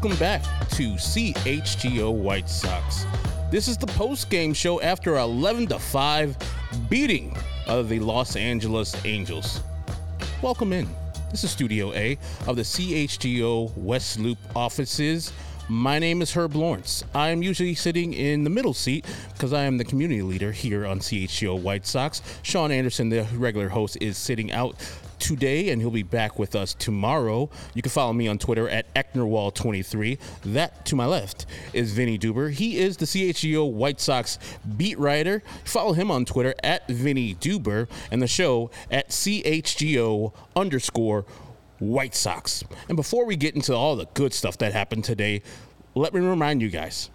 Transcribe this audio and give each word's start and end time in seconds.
Welcome 0.00 0.18
back 0.20 0.42
to 0.68 0.92
CHGO 0.92 2.14
White 2.14 2.48
Sox. 2.48 3.04
This 3.50 3.66
is 3.66 3.76
the 3.76 3.88
post-game 3.88 4.54
show 4.54 4.80
after 4.80 5.16
a 5.16 5.24
11 5.24 5.66
to 5.68 5.78
5 5.80 6.36
beating 6.88 7.36
of 7.66 7.88
the 7.88 7.98
Los 7.98 8.36
Angeles 8.36 8.94
Angels. 9.04 9.60
Welcome 10.40 10.72
in. 10.72 10.88
This 11.32 11.42
is 11.42 11.50
Studio 11.50 11.92
A 11.94 12.16
of 12.46 12.54
the 12.54 12.62
CHGO 12.62 13.76
West 13.76 14.20
Loop 14.20 14.38
offices. 14.54 15.32
My 15.68 15.98
name 15.98 16.22
is 16.22 16.32
Herb 16.32 16.54
Lawrence. 16.54 17.02
I 17.12 17.30
am 17.30 17.42
usually 17.42 17.74
sitting 17.74 18.14
in 18.14 18.44
the 18.44 18.50
middle 18.50 18.74
seat 18.74 19.04
because 19.32 19.52
I 19.52 19.64
am 19.64 19.78
the 19.78 19.84
community 19.84 20.22
leader 20.22 20.52
here 20.52 20.86
on 20.86 21.00
CHGO 21.00 21.60
White 21.60 21.86
Sox. 21.86 22.22
Sean 22.42 22.70
Anderson, 22.70 23.08
the 23.08 23.26
regular 23.34 23.68
host, 23.68 23.98
is 24.00 24.16
sitting 24.16 24.52
out 24.52 24.76
today 25.18 25.70
and 25.70 25.80
he'll 25.80 25.90
be 25.90 26.02
back 26.02 26.38
with 26.38 26.54
us 26.54 26.74
tomorrow. 26.74 27.50
You 27.74 27.82
can 27.82 27.90
follow 27.90 28.12
me 28.12 28.28
on 28.28 28.38
Twitter 28.38 28.68
at 28.68 28.92
Ecknerwall23. 28.94 30.18
That 30.44 30.84
to 30.86 30.96
my 30.96 31.06
left 31.06 31.46
is 31.72 31.92
Vinnie 31.92 32.18
Duber. 32.18 32.52
He 32.52 32.78
is 32.78 32.96
the 32.96 33.06
CHGO 33.06 33.70
White 33.70 34.00
Sox 34.00 34.38
beat 34.76 34.98
writer. 34.98 35.42
Follow 35.64 35.92
him 35.92 36.10
on 36.10 36.24
Twitter 36.24 36.54
at 36.62 36.86
Vinnie 36.88 37.34
Duber 37.34 37.88
and 38.10 38.22
the 38.22 38.26
show 38.26 38.70
at 38.90 39.10
CHGO 39.10 40.32
underscore 40.56 41.24
White 41.78 42.14
Sox. 42.14 42.64
And 42.88 42.96
before 42.96 43.24
we 43.24 43.36
get 43.36 43.54
into 43.54 43.74
all 43.74 43.96
the 43.96 44.06
good 44.14 44.32
stuff 44.32 44.58
that 44.58 44.72
happened 44.72 45.04
today, 45.04 45.42
let 45.94 46.14
me 46.14 46.20
remind 46.20 46.62
you 46.62 46.68
guys 46.68 47.10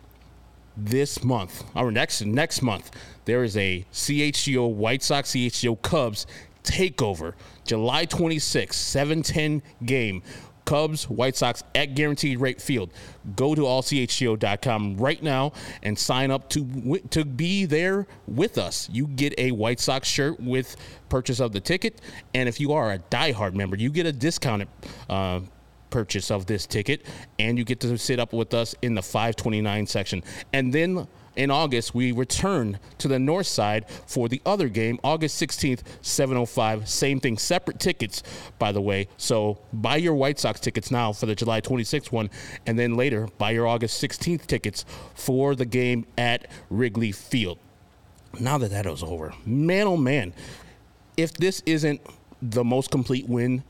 this 0.75 1.23
month, 1.23 1.63
or 1.75 1.91
next 1.91 2.21
next 2.23 2.61
month, 2.61 2.91
there 3.25 3.43
is 3.43 3.55
a 3.57 3.85
CHGO 3.93 4.71
White 4.73 5.03
Sox 5.03 5.31
CHGO 5.31 5.81
Cubs 5.81 6.25
takeover. 6.63 7.33
July 7.65 8.05
26th, 8.05 8.73
710 8.73 9.61
game. 9.85 10.23
Cubs, 10.65 11.09
White 11.09 11.35
Sox 11.35 11.63
at 11.75 11.95
Guaranteed 11.95 12.39
Rate 12.39 12.61
Field. 12.61 12.91
Go 13.35 13.55
to 13.55 13.61
allchgo.com 13.61 14.97
right 14.97 15.21
now 15.21 15.53
and 15.81 15.97
sign 15.97 16.31
up 16.31 16.49
to 16.49 17.01
to 17.09 17.25
be 17.25 17.65
there 17.65 18.07
with 18.27 18.57
us. 18.57 18.89
You 18.91 19.07
get 19.07 19.33
a 19.37 19.51
White 19.51 19.79
Sox 19.79 20.07
shirt 20.07 20.39
with 20.39 20.75
purchase 21.09 21.39
of 21.39 21.51
the 21.51 21.59
ticket, 21.59 22.01
and 22.33 22.47
if 22.47 22.59
you 22.59 22.73
are 22.73 22.93
a 22.93 22.99
diehard 22.99 23.53
member, 23.53 23.75
you 23.75 23.89
get 23.89 24.05
a 24.05 24.13
discounted 24.13 24.67
uh, 25.09 25.41
purchase 25.89 26.31
of 26.31 26.45
this 26.45 26.65
ticket, 26.65 27.05
and 27.39 27.57
you 27.57 27.63
get 27.63 27.79
to 27.81 27.97
sit 27.97 28.19
up 28.19 28.33
with 28.33 28.53
us 28.53 28.73
in 28.81 28.95
the 28.95 29.01
529 29.01 29.85
section. 29.85 30.23
And 30.53 30.73
then 30.73 31.07
in 31.35 31.51
August, 31.51 31.95
we 31.95 32.11
return 32.11 32.79
to 32.99 33.07
the 33.07 33.19
north 33.19 33.47
side 33.47 33.85
for 34.05 34.29
the 34.29 34.41
other 34.45 34.69
game, 34.69 34.99
August 35.03 35.41
16th, 35.41 35.81
705. 36.01 36.87
Same 36.87 37.19
thing, 37.19 37.37
separate 37.37 37.79
tickets, 37.79 38.23
by 38.59 38.71
the 38.71 38.81
way. 38.81 39.07
So 39.17 39.59
buy 39.71 39.97
your 39.97 40.13
White 40.13 40.39
Sox 40.39 40.59
tickets 40.59 40.91
now 40.91 41.13
for 41.13 41.25
the 41.25 41.35
July 41.35 41.61
26th 41.61 42.11
one, 42.11 42.29
and 42.65 42.77
then 42.77 42.95
later 42.95 43.27
buy 43.37 43.51
your 43.51 43.67
August 43.67 44.01
16th 44.01 44.45
tickets 44.45 44.85
for 45.13 45.55
the 45.55 45.65
game 45.65 46.05
at 46.17 46.47
Wrigley 46.69 47.11
Field. 47.11 47.57
Now 48.39 48.57
that 48.57 48.71
that 48.71 48.85
is 48.85 49.03
over, 49.03 49.33
man, 49.45 49.87
oh 49.87 49.97
man, 49.97 50.33
if 51.17 51.33
this 51.33 51.61
isn't 51.65 52.01
the 52.41 52.63
most 52.63 52.91
complete 52.91 53.29
win 53.29 53.63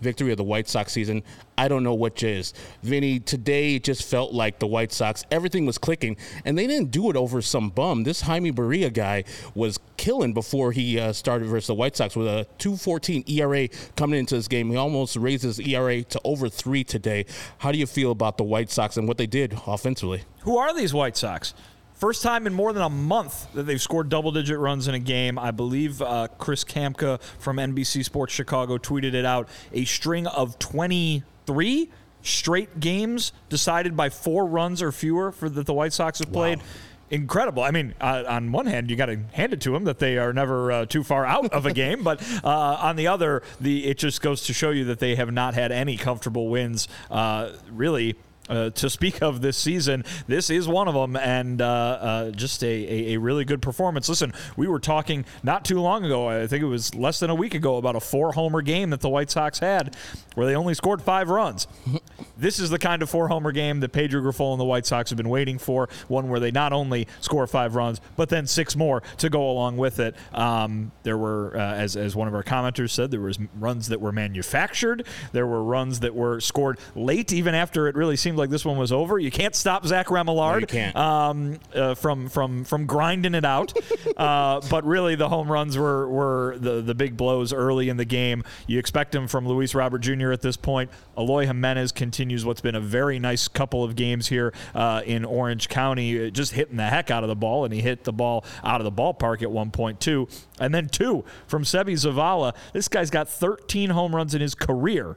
victory 0.00 0.30
of 0.30 0.36
the 0.36 0.44
White 0.44 0.68
Sox 0.68 0.92
season. 0.92 1.22
I 1.58 1.68
don't 1.68 1.82
know 1.82 1.94
which 1.94 2.22
is. 2.22 2.52
Vinnie, 2.82 3.18
today 3.18 3.76
it 3.76 3.84
just 3.84 4.08
felt 4.08 4.32
like 4.32 4.58
the 4.58 4.66
White 4.66 4.92
Sox, 4.92 5.24
everything 5.30 5.66
was 5.66 5.78
clicking, 5.78 6.16
and 6.44 6.56
they 6.56 6.66
didn't 6.66 6.90
do 6.90 7.10
it 7.10 7.16
over 7.16 7.40
some 7.40 7.70
bum. 7.70 8.04
This 8.04 8.22
Jaime 8.22 8.52
Barria 8.52 8.92
guy 8.92 9.24
was 9.54 9.78
killing 9.96 10.32
before 10.32 10.72
he 10.72 10.98
uh, 10.98 11.12
started 11.12 11.46
versus 11.48 11.68
the 11.68 11.74
White 11.74 11.96
Sox 11.96 12.14
with 12.16 12.26
a 12.26 12.46
2.14 12.58 13.28
ERA 13.30 13.68
coming 13.96 14.20
into 14.20 14.34
this 14.34 14.48
game. 14.48 14.70
He 14.70 14.76
almost 14.76 15.16
raised 15.16 15.44
his 15.44 15.58
ERA 15.60 16.02
to 16.02 16.20
over 16.24 16.48
three 16.48 16.84
today. 16.84 17.24
How 17.58 17.72
do 17.72 17.78
you 17.78 17.86
feel 17.86 18.10
about 18.10 18.38
the 18.38 18.44
White 18.44 18.70
Sox 18.70 18.96
and 18.96 19.08
what 19.08 19.18
they 19.18 19.26
did 19.26 19.58
offensively? 19.66 20.22
Who 20.40 20.58
are 20.58 20.74
these 20.74 20.92
White 20.92 21.16
Sox? 21.16 21.54
First 21.96 22.22
time 22.22 22.46
in 22.46 22.52
more 22.52 22.74
than 22.74 22.82
a 22.82 22.90
month 22.90 23.50
that 23.54 23.62
they've 23.62 23.80
scored 23.80 24.10
double 24.10 24.30
digit 24.30 24.58
runs 24.58 24.86
in 24.86 24.94
a 24.94 24.98
game. 24.98 25.38
I 25.38 25.50
believe 25.50 26.02
uh, 26.02 26.28
Chris 26.36 26.62
Kamka 26.62 27.20
from 27.38 27.56
NBC 27.56 28.04
Sports 28.04 28.34
Chicago 28.34 28.76
tweeted 28.76 29.14
it 29.14 29.24
out. 29.24 29.48
A 29.72 29.86
string 29.86 30.26
of 30.26 30.58
23 30.58 31.90
straight 32.20 32.80
games 32.80 33.32
decided 33.48 33.96
by 33.96 34.10
four 34.10 34.44
runs 34.44 34.82
or 34.82 34.92
fewer 34.92 35.32
for 35.32 35.48
that 35.48 35.64
the 35.64 35.72
White 35.72 35.94
Sox 35.94 36.18
have 36.18 36.32
played. 36.32 36.58
Wow 36.58 36.64
incredible. 37.10 37.62
I 37.62 37.70
mean, 37.70 37.94
uh, 38.00 38.24
on 38.26 38.52
one 38.52 38.66
hand, 38.66 38.90
you 38.90 38.96
got 38.96 39.06
to 39.06 39.18
hand 39.32 39.52
it 39.52 39.60
to 39.62 39.70
them 39.70 39.84
that 39.84 39.98
they 39.98 40.18
are 40.18 40.32
never 40.32 40.72
uh, 40.72 40.86
too 40.86 41.04
far 41.04 41.24
out 41.24 41.52
of 41.52 41.66
a 41.66 41.72
game, 41.72 42.02
but 42.02 42.22
uh, 42.42 42.48
on 42.48 42.96
the 42.96 43.06
other, 43.06 43.42
the 43.60 43.86
it 43.86 43.98
just 43.98 44.20
goes 44.20 44.42
to 44.46 44.52
show 44.52 44.70
you 44.70 44.84
that 44.86 44.98
they 44.98 45.14
have 45.14 45.32
not 45.32 45.54
had 45.54 45.72
any 45.72 45.96
comfortable 45.96 46.48
wins, 46.48 46.88
uh, 47.10 47.52
really 47.70 48.16
uh, 48.48 48.70
to 48.70 48.90
speak 48.90 49.22
of 49.22 49.40
this 49.40 49.56
season. 49.56 50.04
This 50.26 50.50
is 50.50 50.68
one 50.68 50.88
of 50.88 50.94
them, 50.94 51.16
and 51.16 51.60
uh, 51.60 51.66
uh, 51.66 52.30
just 52.30 52.62
a, 52.62 52.66
a, 52.66 53.14
a, 53.14 53.16
really 53.18 53.44
good 53.44 53.62
performance. 53.62 54.08
Listen, 54.08 54.32
we 54.56 54.68
were 54.68 54.78
talking 54.78 55.24
not 55.42 55.64
too 55.64 55.80
long 55.80 56.04
ago, 56.04 56.28
I 56.28 56.46
think 56.46 56.62
it 56.62 56.66
was 56.66 56.94
less 56.94 57.20
than 57.20 57.30
a 57.30 57.34
week 57.34 57.54
ago, 57.54 57.76
about 57.76 57.96
a 57.96 58.00
four 58.00 58.32
homer 58.32 58.62
game 58.62 58.90
that 58.90 59.00
the 59.00 59.08
White 59.08 59.30
Sox 59.30 59.58
had 59.58 59.96
where 60.36 60.46
they 60.46 60.54
only 60.54 60.74
scored 60.74 61.02
five 61.02 61.30
runs. 61.30 61.66
this 62.38 62.58
is 62.58 62.70
the 62.70 62.78
kind 62.78 63.02
of 63.02 63.10
four 63.10 63.28
homer 63.28 63.52
game 63.52 63.80
that 63.80 63.88
Pedro 63.90 64.20
Grifol 64.20 64.52
and 64.52 64.60
the 64.60 64.64
White 64.64 64.84
Sox 64.84 65.10
have 65.10 65.16
been 65.16 65.30
waiting 65.30 65.58
for, 65.58 65.88
one 66.08 66.28
where 66.28 66.38
they 66.38 66.50
not 66.50 66.74
only 66.74 67.08
score 67.20 67.46
five 67.46 67.74
runs, 67.74 68.00
but 68.16 68.28
then 68.28 68.46
six 68.46 68.76
more 68.76 69.02
to 69.16 69.30
go 69.30 69.50
along 69.50 69.78
with 69.78 69.98
it. 69.98 70.14
Um, 70.34 70.92
there 71.04 71.16
were, 71.16 71.56
uh, 71.56 71.74
as, 71.74 71.96
as 71.96 72.14
one 72.14 72.28
of 72.28 72.34
our 72.34 72.42
commenters 72.42 72.90
said, 72.90 73.10
there 73.10 73.20
was 73.20 73.38
runs 73.58 73.88
that 73.88 74.00
were 74.00 74.12
manufactured, 74.12 75.06
there 75.32 75.46
were 75.46 75.64
runs 75.64 76.00
that 76.00 76.14
were 76.14 76.38
scored 76.40 76.78
late, 76.94 77.32
even 77.32 77.54
after 77.54 77.88
it 77.88 77.96
really 77.96 78.16
seemed 78.16 78.35
seemed 78.36 78.38
like 78.38 78.50
this 78.50 78.64
one 78.64 78.76
was 78.76 78.92
over. 78.92 79.18
You 79.18 79.30
can't 79.30 79.54
stop 79.54 79.86
Zach 79.86 80.08
Remillard 80.08 80.94
no, 80.94 81.00
um, 81.00 81.58
uh, 81.74 81.94
from 81.94 82.28
from 82.28 82.64
from 82.64 82.84
grinding 82.86 83.34
it 83.34 83.44
out. 83.44 83.72
uh, 84.16 84.60
but 84.68 84.84
really, 84.84 85.14
the 85.14 85.28
home 85.28 85.50
runs 85.50 85.78
were 85.78 86.06
were 86.08 86.58
the 86.58 86.82
the 86.82 86.94
big 86.94 87.16
blows 87.16 87.52
early 87.52 87.88
in 87.88 87.96
the 87.96 88.04
game. 88.04 88.44
You 88.66 88.78
expect 88.78 89.12
them 89.12 89.26
from 89.26 89.48
Luis 89.48 89.74
Robert 89.74 90.00
Jr. 90.00 90.32
at 90.32 90.42
this 90.42 90.56
point. 90.56 90.90
Eloy 91.16 91.46
Jimenez 91.46 91.92
continues 91.92 92.44
what's 92.44 92.60
been 92.60 92.74
a 92.74 92.80
very 92.80 93.18
nice 93.18 93.48
couple 93.48 93.82
of 93.82 93.96
games 93.96 94.28
here 94.28 94.52
uh, 94.74 95.00
in 95.06 95.24
Orange 95.24 95.68
County, 95.68 96.26
uh, 96.26 96.30
just 96.30 96.52
hitting 96.52 96.76
the 96.76 96.86
heck 96.86 97.10
out 97.10 97.22
of 97.24 97.28
the 97.28 97.36
ball, 97.36 97.64
and 97.64 97.72
he 97.72 97.80
hit 97.80 98.04
the 98.04 98.12
ball 98.12 98.44
out 98.62 98.80
of 98.80 98.84
the 98.84 98.92
ballpark 98.92 99.42
at 99.42 99.50
one 99.50 99.70
point 99.70 99.98
too. 99.98 100.28
And 100.60 100.74
then 100.74 100.88
two 100.88 101.24
from 101.46 101.64
Seby 101.64 101.94
Zavala. 101.94 102.54
This 102.74 102.88
guy's 102.88 103.10
got 103.10 103.28
13 103.28 103.90
home 103.90 104.14
runs 104.14 104.34
in 104.34 104.42
his 104.42 104.54
career. 104.54 105.16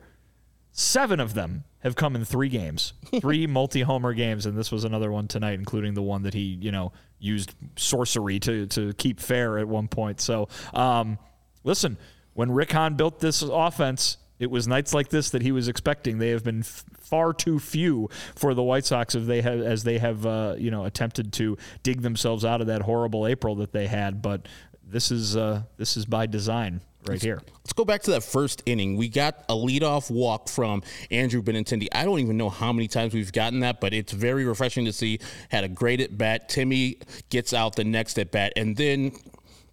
Seven 0.71 1.19
of 1.19 1.33
them 1.33 1.65
have 1.81 1.95
come 1.95 2.15
in 2.15 2.25
three 2.25 2.49
games, 2.49 2.93
three 3.21 3.47
multi-homer 3.47 4.13
games, 4.13 4.45
and 4.45 4.57
this 4.57 4.71
was 4.71 4.83
another 4.83 5.11
one 5.11 5.27
tonight, 5.27 5.59
including 5.59 5.93
the 5.93 6.01
one 6.01 6.23
that 6.23 6.33
he, 6.33 6.57
you 6.61 6.71
know, 6.71 6.91
used 7.19 7.53
sorcery 7.75 8.39
to 8.39 8.65
to 8.67 8.93
keep 8.93 9.19
fair 9.19 9.57
at 9.57 9.67
one 9.67 9.87
point. 9.87 10.21
So, 10.21 10.49
um, 10.73 11.17
listen, 11.63 11.97
when 12.33 12.51
Rick 12.51 12.71
Hahn 12.71 12.95
built 12.95 13.19
this 13.19 13.41
offense, 13.41 14.17
it 14.39 14.49
was 14.49 14.67
nights 14.67 14.93
like 14.93 15.09
this 15.09 15.29
that 15.31 15.41
he 15.41 15.51
was 15.51 15.67
expecting. 15.67 16.17
They 16.17 16.29
have 16.29 16.43
been 16.43 16.59
f- 16.59 16.83
far 16.99 17.33
too 17.33 17.59
few 17.59 18.09
for 18.35 18.53
the 18.53 18.63
White 18.63 18.85
Sox 18.85 19.15
as 19.15 19.27
they 19.27 19.41
have, 19.41 19.61
as 19.61 19.83
they 19.83 19.97
have 19.97 20.25
uh, 20.25 20.55
you 20.57 20.71
know 20.71 20.85
attempted 20.85 21.33
to 21.33 21.57
dig 21.83 22.01
themselves 22.01 22.43
out 22.43 22.61
of 22.61 22.67
that 22.67 22.81
horrible 22.81 23.25
April 23.25 23.55
that 23.55 23.71
they 23.71 23.87
had. 23.87 24.21
But 24.21 24.47
this 24.83 25.11
is 25.11 25.37
uh, 25.37 25.63
this 25.77 25.95
is 25.95 26.05
by 26.05 26.25
design 26.25 26.81
right 27.09 27.21
here. 27.21 27.41
Let's 27.57 27.73
go 27.73 27.85
back 27.85 28.03
to 28.03 28.11
that 28.11 28.23
first 28.23 28.63
inning. 28.65 28.95
We 28.95 29.09
got 29.09 29.43
a 29.49 29.53
leadoff 29.53 30.09
walk 30.09 30.49
from 30.49 30.83
Andrew 31.11 31.41
Benintendi. 31.41 31.87
I 31.91 32.05
don't 32.05 32.19
even 32.19 32.37
know 32.37 32.49
how 32.49 32.71
many 32.71 32.87
times 32.87 33.13
we've 33.13 33.31
gotten 33.31 33.59
that, 33.61 33.81
but 33.81 33.93
it's 33.93 34.11
very 34.13 34.45
refreshing 34.45 34.85
to 34.85 34.93
see. 34.93 35.19
Had 35.49 35.63
a 35.63 35.69
great 35.69 36.01
at 36.01 36.17
bat. 36.17 36.49
Timmy 36.49 36.97
gets 37.29 37.53
out 37.53 37.75
the 37.75 37.83
next 37.83 38.17
at 38.17 38.31
bat, 38.31 38.53
and 38.55 38.75
then 38.75 39.11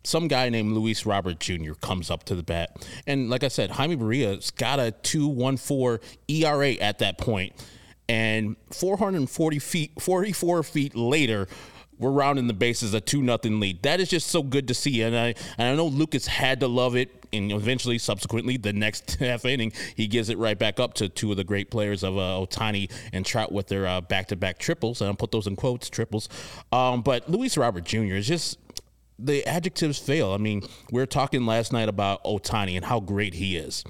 some 0.07 0.29
guy 0.29 0.49
named 0.49 0.73
Luis 0.73 1.05
Robert 1.05 1.41
Jr. 1.41 1.73
comes 1.75 2.11
up 2.11 2.25
to 2.25 2.35
the 2.35 2.43
bat. 2.43 2.87
And 3.07 3.29
like 3.29 3.43
I 3.43 3.49
said, 3.49 3.71
Jaime 3.73 3.97
Barria's 3.97 4.51
got 4.53 4.79
a 4.79 4.95
2.14 5.03 6.01
ERA 6.29 6.73
at 6.75 7.01
that 7.01 7.19
point. 7.19 7.53
And 8.09 8.57
440 8.71 9.59
feet, 9.59 10.01
44 10.01 10.63
feet 10.63 10.95
later, 10.95 11.49
we're 11.99 12.11
rounding 12.11 12.47
the 12.47 12.55
bases 12.55 12.95
a 12.95 13.01
two 13.01 13.23
nothing 13.23 13.61
lead. 13.61 13.83
That 13.83 14.01
is 14.01 14.09
just 14.09 14.29
so 14.29 14.43
good 14.43 14.69
to 14.69 14.75
see, 14.75 15.03
and 15.03 15.17
I 15.17 15.35
and 15.59 15.69
I 15.69 15.75
know 15.75 15.87
Lucas 15.87 16.27
had 16.27 16.61
to 16.61 16.69
love 16.69 16.97
it, 16.97 17.27
and 17.33 17.53
eventually, 17.53 17.99
subsequently, 17.99 18.57
the 18.57 18.73
next 18.73 19.15
half 19.21 19.45
inning, 19.45 19.73
he 19.95 20.07
gives 20.07 20.29
it 20.29 20.39
right 20.39 20.59
back 20.59 20.79
up 20.81 20.95
to 20.95 21.09
two 21.09 21.31
of 21.31 21.37
the 21.37 21.45
great 21.45 21.71
players 21.71 22.03
of 22.03 22.17
uh, 22.17 22.21
Ohtani 22.21 22.91
and 23.13 23.25
Trout 23.25 23.53
with 23.53 23.69
their 23.69 24.01
back 24.03 24.29
to 24.29 24.37
back 24.37 24.59
triples, 24.59 25.01
and 25.01 25.09
I'll 25.09 25.17
put 25.17 25.33
those 25.33 25.47
in 25.47 25.57
quotes, 25.57 25.89
triples. 25.89 26.29
Um, 26.73 27.03
but 27.03 27.29
Luis 27.31 27.57
Robert 27.57 27.85
Jr. 27.85 28.17
is 28.17 28.27
just 28.27 28.59
the 29.19 29.47
adjectives 29.47 29.99
fail. 29.99 30.33
I 30.33 30.37
mean, 30.37 30.63
we 30.91 31.01
were 31.01 31.07
talking 31.07 31.47
last 31.47 31.73
night 31.73 31.89
about 31.89 32.23
Ohtani 32.25 32.77
and 32.77 32.85
how 32.85 33.01
great 33.01 33.35
he 33.35 33.57
is. 33.57 33.85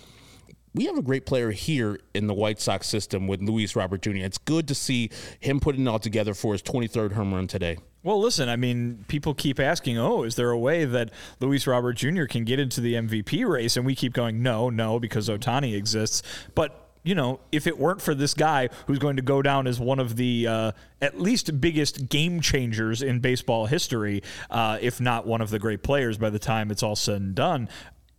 We 0.75 0.85
have 0.85 0.99
a 0.99 1.03
great 1.03 1.25
player 1.25 1.53
here 1.53 1.99
in 2.15 2.27
the 2.27 2.35
White 2.35 2.61
Sox 2.61 2.87
system 2.87 3.27
with 3.27 3.41
Luis 3.41 3.75
Robert 3.75 4.03
Jr. 4.03 4.17
It's 4.17 4.37
good 4.37 4.69
to 4.69 4.75
see 4.75 5.11
him 5.41 5.59
putting 5.59 5.87
it 5.87 5.89
all 5.89 5.99
together 5.99 6.35
for 6.35 6.53
his 6.53 6.63
23rd 6.63 7.13
home 7.13 7.33
run 7.33 7.47
today. 7.47 7.79
Well, 8.07 8.21
listen, 8.21 8.49
I 8.49 8.55
mean, 8.55 9.05
people 9.09 9.35
keep 9.35 9.59
asking, 9.59 9.99
oh, 9.99 10.23
is 10.23 10.37
there 10.37 10.51
a 10.51 10.59
way 10.59 10.85
that 10.85 11.11
Luis 11.41 11.67
Robert 11.67 11.95
Jr. 11.95 12.27
can 12.27 12.45
get 12.45 12.61
into 12.61 12.81
the 12.81 12.95
MVP 12.95 13.45
race? 13.45 13.77
And 13.77 13.85
we 13.85 13.97
keep 13.97 14.13
going, 14.13 14.45
no, 14.45 14.71
no, 14.71 15.01
because 15.01 15.29
Ohtani 15.29 15.75
exists. 15.75 16.23
But 16.55 16.89
you 17.03 17.17
know, 17.17 17.41
if 17.51 17.67
it 17.67 17.77
weren't 17.77 18.01
for 18.01 18.15
this 18.15 18.33
guy 18.33 18.69
who's 18.87 19.01
going 19.01 19.17
to 19.17 19.23
go 19.23 19.43
down 19.43 19.67
as 19.67 19.81
one 19.81 19.99
of 19.99 20.15
the 20.15 20.47
uh, 20.47 20.73
at 21.03 21.21
least 21.21 21.61
biggest 21.61 22.09
game 22.09 22.41
changers 22.41 23.03
in 23.03 23.19
baseball 23.19 23.67
history, 23.67 24.23
uh, 24.51 24.79
if 24.81 25.01
not 25.01 25.27
one 25.27 25.41
of 25.41 25.51
the 25.51 25.59
great 25.59 25.83
players 25.83 26.17
by 26.17 26.31
the 26.31 26.39
time 26.39 26.71
it's 26.71 26.85
all 26.85 26.95
said 26.95 27.21
and 27.21 27.35
done, 27.35 27.69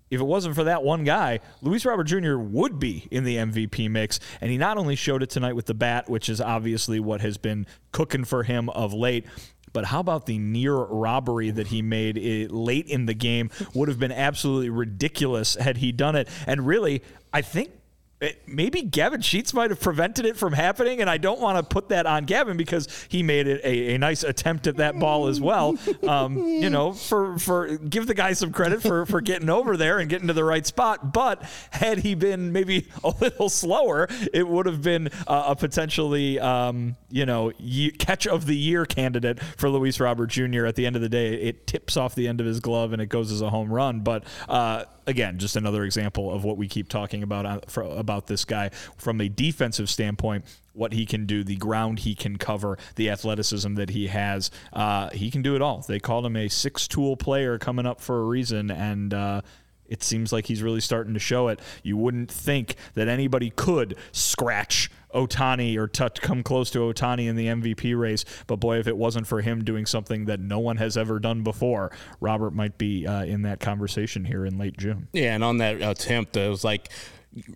if 0.09 0.21
it 0.21 0.25
wasn't 0.25 0.55
for 0.55 0.63
that 0.65 0.83
one 0.83 1.03
guy, 1.03 1.39
Luis 1.61 1.85
Robert 1.85 2.05
Jr. 2.05 2.37
would 2.37 2.79
be 2.79 3.07
in 3.11 3.23
the 3.23 3.35
MVP 3.37 3.89
mix. 3.89 4.19
And 4.39 4.49
he 4.49 4.57
not 4.57 4.77
only 4.77 4.95
showed 4.95 5.21
it 5.21 5.29
tonight 5.29 5.53
with 5.53 5.65
the 5.65 5.73
bat, 5.73 6.09
which 6.09 6.29
is 6.29 6.39
obviously 6.39 6.99
what 6.99 7.21
has 7.21 7.37
been 7.37 7.65
cooking 7.91 8.23
for 8.23 8.43
him 8.43 8.69
of 8.69 8.93
late, 8.93 9.25
but 9.77 9.85
how 9.85 9.99
about 9.99 10.25
the 10.25 10.39
near 10.39 10.73
robbery 10.73 11.51
that 11.51 11.67
he 11.67 11.83
made 11.83 12.17
eh, 12.17 12.47
late 12.49 12.87
in 12.87 13.05
the 13.05 13.13
game? 13.13 13.51
Would 13.75 13.89
have 13.89 13.99
been 13.99 14.11
absolutely 14.11 14.71
ridiculous 14.71 15.53
had 15.53 15.77
he 15.77 15.91
done 15.91 16.15
it. 16.15 16.27
And 16.47 16.65
really, 16.65 17.03
I 17.31 17.43
think 17.43 17.69
it, 18.19 18.47
maybe 18.47 18.81
Gavin 18.81 19.21
Sheets 19.21 19.53
might 19.53 19.69
have 19.69 19.79
prevented 19.79 20.25
it 20.25 20.37
from 20.37 20.53
happening, 20.53 21.01
and 21.01 21.09
I 21.09 21.17
don't 21.17 21.39
want 21.39 21.57
to 21.57 21.63
put 21.63 21.89
that 21.89 22.07
on 22.07 22.25
Gavin 22.25 22.57
because 22.57 22.87
he 23.09 23.21
made 23.21 23.47
it 23.47 23.61
a, 23.63 23.93
a 23.93 23.97
nice 23.99 24.23
attempt 24.23 24.65
at 24.65 24.77
that 24.77 24.97
ball 24.97 25.27
as 25.27 25.39
well. 25.39 25.77
Um, 26.07 26.37
you 26.37 26.69
know, 26.69 26.93
for 26.93 27.37
for 27.37 27.77
give 27.77 28.07
the 28.07 28.15
guy 28.15 28.33
some 28.33 28.51
credit 28.51 28.81
for 28.81 29.05
for 29.05 29.21
getting 29.21 29.49
over 29.49 29.77
there 29.77 29.99
and 29.99 30.09
getting 30.09 30.27
to 30.27 30.33
the 30.33 30.43
right 30.43 30.65
spot. 30.65 31.13
But 31.13 31.43
had 31.69 31.99
he 31.99 32.15
been 32.15 32.51
maybe 32.51 32.87
a 33.03 33.13
little 33.21 33.49
slower, 33.49 34.07
it 34.33 34.47
would 34.47 34.65
have 34.65 34.81
been 34.81 35.09
uh, 35.27 35.45
a 35.49 35.55
potentially 35.55 36.39
um, 36.39 36.95
you 37.11 37.25
know 37.25 37.51
catch 37.99 38.25
of 38.25 38.47
the 38.47 38.57
year 38.57 38.85
candidate 38.85 39.39
for 39.57 39.69
Luis 39.69 39.99
Robert 39.99 40.27
Jr. 40.27 40.65
At 40.65 40.75
the 40.75 40.87
end 40.87 40.95
of 40.95 41.03
the 41.03 41.09
day, 41.09 41.35
it 41.35 41.67
tips 41.67 41.95
off 41.97 42.15
the 42.15 42.27
end 42.27 42.41
of 42.41 42.47
his 42.47 42.59
glove 42.61 42.93
and 42.93 43.01
it 43.01 43.07
goes 43.07 43.31
as 43.31 43.41
a 43.41 43.49
home 43.51 43.71
run. 43.71 43.99
But 43.99 44.23
uh, 44.49 44.85
again, 45.07 45.39
just 45.39 45.55
another 45.55 45.83
example 45.83 46.31
of 46.31 46.43
what 46.43 46.57
we 46.57 46.67
keep 46.67 46.89
talking 46.89 47.23
about 47.23 47.45
uh, 47.45 47.59
for, 47.67 47.81
about 47.81 48.27
this 48.27 48.45
guy 48.45 48.69
from 48.97 49.19
a 49.21 49.29
defensive 49.29 49.89
standpoint. 49.89 50.45
What 50.73 50.93
he 50.93 51.07
can 51.07 51.25
do, 51.25 51.43
the 51.43 51.55
ground 51.55 51.99
he 51.99 52.13
can 52.13 52.37
cover, 52.37 52.77
the 52.95 53.09
athleticism 53.09 53.73
that 53.75 53.89
he 53.89 54.07
has, 54.07 54.51
uh, 54.73 55.09
he 55.09 55.31
can 55.31 55.41
do 55.41 55.55
it 55.55 55.61
all. 55.61 55.83
They 55.87 55.99
called 55.99 56.25
him 56.25 56.35
a 56.35 56.49
six-tool 56.49 57.17
player 57.17 57.57
coming 57.57 57.87
up 57.87 58.01
for 58.01 58.19
a 58.19 58.23
reason, 58.25 58.69
and. 58.69 59.13
Uh, 59.13 59.41
it 59.89 60.03
seems 60.03 60.33
like 60.33 60.47
he's 60.47 60.61
really 60.61 60.81
starting 60.81 61.13
to 61.13 61.19
show 61.19 61.47
it. 61.47 61.61
You 61.81 61.95
wouldn't 61.95 62.29
think 62.29 62.75
that 62.95 63.07
anybody 63.07 63.51
could 63.51 63.95
scratch 64.11 64.91
Ohtani 65.17 65.77
or 65.77 65.87
come 65.87 66.43
close 66.43 66.69
to 66.71 66.79
Ohtani 66.79 67.27
in 67.27 67.35
the 67.35 67.47
MVP 67.47 67.97
race. 67.97 68.25
But 68.45 68.57
boy, 68.57 68.79
if 68.79 68.87
it 68.87 68.97
wasn't 68.97 69.27
for 69.27 69.41
him 69.41 69.63
doing 69.63 69.85
something 69.85 70.25
that 70.25 70.39
no 70.39 70.59
one 70.59 70.77
has 70.77 70.97
ever 70.97 71.19
done 71.19 71.43
before, 71.43 71.91
Robert 72.19 72.51
might 72.51 72.77
be 72.77 73.07
uh, 73.07 73.23
in 73.23 73.41
that 73.43 73.59
conversation 73.59 74.25
here 74.25 74.45
in 74.45 74.57
late 74.57 74.77
June. 74.77 75.07
Yeah, 75.13 75.33
and 75.35 75.43
on 75.43 75.57
that 75.57 75.81
attempt, 75.81 76.37
it 76.37 76.49
was 76.49 76.63
like 76.63 76.89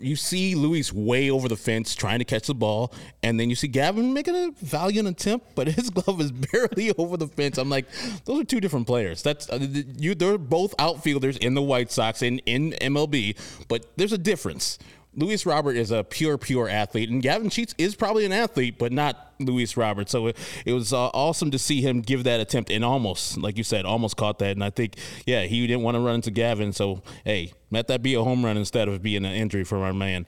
you 0.00 0.16
see 0.16 0.54
Luis 0.54 0.92
way 0.92 1.30
over 1.30 1.48
the 1.48 1.56
fence 1.56 1.94
trying 1.94 2.18
to 2.18 2.24
catch 2.24 2.46
the 2.46 2.54
ball, 2.54 2.92
and 3.22 3.38
then 3.38 3.50
you 3.50 3.56
see 3.56 3.68
Gavin 3.68 4.12
making 4.12 4.36
a 4.36 4.50
valiant 4.60 5.08
attempt, 5.08 5.54
but 5.54 5.66
his 5.66 5.90
glove 5.90 6.20
is 6.20 6.32
barely 6.32 6.92
over 6.98 7.16
the 7.16 7.26
fence. 7.26 7.58
I'm 7.58 7.68
like, 7.68 7.86
those 8.24 8.40
are 8.40 8.44
two 8.44 8.60
different 8.60 8.86
players. 8.86 9.22
That's 9.22 9.48
uh, 9.50 9.66
you. 9.96 10.14
They're 10.14 10.38
both 10.38 10.74
outfielders 10.78 11.36
in 11.36 11.54
the 11.54 11.62
White 11.62 11.90
Sox 11.90 12.22
and 12.22 12.40
in 12.46 12.72
MLB, 12.80 13.36
but 13.68 13.86
there's 13.96 14.12
a 14.12 14.18
difference. 14.18 14.78
Luis 15.14 15.44
Robert 15.44 15.76
is 15.76 15.90
a 15.90 16.02
pure, 16.02 16.38
pure 16.38 16.68
athlete, 16.68 17.10
and 17.10 17.22
Gavin 17.22 17.50
Sheets 17.50 17.74
is 17.76 17.94
probably 17.94 18.24
an 18.24 18.32
athlete, 18.32 18.78
but 18.78 18.92
not 18.92 19.34
Luis 19.38 19.76
Robert. 19.76 20.08
So 20.08 20.28
it, 20.28 20.36
it 20.64 20.72
was 20.72 20.92
uh, 20.92 21.08
awesome 21.08 21.50
to 21.50 21.58
see 21.58 21.82
him 21.82 22.00
give 22.00 22.24
that 22.24 22.40
attempt 22.40 22.70
and 22.70 22.82
almost, 22.82 23.36
like 23.36 23.58
you 23.58 23.64
said, 23.64 23.84
almost 23.84 24.16
caught 24.16 24.38
that. 24.38 24.52
And 24.52 24.64
I 24.64 24.70
think, 24.70 24.96
yeah, 25.26 25.42
he 25.42 25.66
didn't 25.66 25.82
want 25.82 25.96
to 25.96 26.00
run 26.00 26.16
into 26.16 26.30
Gavin. 26.30 26.72
So, 26.72 27.02
hey, 27.24 27.52
let 27.70 27.88
that 27.88 28.02
be 28.02 28.14
a 28.14 28.22
home 28.22 28.42
run 28.44 28.56
instead 28.56 28.88
of 28.88 29.02
being 29.02 29.24
an 29.24 29.32
injury 29.32 29.64
for 29.64 29.84
our 29.84 29.92
man. 29.92 30.26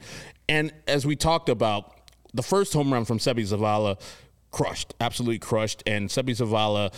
And 0.48 0.72
as 0.86 1.06
we 1.06 1.16
talked 1.16 1.48
about, 1.48 2.10
the 2.34 2.42
first 2.42 2.74
home 2.74 2.92
run 2.92 3.06
from 3.06 3.18
Seby 3.18 3.48
Zavala 3.48 3.98
crushed, 4.50 4.94
absolutely 5.00 5.38
crushed. 5.38 5.82
And 5.86 6.10
Seby 6.10 6.36
Zavala, 6.36 6.92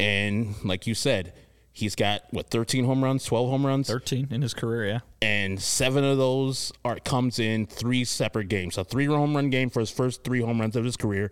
and 0.00 0.54
like 0.64 0.86
you 0.86 0.94
said, 0.94 1.34
He's 1.76 1.94
got 1.94 2.22
what 2.30 2.48
13 2.48 2.86
home 2.86 3.04
runs, 3.04 3.22
12 3.26 3.50
home 3.50 3.66
runs, 3.66 3.88
13 3.88 4.28
in 4.30 4.40
his 4.40 4.54
career, 4.54 4.86
yeah. 4.86 5.00
And 5.20 5.60
seven 5.60 6.04
of 6.04 6.16
those 6.16 6.72
are 6.86 6.96
comes 6.96 7.38
in 7.38 7.66
three 7.66 8.02
separate 8.02 8.48
games. 8.48 8.78
A 8.78 8.84
three 8.84 9.04
home 9.04 9.36
run 9.36 9.50
game 9.50 9.68
for 9.68 9.80
his 9.80 9.90
first 9.90 10.24
three 10.24 10.40
home 10.40 10.58
runs 10.58 10.74
of 10.74 10.86
his 10.86 10.96
career. 10.96 11.30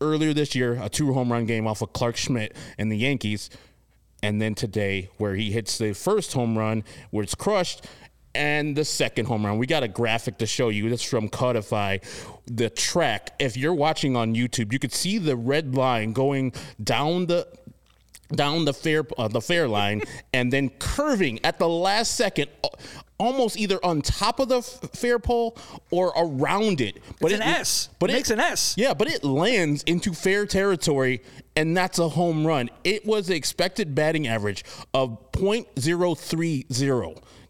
Earlier 0.00 0.34
this 0.34 0.56
year, 0.56 0.80
a 0.82 0.88
two 0.88 1.12
home 1.12 1.30
run 1.30 1.46
game 1.46 1.68
off 1.68 1.80
of 1.80 1.92
Clarke 1.92 2.16
Schmidt 2.16 2.56
and 2.76 2.90
the 2.90 2.96
Yankees. 2.96 3.50
And 4.20 4.42
then 4.42 4.56
today, 4.56 5.10
where 5.18 5.36
he 5.36 5.52
hits 5.52 5.78
the 5.78 5.92
first 5.92 6.32
home 6.32 6.58
run, 6.58 6.82
where 7.10 7.22
it's 7.22 7.36
crushed, 7.36 7.86
and 8.34 8.76
the 8.76 8.84
second 8.84 9.26
home 9.26 9.46
run. 9.46 9.58
We 9.58 9.68
got 9.68 9.84
a 9.84 9.88
graphic 9.88 10.38
to 10.38 10.46
show 10.46 10.70
you. 10.70 10.90
This 10.90 11.04
from 11.04 11.28
Codify. 11.28 11.98
The 12.46 12.68
track, 12.68 13.34
if 13.38 13.56
you're 13.56 13.72
watching 13.74 14.16
on 14.16 14.34
YouTube, 14.34 14.72
you 14.72 14.80
could 14.80 14.92
see 14.92 15.18
the 15.18 15.36
red 15.36 15.76
line 15.76 16.12
going 16.12 16.52
down 16.82 17.26
the 17.26 17.46
down 18.36 18.64
the 18.64 18.74
fair 18.74 19.04
uh, 19.18 19.28
the 19.28 19.40
fair 19.40 19.68
line 19.68 20.02
and 20.32 20.52
then 20.52 20.70
curving 20.78 21.44
at 21.44 21.58
the 21.58 21.68
last 21.68 22.14
second 22.14 22.48
uh, 22.62 22.68
almost 23.18 23.56
either 23.56 23.78
on 23.84 24.02
top 24.02 24.40
of 24.40 24.48
the 24.48 24.58
f- 24.58 24.80
fair 24.92 25.18
pole 25.18 25.56
or 25.90 26.12
around 26.16 26.80
it. 26.80 27.00
But 27.20 27.32
it's 27.32 27.40
it, 27.40 27.46
an 27.46 27.54
S 27.54 27.88
but 27.98 28.10
it, 28.10 28.16
it 28.16 28.30
an 28.30 28.40
S. 28.40 28.74
Yeah 28.76 28.94
but 28.94 29.08
it 29.08 29.24
lands 29.24 29.82
into 29.84 30.12
fair 30.12 30.46
territory 30.46 31.22
and 31.56 31.76
that's 31.76 31.98
a 31.98 32.08
home 32.08 32.46
run. 32.46 32.70
It 32.82 33.06
was 33.06 33.28
the 33.28 33.36
expected 33.36 33.94
batting 33.94 34.26
average 34.26 34.64
of 34.92 35.32
.030 35.32 36.66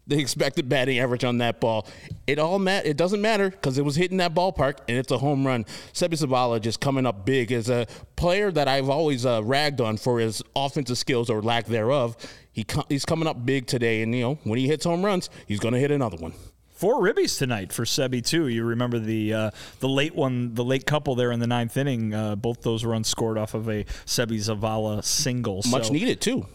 the 0.07 0.19
expected 0.19 0.69
batting 0.69 0.99
average 0.99 1.23
on 1.23 1.39
that 1.39 1.59
ball. 1.59 1.87
It 2.27 2.39
all 2.39 2.59
mat. 2.59 2.85
It 2.85 2.97
doesn't 2.97 3.21
matter 3.21 3.49
because 3.49 3.77
it 3.77 3.85
was 3.85 3.95
hitting 3.95 4.17
that 4.17 4.33
ballpark 4.33 4.79
and 4.87 4.97
it's 4.97 5.11
a 5.11 5.17
home 5.17 5.45
run. 5.45 5.65
Seby 5.93 6.13
Zavala 6.13 6.61
just 6.61 6.79
coming 6.79 7.05
up 7.05 7.25
big 7.25 7.51
as 7.51 7.69
a 7.69 7.87
player 8.15 8.51
that 8.51 8.67
I've 8.67 8.89
always 8.89 9.25
uh, 9.25 9.43
ragged 9.43 9.81
on 9.81 9.97
for 9.97 10.19
his 10.19 10.43
offensive 10.55 10.97
skills 10.97 11.29
or 11.29 11.41
lack 11.41 11.65
thereof. 11.65 12.15
He 12.51 12.65
he's 12.87 13.05
coming 13.05 13.27
up 13.27 13.45
big 13.45 13.67
today, 13.67 14.01
and 14.01 14.15
you 14.15 14.21
know 14.21 14.39
when 14.43 14.57
he 14.57 14.67
hits 14.67 14.85
home 14.85 15.03
runs, 15.03 15.29
he's 15.45 15.59
going 15.59 15.73
to 15.73 15.79
hit 15.79 15.91
another 15.91 16.17
one. 16.17 16.33
Four 16.75 17.01
ribbies 17.01 17.37
tonight 17.37 17.71
for 17.71 17.83
Seby 17.83 18.25
too. 18.25 18.47
You 18.47 18.65
remember 18.65 18.99
the 18.99 19.33
uh, 19.33 19.51
the 19.79 19.89
late 19.89 20.13
one, 20.13 20.53
the 20.53 20.63
late 20.63 20.85
couple 20.85 21.15
there 21.15 21.31
in 21.31 21.39
the 21.39 21.47
ninth 21.47 21.75
inning. 21.77 22.13
Uh, 22.13 22.35
both 22.35 22.61
those 22.61 22.85
runs 22.85 23.07
scored 23.07 23.37
off 23.37 23.53
of 23.53 23.67
a 23.69 23.85
Seby 24.05 24.37
Zavala 24.37 25.03
single. 25.03 25.61
Much 25.69 25.87
so. 25.87 25.93
needed 25.93 26.21
too. 26.21 26.45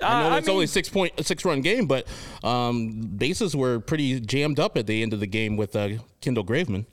I 0.00 0.22
know 0.22 0.34
uh, 0.34 0.38
it's 0.38 0.48
I 0.48 0.50
mean, 0.50 0.54
only 0.54 0.66
six 0.66 0.88
point 0.88 1.12
six 1.24 1.44
run 1.44 1.60
game, 1.60 1.86
but 1.86 2.06
um, 2.42 3.00
bases 3.16 3.54
were 3.54 3.80
pretty 3.80 4.20
jammed 4.20 4.58
up 4.58 4.76
at 4.76 4.86
the 4.86 5.02
end 5.02 5.12
of 5.12 5.20
the 5.20 5.26
game 5.26 5.56
with 5.56 5.76
uh, 5.76 5.90
Kendall 6.20 6.44
Graveman. 6.44 6.86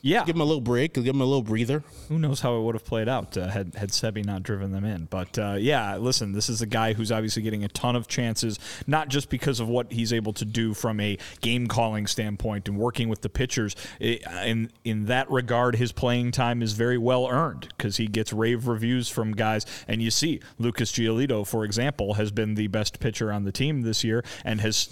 Yeah, 0.00 0.24
give 0.24 0.36
him 0.36 0.40
a 0.40 0.44
little 0.44 0.60
break, 0.60 0.94
give 0.94 1.06
him 1.06 1.20
a 1.20 1.24
little 1.24 1.42
breather. 1.42 1.82
Who 2.08 2.18
knows 2.18 2.40
how 2.40 2.56
it 2.56 2.62
would 2.62 2.74
have 2.74 2.84
played 2.84 3.08
out 3.08 3.36
uh, 3.36 3.48
had 3.48 3.74
had 3.74 3.90
Seby 3.90 4.24
not 4.24 4.42
driven 4.42 4.72
them 4.72 4.84
in? 4.84 5.06
But 5.06 5.38
uh, 5.38 5.56
yeah, 5.58 5.96
listen, 5.96 6.32
this 6.32 6.48
is 6.48 6.62
a 6.62 6.66
guy 6.66 6.92
who's 6.92 7.10
obviously 7.10 7.42
getting 7.42 7.64
a 7.64 7.68
ton 7.68 7.96
of 7.96 8.06
chances, 8.06 8.58
not 8.86 9.08
just 9.08 9.28
because 9.28 9.60
of 9.60 9.68
what 9.68 9.92
he's 9.92 10.12
able 10.12 10.32
to 10.34 10.44
do 10.44 10.72
from 10.74 11.00
a 11.00 11.18
game 11.40 11.66
calling 11.66 12.06
standpoint 12.06 12.68
and 12.68 12.78
working 12.78 13.08
with 13.08 13.22
the 13.22 13.28
pitchers. 13.28 13.74
In 14.00 14.70
in 14.84 15.06
that 15.06 15.30
regard, 15.30 15.76
his 15.76 15.92
playing 15.92 16.30
time 16.30 16.62
is 16.62 16.72
very 16.74 16.98
well 16.98 17.26
earned 17.28 17.68
because 17.76 17.96
he 17.96 18.06
gets 18.06 18.32
rave 18.32 18.68
reviews 18.68 19.08
from 19.08 19.32
guys. 19.32 19.66
And 19.88 20.00
you 20.00 20.10
see, 20.10 20.40
Lucas 20.58 20.92
Giolito, 20.92 21.46
for 21.46 21.64
example, 21.64 22.14
has 22.14 22.30
been 22.30 22.54
the 22.54 22.68
best 22.68 23.00
pitcher 23.00 23.32
on 23.32 23.44
the 23.44 23.52
team 23.52 23.82
this 23.82 24.04
year 24.04 24.24
and 24.44 24.60
has 24.60 24.88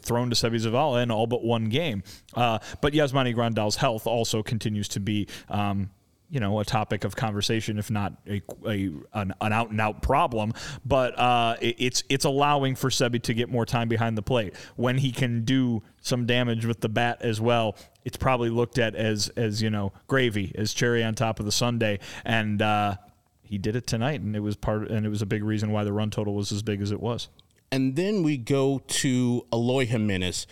thrown 0.00 0.30
to 0.30 0.36
Seby 0.36 0.60
Zavala 0.60 1.02
in 1.02 1.10
all 1.10 1.26
but 1.26 1.44
one 1.44 1.66
game. 1.66 2.02
Uh, 2.34 2.58
but 2.80 2.92
Yasmani 2.92 3.34
Grandal's 3.34 3.76
health 3.76 4.06
also 4.06 4.42
continues 4.42 4.88
to 4.88 5.00
be. 5.00 5.28
Um, 5.48 5.90
you 6.30 6.40
know, 6.40 6.58
a 6.58 6.64
topic 6.64 7.04
of 7.04 7.14
conversation, 7.14 7.78
if 7.78 7.92
not 7.92 8.14
a, 8.26 8.42
a 8.66 8.90
an, 9.12 9.34
an 9.40 9.52
out 9.52 9.70
and 9.70 9.80
out 9.80 10.02
problem. 10.02 10.52
But 10.84 11.16
uh, 11.16 11.56
it, 11.60 11.76
it's 11.78 12.02
it's 12.08 12.24
allowing 12.24 12.74
for 12.74 12.90
Seby 12.90 13.22
to 13.22 13.34
get 13.34 13.48
more 13.50 13.64
time 13.64 13.88
behind 13.88 14.18
the 14.18 14.22
plate 14.22 14.54
when 14.74 14.98
he 14.98 15.12
can 15.12 15.44
do 15.44 15.84
some 16.00 16.26
damage 16.26 16.66
with 16.66 16.80
the 16.80 16.88
bat 16.88 17.18
as 17.20 17.40
well. 17.40 17.76
It's 18.04 18.16
probably 18.16 18.50
looked 18.50 18.78
at 18.78 18.96
as 18.96 19.28
as 19.36 19.62
you 19.62 19.70
know 19.70 19.92
gravy, 20.08 20.50
as 20.56 20.74
cherry 20.74 21.04
on 21.04 21.14
top 21.14 21.38
of 21.38 21.46
the 21.46 21.52
sundae, 21.52 22.00
and 22.24 22.60
uh, 22.60 22.96
he 23.42 23.58
did 23.58 23.76
it 23.76 23.86
tonight, 23.86 24.20
and 24.20 24.34
it 24.34 24.40
was 24.40 24.56
part 24.56 24.90
and 24.90 25.06
it 25.06 25.10
was 25.10 25.22
a 25.22 25.26
big 25.26 25.44
reason 25.44 25.70
why 25.70 25.84
the 25.84 25.92
run 25.92 26.10
total 26.10 26.34
was 26.34 26.50
as 26.50 26.62
big 26.62 26.80
as 26.82 26.90
it 26.90 27.00
was. 27.00 27.28
And 27.74 27.96
then 27.96 28.22
we 28.22 28.36
go 28.36 28.82
to 28.86 29.46
Eloy 29.52 29.86
Jimenez. 29.86 30.46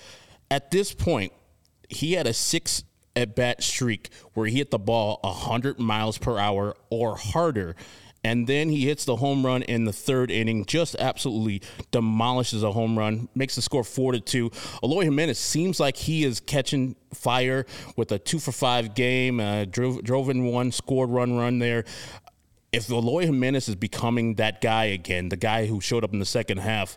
At 0.50 0.73
this 0.73 0.93
point, 0.93 1.33
he 1.88 2.14
had 2.14 2.26
a 2.26 2.33
six 2.33 2.83
at 3.14 3.37
bat 3.37 3.62
streak 3.62 4.09
where 4.35 4.49
he 4.49 4.59
hit 4.59 4.73
the 4.73 4.79
ball 4.81 5.21
100 5.23 5.79
miles 5.79 6.19
per 6.19 6.37
hour 6.37 6.75
or 6.91 7.17
harder. 7.17 7.76
And 8.25 8.49
then 8.49 8.71
he 8.71 8.87
hits 8.87 9.05
the 9.05 9.14
home 9.17 9.47
run 9.47 9.62
in 9.62 9.85
the 9.85 9.93
third 9.93 10.33
inning, 10.33 10.64
just 10.64 10.97
absolutely 10.97 11.62
demolishes 11.93 12.64
a 12.64 12.73
home 12.73 12.99
run, 12.99 13.29
makes 13.37 13.55
the 13.55 13.62
score 13.62 13.85
four 13.85 14.11
to 14.11 14.21
two. 14.21 14.50
Eloy 14.83 15.05
Jimenez 15.05 15.38
seems 15.38 15.79
like 15.79 15.97
he 15.97 16.25
is 16.25 16.41
catching 16.41 16.97
fire 17.14 17.67
with 17.97 18.11
a 18.11 18.19
two 18.19 18.41
for 18.41 18.50
five 18.50 18.95
game, 18.95 19.38
uh, 19.38 19.64
drove, 19.64 20.02
drove 20.02 20.29
in 20.29 20.45
one, 20.45 20.73
scored 20.73 21.11
run 21.11 21.37
run 21.37 21.61
there. 21.61 21.85
If 22.73 22.88
Eloy 22.88 23.26
Jimenez 23.26 23.69
is 23.69 23.75
becoming 23.75 24.37
that 24.37 24.62
guy 24.62 24.87
again, 24.87 25.29
the 25.29 25.37
guy 25.37 25.67
who 25.67 25.81
showed 25.83 26.05
up 26.05 26.14
in 26.14 26.19
the 26.19 26.25
second 26.25 26.59
half, 26.59 26.97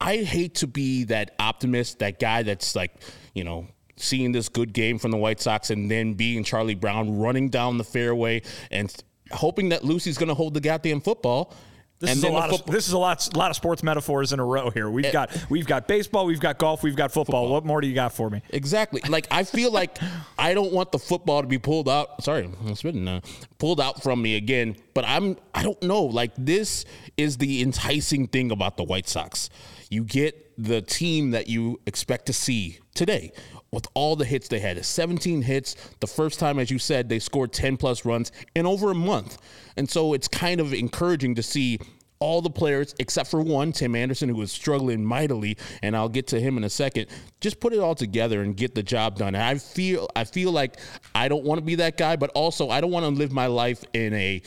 I 0.00 0.18
hate 0.18 0.54
to 0.56 0.68
be 0.68 1.04
that 1.04 1.34
optimist, 1.40 1.98
that 1.98 2.20
guy 2.20 2.44
that's 2.44 2.76
like, 2.76 2.92
you 3.34 3.42
know, 3.42 3.66
seeing 3.96 4.30
this 4.30 4.48
good 4.48 4.72
game 4.72 4.98
from 4.98 5.10
the 5.10 5.16
White 5.16 5.40
Sox 5.40 5.70
and 5.70 5.90
then 5.90 6.14
being 6.14 6.44
Charlie 6.44 6.76
Brown 6.76 7.18
running 7.18 7.48
down 7.48 7.78
the 7.78 7.84
fairway 7.84 8.42
and 8.70 8.94
hoping 9.32 9.70
that 9.70 9.84
Lucy's 9.84 10.16
going 10.16 10.28
to 10.28 10.34
hold 10.34 10.54
the 10.54 10.60
goddamn 10.60 11.00
football. 11.00 11.52
This 12.02 12.10
and 12.10 12.18
is, 12.18 12.24
a 12.24 12.30
lot 12.30 12.50
of, 12.52 12.66
this 12.66 12.88
is 12.88 12.94
a 12.94 12.98
lot, 12.98 13.28
lot 13.36 13.50
of 13.50 13.56
sports 13.56 13.84
metaphors 13.84 14.32
in 14.32 14.40
a 14.40 14.44
row 14.44 14.70
here. 14.70 14.90
We've 14.90 15.04
Eh. 15.04 15.12
got 15.12 15.30
we've 15.48 15.66
got 15.66 15.86
baseball, 15.86 16.26
we've 16.26 16.40
got 16.40 16.58
golf, 16.58 16.82
we've 16.82 16.96
got 16.96 17.12
football. 17.12 17.48
What 17.48 17.64
more 17.64 17.80
do 17.80 17.86
you 17.86 17.94
got 17.94 18.12
for 18.12 18.28
me? 18.28 18.42
Exactly. 18.50 19.00
Like 19.08 19.28
I 19.30 19.44
feel 19.44 19.70
like 19.70 19.98
I 20.36 20.52
don't 20.52 20.72
want 20.72 20.90
the 20.90 20.98
football 20.98 21.42
to 21.42 21.46
be 21.46 21.58
pulled 21.58 21.88
out. 21.88 22.24
Sorry, 22.24 22.50
I'm 22.66 22.74
spitting. 22.74 23.06
Uh, 23.06 23.20
pulled 23.58 23.80
out 23.80 24.02
from 24.02 24.20
me 24.20 24.34
again. 24.34 24.74
But 24.94 25.04
I'm. 25.06 25.36
I 25.54 25.62
don't 25.62 25.80
know. 25.80 26.02
Like 26.02 26.32
this 26.36 26.84
is 27.16 27.38
the 27.38 27.62
enticing 27.62 28.26
thing 28.26 28.50
about 28.50 28.76
the 28.76 28.82
White 28.82 29.08
Sox. 29.08 29.48
You 29.88 30.02
get 30.02 30.52
the 30.58 30.82
team 30.82 31.30
that 31.30 31.46
you 31.46 31.80
expect 31.86 32.26
to 32.26 32.32
see 32.32 32.80
today 32.94 33.30
with 33.72 33.86
all 33.94 34.14
the 34.14 34.24
hits 34.24 34.48
they 34.48 34.60
had. 34.60 34.84
17 34.84 35.42
hits. 35.42 35.74
The 36.00 36.06
first 36.06 36.38
time, 36.38 36.58
as 36.58 36.70
you 36.70 36.78
said, 36.78 37.08
they 37.08 37.18
scored 37.18 37.52
10 37.52 37.78
plus 37.78 38.04
runs 38.04 38.30
in 38.54 38.66
over 38.66 38.90
a 38.90 38.94
month. 38.94 39.38
And 39.76 39.88
so 39.88 40.12
it's 40.12 40.28
kind 40.28 40.60
of 40.60 40.72
encouraging 40.74 41.34
to 41.36 41.42
see 41.42 41.78
all 42.22 42.40
the 42.40 42.50
players 42.50 42.94
except 43.00 43.28
for 43.30 43.40
one, 43.40 43.72
Tim 43.72 43.96
Anderson, 43.96 44.28
who 44.28 44.36
was 44.36 44.52
struggling 44.52 45.04
mightily, 45.04 45.56
and 45.82 45.96
I'll 45.96 46.08
get 46.08 46.28
to 46.28 46.40
him 46.40 46.56
in 46.56 46.62
a 46.62 46.70
second. 46.70 47.08
Just 47.40 47.58
put 47.58 47.72
it 47.72 47.80
all 47.80 47.96
together 47.96 48.42
and 48.42 48.56
get 48.56 48.76
the 48.76 48.82
job 48.82 49.16
done. 49.18 49.34
And 49.34 49.42
I 49.42 49.58
feel 49.58 50.08
I 50.14 50.22
feel 50.22 50.52
like 50.52 50.76
I 51.16 51.26
don't 51.26 51.44
want 51.44 51.58
to 51.58 51.64
be 51.64 51.74
that 51.76 51.96
guy, 51.96 52.14
but 52.14 52.30
also 52.30 52.70
I 52.70 52.80
don't 52.80 52.92
want 52.92 53.04
to 53.04 53.10
live 53.10 53.32
my 53.32 53.46
life 53.46 53.82
in 53.92 54.14
a 54.14 54.40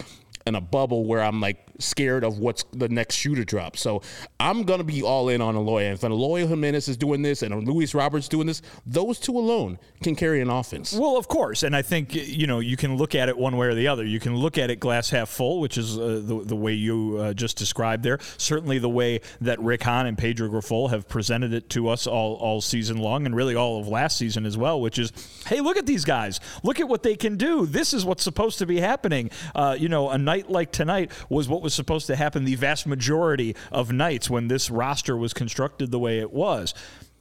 in 0.48 0.56
a 0.56 0.62
bubble 0.62 1.06
where 1.06 1.22
I'm 1.22 1.42
like 1.42 1.58
scared 1.80 2.24
of 2.24 2.40
what's 2.40 2.64
the 2.72 2.90
next 2.90 3.16
shoe 3.16 3.36
to 3.36 3.46
drop. 3.46 3.78
So 3.78 4.02
I'm 4.40 4.64
gonna 4.64 4.84
be 4.84 5.04
all 5.04 5.30
in 5.30 5.42
on 5.42 5.56
Eloy. 5.56 5.86
And 5.86 5.96
if 5.96 6.04
Eloy 6.04 6.48
Jimenez 6.48 6.88
is 6.88 6.98
doing 6.98 7.22
this 7.22 7.42
and 7.42 7.68
Luis 7.68 7.94
Roberts 7.94 8.28
doing 8.28 8.48
this, 8.48 8.62
those 8.86 9.20
two 9.20 9.38
alone 9.38 9.80
can 10.04 10.16
carry 10.16 10.42
an 10.42 10.50
offense. 10.50 10.94
Well, 10.94 11.18
of 11.18 11.28
course, 11.28 11.64
and 11.64 11.76
I 11.76 11.82
think 11.82 12.14
you 12.14 12.48
know 12.48 12.60
you 12.60 12.78
can 12.78 12.98
look 12.98 13.16
at 13.16 13.30
it 13.30 13.38
one 13.38 13.58
way 13.58 13.68
or 13.68 13.76
the 13.76 13.88
other. 13.88 14.06
You 14.06 14.20
can 14.20 14.36
look 14.36 14.58
at 14.58 14.70
it 14.70 14.80
glass 14.80 15.10
half 15.10 15.30
full, 15.30 15.60
which 15.60 15.78
is 15.78 15.98
uh, 15.98 16.22
the 16.24 16.42
the 16.44 16.56
way 16.56 16.74
you 16.74 17.18
uh, 17.20 17.34
just 17.34 17.58
described 17.58 18.04
there. 18.04 18.20
Certainly, 18.38 18.80
the 18.80 18.90
way 18.90 19.22
that 19.42 19.60
Rick 19.60 19.84
Hahn 19.84 20.06
and 20.06 20.18
Pedro 20.18 20.50
Grifol 20.50 20.90
have 20.90 21.08
presented 21.08 21.54
it 21.54 21.70
to 21.72 21.90
us 21.90 22.08
all 22.08 22.36
all 22.36 22.62
season 22.62 22.98
long, 22.98 23.26
and 23.26 23.36
really 23.36 23.56
all 23.56 23.80
of 23.80 23.88
last 23.88 24.18
season 24.18 24.46
as 24.46 24.58
well. 24.58 24.80
Which 24.80 25.00
is, 25.00 25.12
hey, 25.48 25.62
look 25.62 25.78
at 25.78 25.86
these 25.86 26.06
guys. 26.06 26.40
Look 26.64 26.80
at 26.80 26.88
what 26.88 27.04
they 27.04 27.16
can 27.16 27.38
do. 27.38 27.66
This 27.66 27.94
is 27.94 28.06
what's 28.06 28.24
supposed 28.24 28.60
to 28.60 28.66
be 28.66 28.80
happening. 28.80 29.32
Uh, 29.54 29.76
you 29.78 29.90
know, 29.90 30.10
a 30.10 30.18
night 30.18 30.50
like 30.50 30.72
tonight 30.72 31.12
was 31.30 31.48
what 31.48 31.62
was 31.66 31.74
supposed 31.74 32.08
to 32.08 32.16
happen 32.16 32.46
the 32.46 32.56
vast 32.56 32.88
majority 32.88 33.56
of 33.72 33.92
nights 33.92 34.30
when 34.30 34.48
this 34.48 34.72
roster 34.72 35.18
was 35.18 35.34
constructed 35.34 35.92
the 35.92 36.00
way 36.00 36.20
it 36.20 36.32
was 36.32 36.74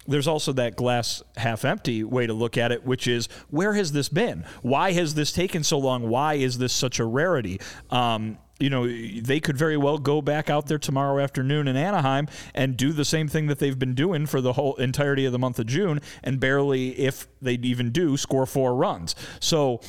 there's 0.07 0.29
also 0.29 0.53
that 0.53 0.77
glass 0.77 1.23
half 1.37 1.65
empty 1.65 2.05
way 2.05 2.27
to 2.27 2.33
look 2.33 2.59
at 2.59 2.73
it, 2.73 2.85
which 2.85 3.07
is 3.07 3.29
where 3.51 3.75
has 3.75 3.93
this 3.93 4.09
been? 4.09 4.45
Why 4.63 4.93
has 4.93 5.15
this 5.15 5.33
taken 5.33 5.65
so 5.65 5.79
long? 5.79 6.09
Why 6.09 6.35
is 6.35 6.59
this 6.59 6.73
such 6.73 6.99
a 6.99 7.05
rarity? 7.05 7.61
Um, 7.91 8.39
you 8.59 8.71
know, 8.71 8.87
they 8.87 9.41
could 9.41 9.57
very 9.57 9.77
well 9.77 9.99
go 9.99 10.23
back 10.23 10.49
out 10.49 10.67
there 10.67 10.79
tomorrow 10.79 11.23
afternoon 11.23 11.67
in 11.67 11.77
Anaheim 11.77 12.29
and 12.55 12.77
do 12.77 12.93
the 12.93 13.05
same 13.05 13.29
thing 13.29 13.49
that 13.49 13.59
they've 13.59 13.79
been 13.79 13.95
doing 13.95 14.27
for 14.27 14.41
the 14.41 14.53
whole 14.53 14.77
entirety 14.77 15.25
of 15.25 15.33
the 15.33 15.39
month 15.39 15.59
of 15.59 15.67
June 15.67 16.01
and 16.23 16.39
barely, 16.39 16.91
if 16.91 17.27
they 17.43 17.55
even 17.55 17.91
do, 17.91 18.17
score 18.17 18.47
four 18.47 18.77
runs. 18.77 19.17
So 19.41 19.81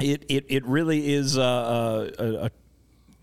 it, 0.00 0.24
it, 0.28 0.46
it 0.48 0.64
really 0.64 1.12
is 1.12 1.36
a, 1.36 1.42
a, 2.18 2.24
a 2.46 2.50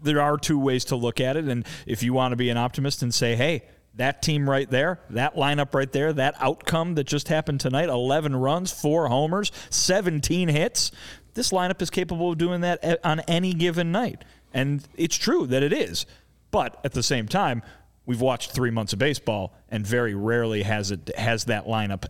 there 0.02 0.22
are 0.22 0.38
two 0.38 0.60
ways 0.60 0.86
to 0.86 0.96
look 0.96 1.20
at 1.20 1.38
it. 1.38 1.46
And 1.46 1.66
if 1.86 2.04
you 2.04 2.14
want 2.14 2.32
to 2.32 2.36
be 2.36 2.50
an 2.50 2.58
optimist 2.58 3.02
and 3.02 3.14
say, 3.14 3.36
hey, 3.36 3.64
that 3.96 4.22
team 4.22 4.50
right 4.50 4.70
there, 4.70 5.02
that 5.10 5.36
lineup 5.36 5.74
right 5.74 5.92
there, 5.92 6.14
that 6.14 6.36
outcome 6.40 6.96
that 6.96 7.04
just 7.04 7.28
happened 7.28 7.60
tonight 7.60 7.90
11 7.90 8.36
runs, 8.36 8.72
four 8.72 9.10
homers, 9.10 9.52
17 9.70 10.48
hits 10.48 10.92
this 11.34 11.52
lineup 11.52 11.82
is 11.82 11.90
capable 11.90 12.32
of 12.32 12.38
doing 12.38 12.62
that 12.62 13.00
on 13.04 13.22
any 13.22 13.54
given 13.54 13.92
night. 13.92 14.24
And 14.54 14.86
it's 14.96 15.16
true 15.16 15.48
that 15.48 15.64
it 15.64 15.74
is. 15.74 16.06
But 16.52 16.80
at 16.84 16.92
the 16.92 17.04
same 17.04 17.28
time, 17.28 17.64
we've 18.06 18.22
watched 18.22 18.52
three 18.52 18.72
months 18.72 18.94
of 18.94 19.00
baseball, 19.00 19.54
and 19.70 19.88
very 19.88 20.14
rarely 20.14 20.64
has 20.64 20.92
it 20.92 21.16
has 21.18 21.46
that 21.46 21.66
lineup 21.66 22.06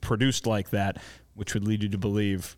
produced 0.00 0.46
like 0.46 0.70
that, 0.70 1.00
which 1.34 1.54
would 1.54 1.66
lead 1.66 1.82
you 1.82 1.88
to 1.90 1.98
believe 1.98 2.56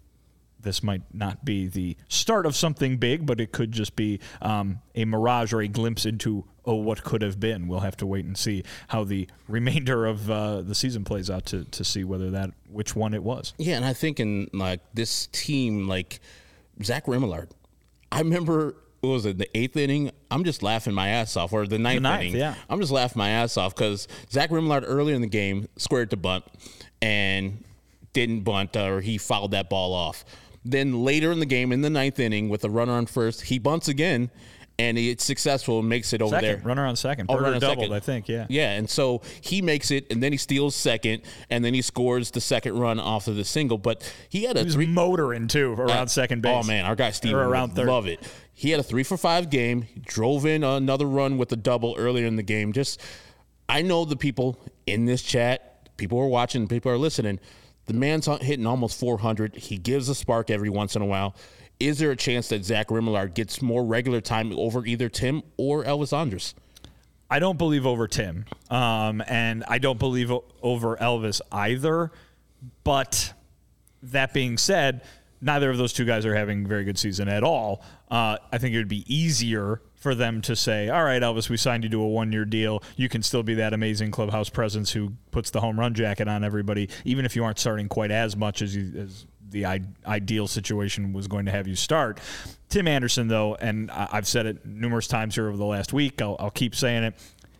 this 0.66 0.82
might 0.82 1.02
not 1.14 1.44
be 1.44 1.66
the 1.68 1.96
start 2.08 2.44
of 2.44 2.56
something 2.56 2.96
big, 2.96 3.24
but 3.24 3.40
it 3.40 3.52
could 3.52 3.72
just 3.72 3.96
be 3.96 4.20
um, 4.42 4.80
a 4.94 5.04
mirage 5.04 5.52
or 5.52 5.60
a 5.60 5.68
glimpse 5.68 6.04
into 6.04 6.44
oh 6.64 6.74
what 6.74 7.04
could 7.04 7.22
have 7.22 7.38
been. 7.38 7.68
We'll 7.68 7.80
have 7.80 7.96
to 7.98 8.06
wait 8.06 8.24
and 8.24 8.36
see 8.36 8.64
how 8.88 9.04
the 9.04 9.28
remainder 9.48 10.04
of 10.04 10.30
uh, 10.30 10.62
the 10.62 10.74
season 10.74 11.04
plays 11.04 11.30
out 11.30 11.46
to 11.46 11.64
to 11.64 11.84
see 11.84 12.04
whether 12.04 12.30
that 12.32 12.50
which 12.68 12.94
one 12.94 13.14
it 13.14 13.22
was. 13.22 13.54
Yeah, 13.58 13.76
and 13.76 13.84
I 13.84 13.92
think 13.92 14.20
in 14.20 14.48
like 14.52 14.80
this 14.92 15.28
team, 15.28 15.88
like 15.88 16.20
Zach 16.82 17.06
Remillard, 17.06 17.50
I 18.10 18.18
remember 18.18 18.76
what 19.00 19.10
was 19.10 19.26
it 19.26 19.38
the 19.38 19.56
eighth 19.56 19.76
inning? 19.76 20.10
I'm 20.30 20.42
just 20.42 20.62
laughing 20.62 20.94
my 20.94 21.08
ass 21.08 21.36
off, 21.36 21.52
or 21.52 21.66
the 21.66 21.78
ninth, 21.78 22.02
ninth, 22.02 22.22
inning. 22.22 22.36
yeah. 22.36 22.54
I'm 22.68 22.80
just 22.80 22.92
laughing 22.92 23.18
my 23.18 23.30
ass 23.30 23.56
off 23.56 23.74
because 23.74 24.08
Zach 24.30 24.50
Remillard 24.50 24.82
earlier 24.84 25.14
in 25.14 25.20
the 25.20 25.28
game 25.28 25.68
squared 25.76 26.10
to 26.10 26.16
bunt 26.16 26.44
and 27.00 27.62
didn't 28.16 28.40
bunt, 28.40 28.76
or 28.76 29.00
he 29.00 29.18
fouled 29.18 29.50
that 29.50 29.68
ball 29.68 29.92
off. 29.92 30.24
Then 30.70 31.04
later 31.04 31.30
in 31.32 31.38
the 31.40 31.46
game, 31.46 31.72
in 31.72 31.80
the 31.82 31.90
ninth 31.90 32.18
inning, 32.18 32.48
with 32.48 32.64
a 32.64 32.70
runner 32.70 32.92
on 32.92 33.06
first, 33.06 33.42
he 33.42 33.58
bunts 33.58 33.88
again, 33.88 34.30
and 34.78 34.98
it's 34.98 35.24
successful 35.24 35.78
and 35.78 35.88
makes 35.88 36.12
it 36.12 36.20
over 36.20 36.36
Second, 36.36 36.48
there. 36.48 36.60
runner 36.64 36.84
on 36.84 36.96
second. 36.96 37.26
Oh, 37.30 37.38
runner 37.38 37.58
doubled, 37.58 37.78
second. 37.84 37.92
I 37.94 38.00
think. 38.00 38.28
Yeah. 38.28 38.46
Yeah, 38.50 38.72
and 38.72 38.90
so 38.90 39.22
he 39.40 39.62
makes 39.62 39.90
it, 39.90 40.06
and 40.10 40.22
then 40.22 40.32
he 40.32 40.38
steals 40.38 40.74
second, 40.74 41.22
and 41.48 41.64
then 41.64 41.72
he 41.72 41.80
scores 41.82 42.30
the 42.32 42.40
second 42.40 42.78
run 42.78 42.98
off 43.00 43.26
of 43.28 43.36
the 43.36 43.44
single. 43.44 43.78
But 43.78 44.02
he 44.28 44.42
had 44.44 44.56
a 44.56 44.60
He 44.60 44.64
was 44.66 44.74
three 44.74 44.86
motoring 44.86 45.48
too 45.48 45.72
around 45.74 45.90
uh, 45.90 46.06
second 46.06 46.42
base. 46.42 46.64
Oh 46.64 46.66
man, 46.66 46.84
our 46.84 46.94
guy 46.96 47.10
Steven 47.12 47.36
Or 47.38 47.48
around 47.48 47.70
third. 47.76 47.86
love 47.86 48.06
it. 48.06 48.20
He 48.52 48.70
had 48.70 48.80
a 48.80 48.82
three 48.82 49.02
for 49.02 49.16
five 49.16 49.48
game. 49.50 49.82
He 49.82 50.00
drove 50.00 50.44
in 50.46 50.64
another 50.64 51.06
run 51.06 51.38
with 51.38 51.52
a 51.52 51.56
double 51.56 51.94
earlier 51.96 52.26
in 52.26 52.36
the 52.36 52.42
game. 52.42 52.72
Just, 52.72 53.00
I 53.68 53.82
know 53.82 54.04
the 54.04 54.16
people 54.16 54.58
in 54.86 55.04
this 55.04 55.22
chat, 55.22 55.88
people 55.96 56.18
are 56.18 56.26
watching, 56.28 56.66
people 56.68 56.90
are 56.90 56.98
listening. 56.98 57.38
The 57.86 57.94
man's 57.94 58.26
hitting 58.26 58.66
almost 58.66 58.98
400. 58.98 59.56
He 59.56 59.78
gives 59.78 60.08
a 60.08 60.14
spark 60.14 60.50
every 60.50 60.70
once 60.70 60.96
in 60.96 61.02
a 61.02 61.06
while. 61.06 61.36
Is 61.78 61.98
there 61.98 62.10
a 62.10 62.16
chance 62.16 62.48
that 62.48 62.64
Zach 62.64 62.88
Remillard 62.88 63.34
gets 63.34 63.60
more 63.62 63.84
regular 63.84 64.20
time 64.20 64.52
over 64.56 64.84
either 64.86 65.08
Tim 65.08 65.42
or 65.56 65.84
Elvis 65.84 66.16
Andrus? 66.16 66.54
I 67.30 67.38
don't 67.38 67.58
believe 67.58 67.86
over 67.86 68.06
Tim, 68.06 68.44
um, 68.70 69.22
and 69.26 69.64
I 69.66 69.78
don't 69.78 69.98
believe 69.98 70.32
over 70.62 70.96
Elvis 70.96 71.40
either. 71.50 72.12
But 72.84 73.32
that 74.02 74.32
being 74.32 74.58
said, 74.58 75.02
neither 75.40 75.70
of 75.70 75.76
those 75.76 75.92
two 75.92 76.04
guys 76.04 76.24
are 76.24 76.34
having 76.34 76.64
a 76.64 76.68
very 76.68 76.84
good 76.84 76.98
season 76.98 77.28
at 77.28 77.42
all. 77.42 77.82
Uh, 78.10 78.38
I 78.52 78.58
think 78.58 78.74
it 78.74 78.78
would 78.78 78.88
be 78.88 79.04
easier 79.12 79.82
for 80.06 80.14
them 80.14 80.40
to 80.40 80.54
say, 80.54 80.88
"All 80.88 81.02
right, 81.02 81.20
Elvis, 81.20 81.48
we 81.48 81.56
signed 81.56 81.82
you 81.82 81.90
to 81.90 82.00
a 82.00 82.06
one-year 82.06 82.44
deal. 82.44 82.80
You 82.94 83.08
can 83.08 83.24
still 83.24 83.42
be 83.42 83.54
that 83.54 83.72
amazing 83.72 84.12
clubhouse 84.12 84.48
presence 84.48 84.92
who 84.92 85.14
puts 85.32 85.50
the 85.50 85.60
home 85.60 85.80
run 85.80 85.94
jacket 85.94 86.28
on 86.28 86.44
everybody, 86.44 86.88
even 87.04 87.24
if 87.24 87.34
you 87.34 87.42
aren't 87.42 87.58
starting 87.58 87.88
quite 87.88 88.12
as 88.12 88.36
much 88.36 88.62
as 88.62 88.76
you 88.76 88.92
as." 88.96 89.26
The 89.50 89.64
ideal 90.06 90.46
situation 90.46 91.12
was 91.12 91.26
going 91.26 91.46
to 91.46 91.50
have 91.50 91.66
you 91.66 91.74
start. 91.74 92.20
Tim 92.68 92.86
Anderson, 92.86 93.26
though, 93.26 93.56
and 93.56 93.90
I've 93.90 94.28
said 94.28 94.46
it 94.46 94.64
numerous 94.64 95.08
times 95.08 95.34
here 95.34 95.48
over 95.48 95.56
the 95.56 95.64
last 95.64 95.92
week, 95.92 96.22
I'll, 96.22 96.36
I'll 96.38 96.50
keep 96.50 96.76
saying 96.76 97.02
it. 97.04 97.14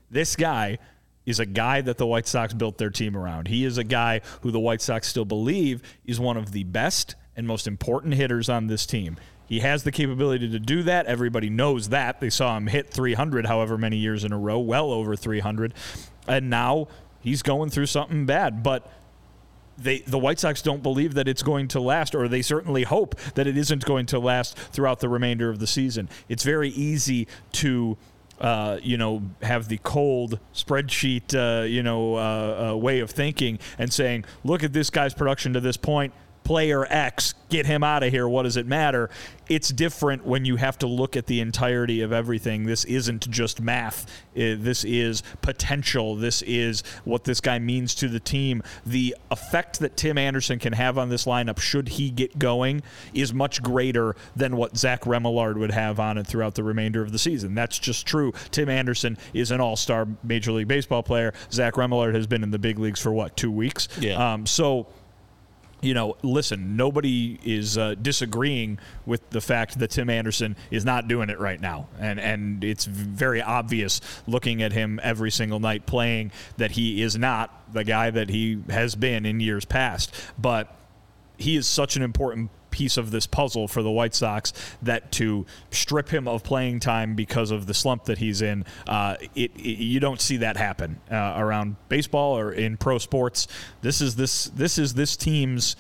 This 0.09 0.37
guy 0.37 0.79
is 1.25 1.41
a 1.41 1.47
guy 1.47 1.81
that 1.81 1.99
the 1.99 2.07
White 2.07 2.29
Sox 2.29 2.55
built 2.55 2.79
their 2.79 2.91
team 2.91 3.17
around. 3.17 3.49
He 3.49 3.65
is 3.65 3.79
a 3.79 3.85
guy 3.85 4.21
who 4.43 4.53
the 4.53 4.61
White 4.61 4.83
Sox 4.83 5.09
still 5.09 5.25
believe 5.25 5.83
is 6.05 6.21
one 6.21 6.37
of 6.37 6.53
the 6.53 6.65
best 6.65 7.17
and 7.37 7.47
most 7.47 7.67
important 7.67 8.15
hitters 8.15 8.49
on 8.49 8.69
this 8.69 8.87
team. 8.87 9.17
He 9.47 9.61
has 9.61 9.85
the 9.85 9.93
capability 9.93 10.49
to 10.51 10.59
do 10.59 10.83
that. 10.83 11.07
Everybody 11.07 11.49
knows 11.49 11.91
that. 11.91 12.21
They 12.21 12.31
saw 12.31 12.57
him 12.57 12.67
hit 12.67 12.91
300 12.91 13.47
however 13.47 13.79
many 13.79 13.97
years 13.97 14.25
in 14.25 14.33
a 14.33 14.39
row, 14.39 14.59
well 14.59 14.91
over 14.91 15.15
300. 15.15 15.73
And 16.27 16.51
now 16.51 16.89
he's 17.21 17.43
going 17.43 17.71
through 17.71 17.87
something 17.87 18.27
bad. 18.27 18.63
But 18.63 18.91
they 19.79 20.01
the 20.01 20.19
White 20.19 20.39
Sox 20.39 20.63
don't 20.63 20.83
believe 20.83 21.15
that 21.15 21.29
it's 21.29 21.43
going 21.43 21.69
to 21.69 21.81
last, 21.81 22.15
or 22.15 22.29
they 22.29 22.43
certainly 22.43 22.85
hope 22.85 23.15
that 23.35 23.47
it 23.47 23.57
isn't 23.57 23.85
going 23.85 24.07
to 24.07 24.19
last 24.19 24.57
throughout 24.57 25.01
the 25.01 25.09
remainder 25.09 25.51
of 25.51 25.59
the 25.59 25.67
season. 25.67 26.09
It's 26.29 26.43
very 26.43 26.71
easy 26.71 27.29
to. 27.53 27.97
Uh, 28.39 28.79
you 28.83 28.99
know, 28.99 29.23
have 29.41 29.67
the 29.69 29.79
cold 29.79 30.39
spreadsheet, 30.55 31.35
uh, 31.35 31.65
you 31.65 31.83
know, 31.83 32.17
uh, 32.17 32.73
uh 32.73 32.77
way 32.77 33.01
of 33.01 33.11
thinking 33.11 33.59
and 33.79 33.91
saying, 33.91 34.27
look 34.45 34.63
at 34.63 34.75
this 34.75 34.91
guy's 34.91 35.15
production 35.15 35.55
to 35.55 35.61
this 35.61 35.79
point 35.79 36.13
player 36.47 36.87
X, 36.89 37.35
get 37.49 37.67
him 37.67 37.83
out 37.83 38.05
of 38.05 38.13
here. 38.13 38.29
What 38.29 38.45
does 38.45 38.57
it 38.57 38.67
matter? 38.67 39.11
It's 39.49 39.69
different 39.69 40.25
when 40.25 40.45
you 40.45 40.57
have 40.57 40.79
to 40.79 40.87
look 40.87 41.17
at 41.17 41.27
the 41.27 41.41
entirety 41.41 42.03
of 42.03 42.13
everything. 42.13 42.67
This 42.67 42.85
isn't 42.85 43.29
just 43.29 43.61
math. 43.61 44.07
This 44.35 44.85
is 44.85 45.25
potential. 45.43 46.15
This 46.15 46.43
is 46.43 46.85
what 47.05 47.25
this 47.25 47.41
guy 47.41 47.59
means 47.59 47.97
to 47.97 48.09
the 48.09 48.21
team. 48.21 48.63
The 48.85 49.17
effect 49.33 49.81
that 49.81 49.97
Tim 49.97 50.19
Anderson 50.19 50.61
can 50.61 50.73
have 50.73 50.99
on 50.99 51.09
this 51.09 51.25
lineup, 51.25 51.59
should 51.59 51.89
he 51.89 52.11
get 52.11 52.39
going, 52.39 52.83
is 53.13 53.35
much 53.35 53.61
greater 53.61 54.15
than 54.37 54.57
what 54.57 54.77
Zach 54.77 55.03
Remillard 55.03 55.57
would 55.57 55.73
have 55.73 55.99
on 55.99 56.19
it 56.19 56.29
throughout 56.29 56.55
the 56.55 56.63
remainder 56.63 57.03
of 57.03 57.11
the 57.11 57.19
season. 57.19 57.57
That's 57.57 57.79
just 57.79 58.07
true. 58.07 58.33
Tim 58.53 58.69
Anderson 58.69 59.19
is 59.35 59.51
an 59.51 59.61
all 59.61 59.75
star 59.75 60.07
Major 60.23 60.53
League 60.53 60.69
Baseball 60.69 61.03
player. 61.03 61.35
Zach 61.51 61.75
Remillard 61.75 62.15
has 62.15 62.29
been 62.29 62.45
in 62.45 62.53
the 62.53 62.59
big 62.59 62.79
leagues 62.79 63.01
for 63.01 63.13
what, 63.13 63.37
two 63.37 63.51
weeks? 63.51 63.89
Yeah. 64.01 64.35
Um, 64.35 64.47
so 64.47 64.87
you 65.87 65.95
know, 65.95 66.17
listen, 66.23 66.77
nobody 66.77 67.39
is 67.45 67.79
uh, 67.79 67.95
disagreeing 67.95 68.79
with 69.07 69.31
the 69.31 69.41
fact 69.41 69.79
that 69.79 69.91
Tim 69.91 70.11
Anderson 70.11 70.57
is 70.71 70.85
not 70.85 71.07
doing 71.07 71.31
it 71.31 71.39
right 71.39 71.61
now, 71.61 71.89
and 71.99 72.19
and 72.19 72.65
it's 72.65 72.85
very 72.85 73.41
obvious 73.41 74.01
looking 74.27 74.63
at 74.63 74.73
him 74.73 74.99
every 75.03 75.31
single 75.31 75.61
night 75.61 75.87
playing 75.87 76.33
that 76.57 76.73
he 76.73 77.03
is 77.03 77.17
not 77.17 77.73
the 77.73 77.85
guy 77.85 78.11
that 78.11 78.29
he 78.31 78.63
has 78.69 78.97
been 78.97 79.25
in 79.25 79.39
years 79.39 79.65
past. 79.65 80.15
But 80.39 80.75
he 81.39 81.57
is 81.57 81.67
such 81.67 81.97
an 81.97 82.03
important 82.03 82.51
piece 82.77 82.99
of 82.99 83.11
this 83.11 83.27
puzzle 83.27 83.67
for 83.67 83.83
the 83.83 83.91
White 83.91 84.15
Sox 84.15 84.53
that 84.83 85.11
to 85.13 85.47
strip 85.71 86.11
him 86.11 86.29
of 86.29 86.45
playing 86.45 86.79
time 86.79 87.15
because 87.15 87.51
of 87.51 87.65
the 87.67 87.73
slump 87.73 88.05
that 88.05 88.19
he's 88.19 88.43
in, 88.43 88.67
uh, 88.87 89.17
it, 89.35 89.51
it, 89.57 89.79
you 89.79 89.99
don't 89.99 90.21
see 90.21 90.37
that 90.37 90.59
happen 90.59 91.01
uh, 91.11 91.33
around 91.39 91.77
baseball 91.89 92.37
or 92.37 92.53
in 92.53 92.77
pro 92.77 92.99
sports. 92.99 93.49
This 93.81 94.03
is 94.03 94.17
this 94.17 94.45
this 94.45 94.77
is 94.77 94.93
this 94.93 95.17
team's 95.17 95.75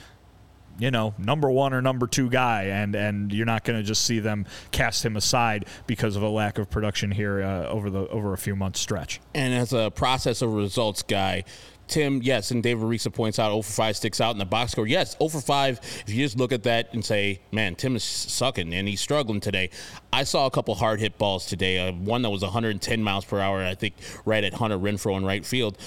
you 0.78 0.90
know, 0.90 1.14
number 1.16 1.50
one 1.50 1.72
or 1.72 1.80
number 1.80 2.06
two 2.06 2.28
guy, 2.28 2.64
and 2.64 2.94
and 2.94 3.32
you're 3.32 3.46
not 3.46 3.64
going 3.64 3.78
to 3.78 3.82
just 3.82 4.04
see 4.04 4.18
them 4.18 4.44
cast 4.72 5.04
him 5.04 5.16
aside 5.16 5.66
because 5.86 6.16
of 6.16 6.22
a 6.22 6.28
lack 6.28 6.58
of 6.58 6.68
production 6.68 7.10
here 7.10 7.42
uh, 7.42 7.66
over 7.68 7.88
the 7.88 8.06
over 8.08 8.34
a 8.34 8.38
few 8.38 8.54
months 8.54 8.80
stretch. 8.80 9.20
And 9.34 9.54
as 9.54 9.72
a 9.72 9.90
process 9.90 10.42
of 10.42 10.52
results 10.52 11.02
guy, 11.02 11.44
Tim, 11.88 12.20
yes, 12.22 12.50
and 12.50 12.62
David 12.62 12.84
Risa 12.84 13.12
points 13.12 13.38
out 13.38 13.50
0 13.50 13.62
for 13.62 13.72
5 13.72 13.96
sticks 13.96 14.20
out 14.20 14.32
in 14.32 14.38
the 14.38 14.44
box 14.44 14.72
score. 14.72 14.86
Yes, 14.86 15.16
0 15.18 15.28
for 15.28 15.40
5. 15.40 15.80
If 16.06 16.12
you 16.12 16.24
just 16.24 16.36
look 16.36 16.52
at 16.52 16.64
that 16.64 16.92
and 16.92 17.04
say, 17.04 17.40
man, 17.52 17.74
Tim 17.76 17.96
is 17.96 18.02
sucking 18.02 18.72
and 18.74 18.88
he's 18.88 19.00
struggling 19.00 19.40
today. 19.40 19.70
I 20.12 20.24
saw 20.24 20.46
a 20.46 20.50
couple 20.50 20.74
hard 20.74 21.00
hit 21.00 21.16
balls 21.18 21.46
today. 21.46 21.78
Uh, 21.78 21.92
one 21.92 22.22
that 22.22 22.30
was 22.30 22.42
110 22.42 23.02
miles 23.02 23.24
per 23.24 23.38
hour, 23.38 23.62
I 23.62 23.74
think, 23.74 23.94
right 24.24 24.42
at 24.42 24.54
Hunter 24.54 24.78
Renfroe 24.78 25.16
in 25.16 25.24
right 25.24 25.46
field. 25.46 25.78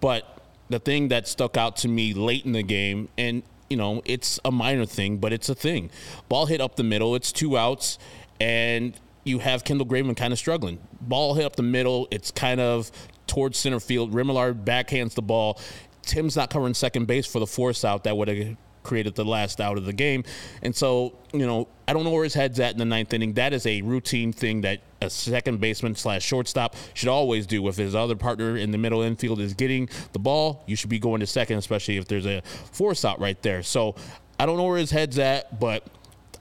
But 0.00 0.42
the 0.68 0.78
thing 0.78 1.08
that 1.08 1.28
stuck 1.28 1.56
out 1.56 1.76
to 1.78 1.88
me 1.88 2.12
late 2.12 2.44
in 2.44 2.52
the 2.52 2.62
game, 2.62 3.08
and 3.16 3.42
you 3.70 3.76
know, 3.76 4.02
it's 4.04 4.38
a 4.44 4.50
minor 4.50 4.86
thing, 4.86 5.18
but 5.18 5.32
it's 5.32 5.48
a 5.48 5.54
thing. 5.54 5.90
Ball 6.28 6.46
hit 6.46 6.60
up 6.60 6.76
the 6.76 6.84
middle. 6.84 7.14
It's 7.14 7.32
two 7.32 7.56
outs, 7.56 7.98
and 8.40 8.98
you 9.24 9.40
have 9.40 9.64
Kendall 9.64 9.86
Graveman 9.86 10.16
kind 10.16 10.32
of 10.32 10.38
struggling. 10.38 10.78
Ball 11.00 11.34
hit 11.34 11.44
up 11.44 11.56
the 11.56 11.62
middle. 11.62 12.06
It's 12.10 12.30
kind 12.30 12.60
of 12.60 12.92
towards 13.26 13.58
center 13.58 13.80
field. 13.80 14.12
Remillard 14.12 14.64
backhands 14.64 15.14
the 15.14 15.22
ball. 15.22 15.60
Tim's 16.02 16.36
not 16.36 16.50
covering 16.50 16.74
second 16.74 17.06
base 17.06 17.26
for 17.26 17.40
the 17.40 17.46
force 17.46 17.84
out 17.84 18.04
that 18.04 18.16
would 18.16 18.28
have 18.28 18.56
created 18.86 19.16
the 19.16 19.24
last 19.24 19.60
out 19.60 19.76
of 19.76 19.84
the 19.84 19.92
game. 19.92 20.22
And 20.62 20.74
so, 20.74 21.18
you 21.32 21.44
know, 21.44 21.68
I 21.88 21.92
don't 21.92 22.04
know 22.04 22.10
where 22.10 22.24
his 22.24 22.34
head's 22.34 22.60
at 22.60 22.72
in 22.72 22.78
the 22.78 22.84
ninth 22.84 23.12
inning. 23.12 23.34
That 23.34 23.52
is 23.52 23.66
a 23.66 23.82
routine 23.82 24.32
thing 24.32 24.60
that 24.60 24.80
a 25.02 25.10
second 25.10 25.60
baseman 25.60 25.96
slash 25.96 26.24
shortstop 26.24 26.76
should 26.94 27.08
always 27.08 27.46
do. 27.46 27.66
If 27.68 27.76
his 27.76 27.94
other 27.94 28.14
partner 28.14 28.56
in 28.56 28.70
the 28.70 28.78
middle 28.78 29.02
infield 29.02 29.40
is 29.40 29.54
getting 29.54 29.88
the 30.12 30.20
ball, 30.20 30.62
you 30.66 30.76
should 30.76 30.90
be 30.90 31.00
going 31.00 31.20
to 31.20 31.26
second, 31.26 31.58
especially 31.58 31.96
if 31.96 32.06
there's 32.06 32.26
a 32.26 32.42
force 32.70 33.04
out 33.04 33.20
right 33.20 33.40
there. 33.42 33.62
So 33.62 33.96
I 34.38 34.46
don't 34.46 34.56
know 34.56 34.64
where 34.64 34.78
his 34.78 34.92
head's 34.92 35.18
at, 35.18 35.58
but 35.58 35.84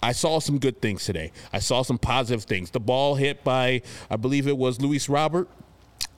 I 0.03 0.11
saw 0.11 0.39
some 0.39 0.59
good 0.59 0.81
things 0.81 1.03
today. 1.03 1.31
I 1.51 1.59
saw 1.59 1.81
some 1.81 1.97
positive 1.97 2.43
things. 2.43 2.69
The 2.69 2.79
ball 2.79 3.15
hit 3.15 3.43
by, 3.43 3.81
I 4.09 4.17
believe 4.17 4.47
it 4.47 4.57
was 4.57 4.79
Luis 4.79 5.09
Robert 5.09 5.49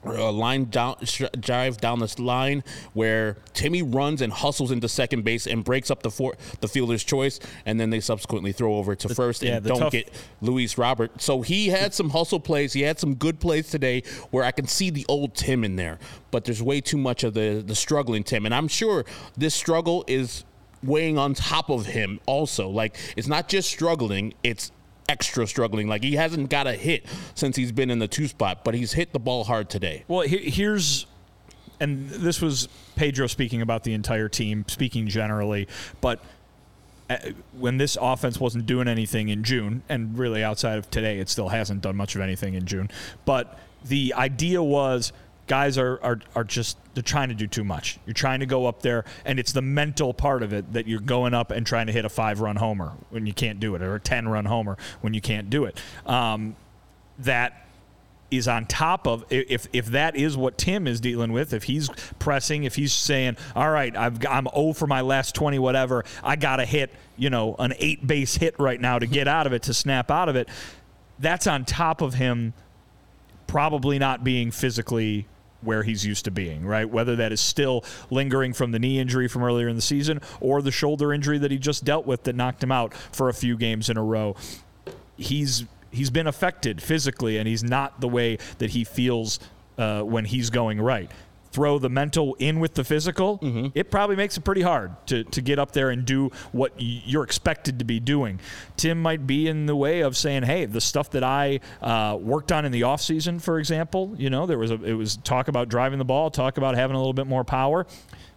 a 0.04 0.30
line 0.30 0.64
down, 0.66 0.96
drive 1.40 1.78
down 1.78 1.98
this 1.98 2.18
line 2.18 2.62
where 2.92 3.36
Timmy 3.52 3.82
runs 3.82 4.22
and 4.22 4.32
hustles 4.32 4.70
into 4.70 4.88
second 4.88 5.24
base 5.24 5.46
and 5.46 5.64
breaks 5.64 5.90
up 5.90 6.02
the 6.02 6.10
for, 6.10 6.36
the 6.60 6.68
fielder's 6.68 7.04
choice, 7.04 7.40
and 7.66 7.80
then 7.80 7.90
they 7.90 8.00
subsequently 8.00 8.52
throw 8.52 8.76
over 8.76 8.94
to 8.94 9.08
first 9.14 9.42
yeah, 9.42 9.56
and 9.56 9.66
don't 9.66 9.78
tough- 9.78 9.92
get 9.92 10.10
Luis 10.40 10.78
Robert. 10.78 11.20
So 11.20 11.42
he 11.42 11.68
had 11.68 11.94
some 11.94 12.10
hustle 12.10 12.40
plays. 12.40 12.72
He 12.72 12.82
had 12.82 12.98
some 12.98 13.14
good 13.14 13.40
plays 13.40 13.70
today 13.70 14.02
where 14.30 14.44
I 14.44 14.50
can 14.50 14.66
see 14.66 14.90
the 14.90 15.04
old 15.08 15.34
Tim 15.34 15.64
in 15.64 15.76
there, 15.76 15.98
but 16.30 16.44
there's 16.44 16.62
way 16.62 16.80
too 16.80 16.98
much 16.98 17.24
of 17.24 17.34
the 17.34 17.62
the 17.66 17.74
struggling 17.74 18.22
Tim, 18.22 18.46
and 18.46 18.54
I'm 18.54 18.68
sure 18.68 19.04
this 19.36 19.54
struggle 19.54 20.04
is 20.06 20.44
weighing 20.82 21.18
on 21.18 21.34
top 21.34 21.70
of 21.70 21.86
him 21.86 22.20
also. 22.26 22.68
Like 22.68 22.96
it's 23.16 23.28
not 23.28 23.48
just 23.48 23.68
struggling; 23.68 24.34
it's 24.42 24.70
extra 25.08 25.46
struggling. 25.46 25.88
Like 25.88 26.02
he 26.02 26.14
hasn't 26.16 26.50
got 26.50 26.66
a 26.66 26.72
hit 26.74 27.06
since 27.34 27.56
he's 27.56 27.72
been 27.72 27.90
in 27.90 27.98
the 27.98 28.08
two 28.08 28.28
spot, 28.28 28.64
but 28.64 28.74
he's 28.74 28.92
hit 28.92 29.12
the 29.12 29.18
ball 29.18 29.44
hard 29.44 29.70
today. 29.70 30.04
Well, 30.08 30.20
he- 30.20 30.50
here's, 30.50 31.06
and 31.80 32.08
this 32.10 32.40
was 32.42 32.68
Pedro 32.96 33.26
speaking 33.26 33.62
about 33.62 33.84
the 33.84 33.94
entire 33.94 34.28
team, 34.28 34.64
speaking 34.68 35.08
generally, 35.08 35.66
but 36.00 36.20
uh, 37.10 37.16
when 37.56 37.78
this 37.78 37.96
offense 38.00 38.38
wasn't 38.38 38.66
doing 38.66 38.86
anything 38.86 39.30
in 39.30 39.42
June, 39.42 39.82
and 39.88 40.18
really 40.18 40.44
outside 40.44 40.76
of 40.76 40.90
today, 40.90 41.18
it 41.18 41.30
still 41.30 41.48
hasn't 41.48 41.80
done 41.80 41.96
much 41.96 42.14
of 42.14 42.20
anything 42.20 42.52
in 42.54 42.66
June. 42.66 42.90
But 43.24 43.58
the 43.84 44.12
idea 44.14 44.62
was 44.62 45.12
guys 45.48 45.78
are, 45.78 45.98
are, 46.02 46.20
are 46.36 46.44
just 46.44 46.78
they're 46.94 47.02
trying 47.02 47.28
to 47.30 47.34
do 47.34 47.46
too 47.46 47.64
much. 47.64 47.98
You're 48.06 48.14
trying 48.14 48.40
to 48.40 48.46
go 48.46 48.66
up 48.66 48.82
there, 48.82 49.04
and 49.24 49.40
it's 49.40 49.52
the 49.52 49.62
mental 49.62 50.14
part 50.14 50.42
of 50.42 50.52
it 50.52 50.72
that 50.74 50.86
you're 50.86 51.00
going 51.00 51.34
up 51.34 51.50
and 51.50 51.66
trying 51.66 51.86
to 51.86 51.92
hit 51.92 52.04
a 52.04 52.08
five 52.08 52.40
run 52.40 52.56
homer 52.56 52.92
when 53.10 53.26
you 53.26 53.32
can't 53.32 53.58
do 53.58 53.74
it, 53.74 53.82
or 53.82 53.96
a 53.96 54.00
ten 54.00 54.28
run 54.28 54.44
homer 54.44 54.76
when 55.00 55.14
you 55.14 55.20
can't 55.20 55.50
do 55.50 55.64
it. 55.64 55.80
Um, 56.06 56.54
that 57.18 57.64
is 58.30 58.46
on 58.46 58.66
top 58.66 59.06
of 59.06 59.24
if 59.30 59.66
if 59.72 59.86
that 59.86 60.14
is 60.14 60.36
what 60.36 60.58
Tim 60.58 60.86
is 60.86 61.00
dealing 61.00 61.32
with, 61.32 61.52
if 61.52 61.64
he's 61.64 61.88
pressing, 62.18 62.64
if 62.64 62.74
he's 62.74 62.92
saying, 62.92 63.36
"All 63.56 63.70
right, 63.70 63.96
I've 63.96 64.24
I'm 64.26 64.46
0 64.54 64.74
for 64.74 64.86
my 64.86 65.00
last 65.00 65.34
20 65.34 65.58
whatever, 65.58 66.04
I 66.22 66.36
got 66.36 66.56
to 66.56 66.64
hit, 66.64 66.92
you 67.16 67.30
know, 67.30 67.56
an 67.58 67.74
8 67.78 68.06
base 68.06 68.36
hit 68.36 68.54
right 68.58 68.80
now 68.80 68.98
to 68.98 69.06
get 69.06 69.26
out 69.26 69.46
of 69.46 69.52
it 69.52 69.62
to 69.64 69.74
snap 69.74 70.10
out 70.10 70.28
of 70.28 70.36
it." 70.36 70.48
That's 71.18 71.46
on 71.46 71.64
top 71.64 72.00
of 72.00 72.14
him 72.14 72.52
probably 73.46 73.98
not 73.98 74.22
being 74.22 74.50
physically 74.52 75.26
where 75.62 75.82
he's 75.82 76.04
used 76.04 76.24
to 76.24 76.30
being, 76.30 76.64
right? 76.64 76.88
Whether 76.88 77.16
that 77.16 77.32
is 77.32 77.40
still 77.40 77.84
lingering 78.10 78.52
from 78.52 78.72
the 78.72 78.78
knee 78.78 78.98
injury 78.98 79.28
from 79.28 79.42
earlier 79.42 79.68
in 79.68 79.76
the 79.76 79.82
season 79.82 80.20
or 80.40 80.62
the 80.62 80.70
shoulder 80.70 81.12
injury 81.12 81.38
that 81.38 81.50
he 81.50 81.58
just 81.58 81.84
dealt 81.84 82.06
with 82.06 82.24
that 82.24 82.36
knocked 82.36 82.62
him 82.62 82.72
out 82.72 82.94
for 82.94 83.28
a 83.28 83.34
few 83.34 83.56
games 83.56 83.90
in 83.90 83.96
a 83.96 84.02
row. 84.02 84.36
He's 85.16 85.64
he's 85.90 86.10
been 86.10 86.26
affected 86.26 86.82
physically 86.82 87.38
and 87.38 87.48
he's 87.48 87.64
not 87.64 88.00
the 88.00 88.08
way 88.08 88.38
that 88.58 88.70
he 88.70 88.84
feels 88.84 89.40
uh, 89.78 90.02
when 90.02 90.24
he's 90.24 90.50
going 90.50 90.80
right 90.80 91.10
throw 91.58 91.76
the 91.80 91.88
mental 91.88 92.36
in 92.38 92.60
with 92.60 92.74
the 92.74 92.84
physical, 92.84 93.38
Mm-hmm. 93.38 93.66
it 93.74 93.90
probably 93.90 94.14
makes 94.14 94.36
it 94.36 94.42
pretty 94.44 94.62
hard 94.62 94.92
to, 95.08 95.24
to 95.24 95.40
get 95.42 95.58
up 95.58 95.72
there 95.72 95.90
and 95.90 96.04
do 96.04 96.30
what 96.52 96.72
you're 96.78 97.24
expected 97.24 97.80
to 97.80 97.84
be 97.84 97.98
doing. 97.98 98.38
Tim 98.76 99.02
might 99.02 99.26
be 99.26 99.48
in 99.48 99.66
the 99.66 99.74
way 99.74 100.02
of 100.02 100.16
saying, 100.16 100.44
hey, 100.44 100.66
the 100.66 100.80
stuff 100.80 101.10
that 101.10 101.24
I 101.24 101.58
uh, 101.82 102.16
worked 102.20 102.52
on 102.52 102.64
in 102.64 102.70
the 102.70 102.82
offseason, 102.82 103.42
for 103.42 103.58
example, 103.58 104.14
you 104.16 104.30
know, 104.30 104.46
there 104.46 104.56
was 104.58 104.70
a, 104.70 104.80
it 104.84 104.92
was 104.92 105.16
talk 105.16 105.48
about 105.48 105.68
driving 105.68 105.98
the 105.98 106.04
ball, 106.04 106.30
talk 106.30 106.58
about 106.58 106.76
having 106.76 106.94
a 106.94 106.98
little 106.98 107.12
bit 107.12 107.26
more 107.26 107.42
power. 107.42 107.86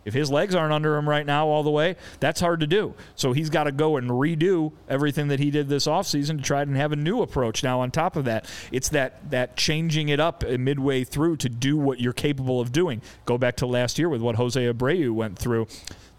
If 0.03 0.13
his 0.13 0.31
legs 0.31 0.55
aren't 0.55 0.73
under 0.73 0.95
him 0.95 1.07
right 1.07 1.25
now 1.25 1.47
all 1.47 1.63
the 1.63 1.69
way, 1.69 1.95
that's 2.19 2.39
hard 2.39 2.59
to 2.61 2.67
do. 2.67 2.95
So 3.15 3.33
he's 3.33 3.49
got 3.49 3.65
to 3.65 3.71
go 3.71 3.97
and 3.97 4.09
redo 4.09 4.71
everything 4.89 5.27
that 5.27 5.39
he 5.39 5.51
did 5.51 5.69
this 5.69 5.85
offseason 5.85 6.37
to 6.37 6.43
try 6.43 6.61
and 6.63 6.75
have 6.75 6.91
a 6.91 6.95
new 6.95 7.21
approach. 7.21 7.63
Now, 7.63 7.81
on 7.81 7.91
top 7.91 8.15
of 8.15 8.25
that, 8.25 8.49
it's 8.71 8.89
that 8.89 9.29
that 9.31 9.57
changing 9.57 10.09
it 10.09 10.19
up 10.19 10.43
midway 10.43 11.03
through 11.03 11.37
to 11.37 11.49
do 11.49 11.77
what 11.77 11.99
you're 11.99 12.13
capable 12.13 12.59
of 12.59 12.71
doing. 12.71 13.01
Go 13.25 13.37
back 13.37 13.55
to 13.57 13.65
last 13.65 13.99
year 13.99 14.09
with 14.09 14.21
what 14.21 14.35
Jose 14.35 14.59
Abreu 14.59 15.11
went 15.11 15.37
through. 15.37 15.67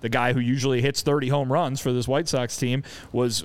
The 0.00 0.08
guy 0.08 0.32
who 0.32 0.40
usually 0.40 0.82
hits 0.82 1.02
30 1.02 1.28
home 1.28 1.52
runs 1.52 1.80
for 1.80 1.92
this 1.92 2.08
White 2.08 2.28
Sox 2.28 2.56
team 2.56 2.82
was 3.12 3.44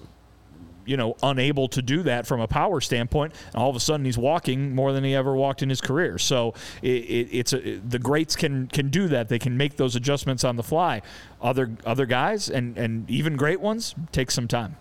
you 0.88 0.98
know, 0.98 1.16
unable 1.22 1.68
to 1.70 1.82
do 1.82 2.04
that 2.04 2.26
from 2.26 2.40
a 2.40 2.48
power 2.48 2.82
standpoint. 2.82 3.34
And 3.54 3.56
all 3.56 3.70
of 3.70 3.76
a 3.76 3.80
sudden, 3.80 4.06
he's 4.06 4.18
walking 4.18 4.74
more 4.74 4.94
than 4.94 5.04
he 5.04 5.16
ever 5.16 5.36
walked 5.36 5.62
in 5.62 5.70
his 5.70 5.82
career. 5.82 6.18
So 6.18 6.54
it, 6.82 6.88
it, 6.88 7.30
it's 7.32 7.54
a, 7.54 7.78
the 7.78 8.00
greats 8.00 8.36
can 8.36 8.68
can 8.68 8.90
do 8.90 9.08
that. 9.10 9.30
They 9.30 9.40
can 9.40 9.58
make 9.58 9.78
those 9.78 9.96
adjustments 9.96 10.44
on 10.44 10.56
the 10.56 10.64
fly. 10.64 11.02
Other 11.42 11.72
other 11.86 12.06
guys 12.06 12.50
and 12.50 12.78
and 12.78 13.10
even 13.10 13.36
great 13.36 13.60
ones 13.60 13.96
take 14.12 14.32
some 14.32 14.48
time. 14.48 14.78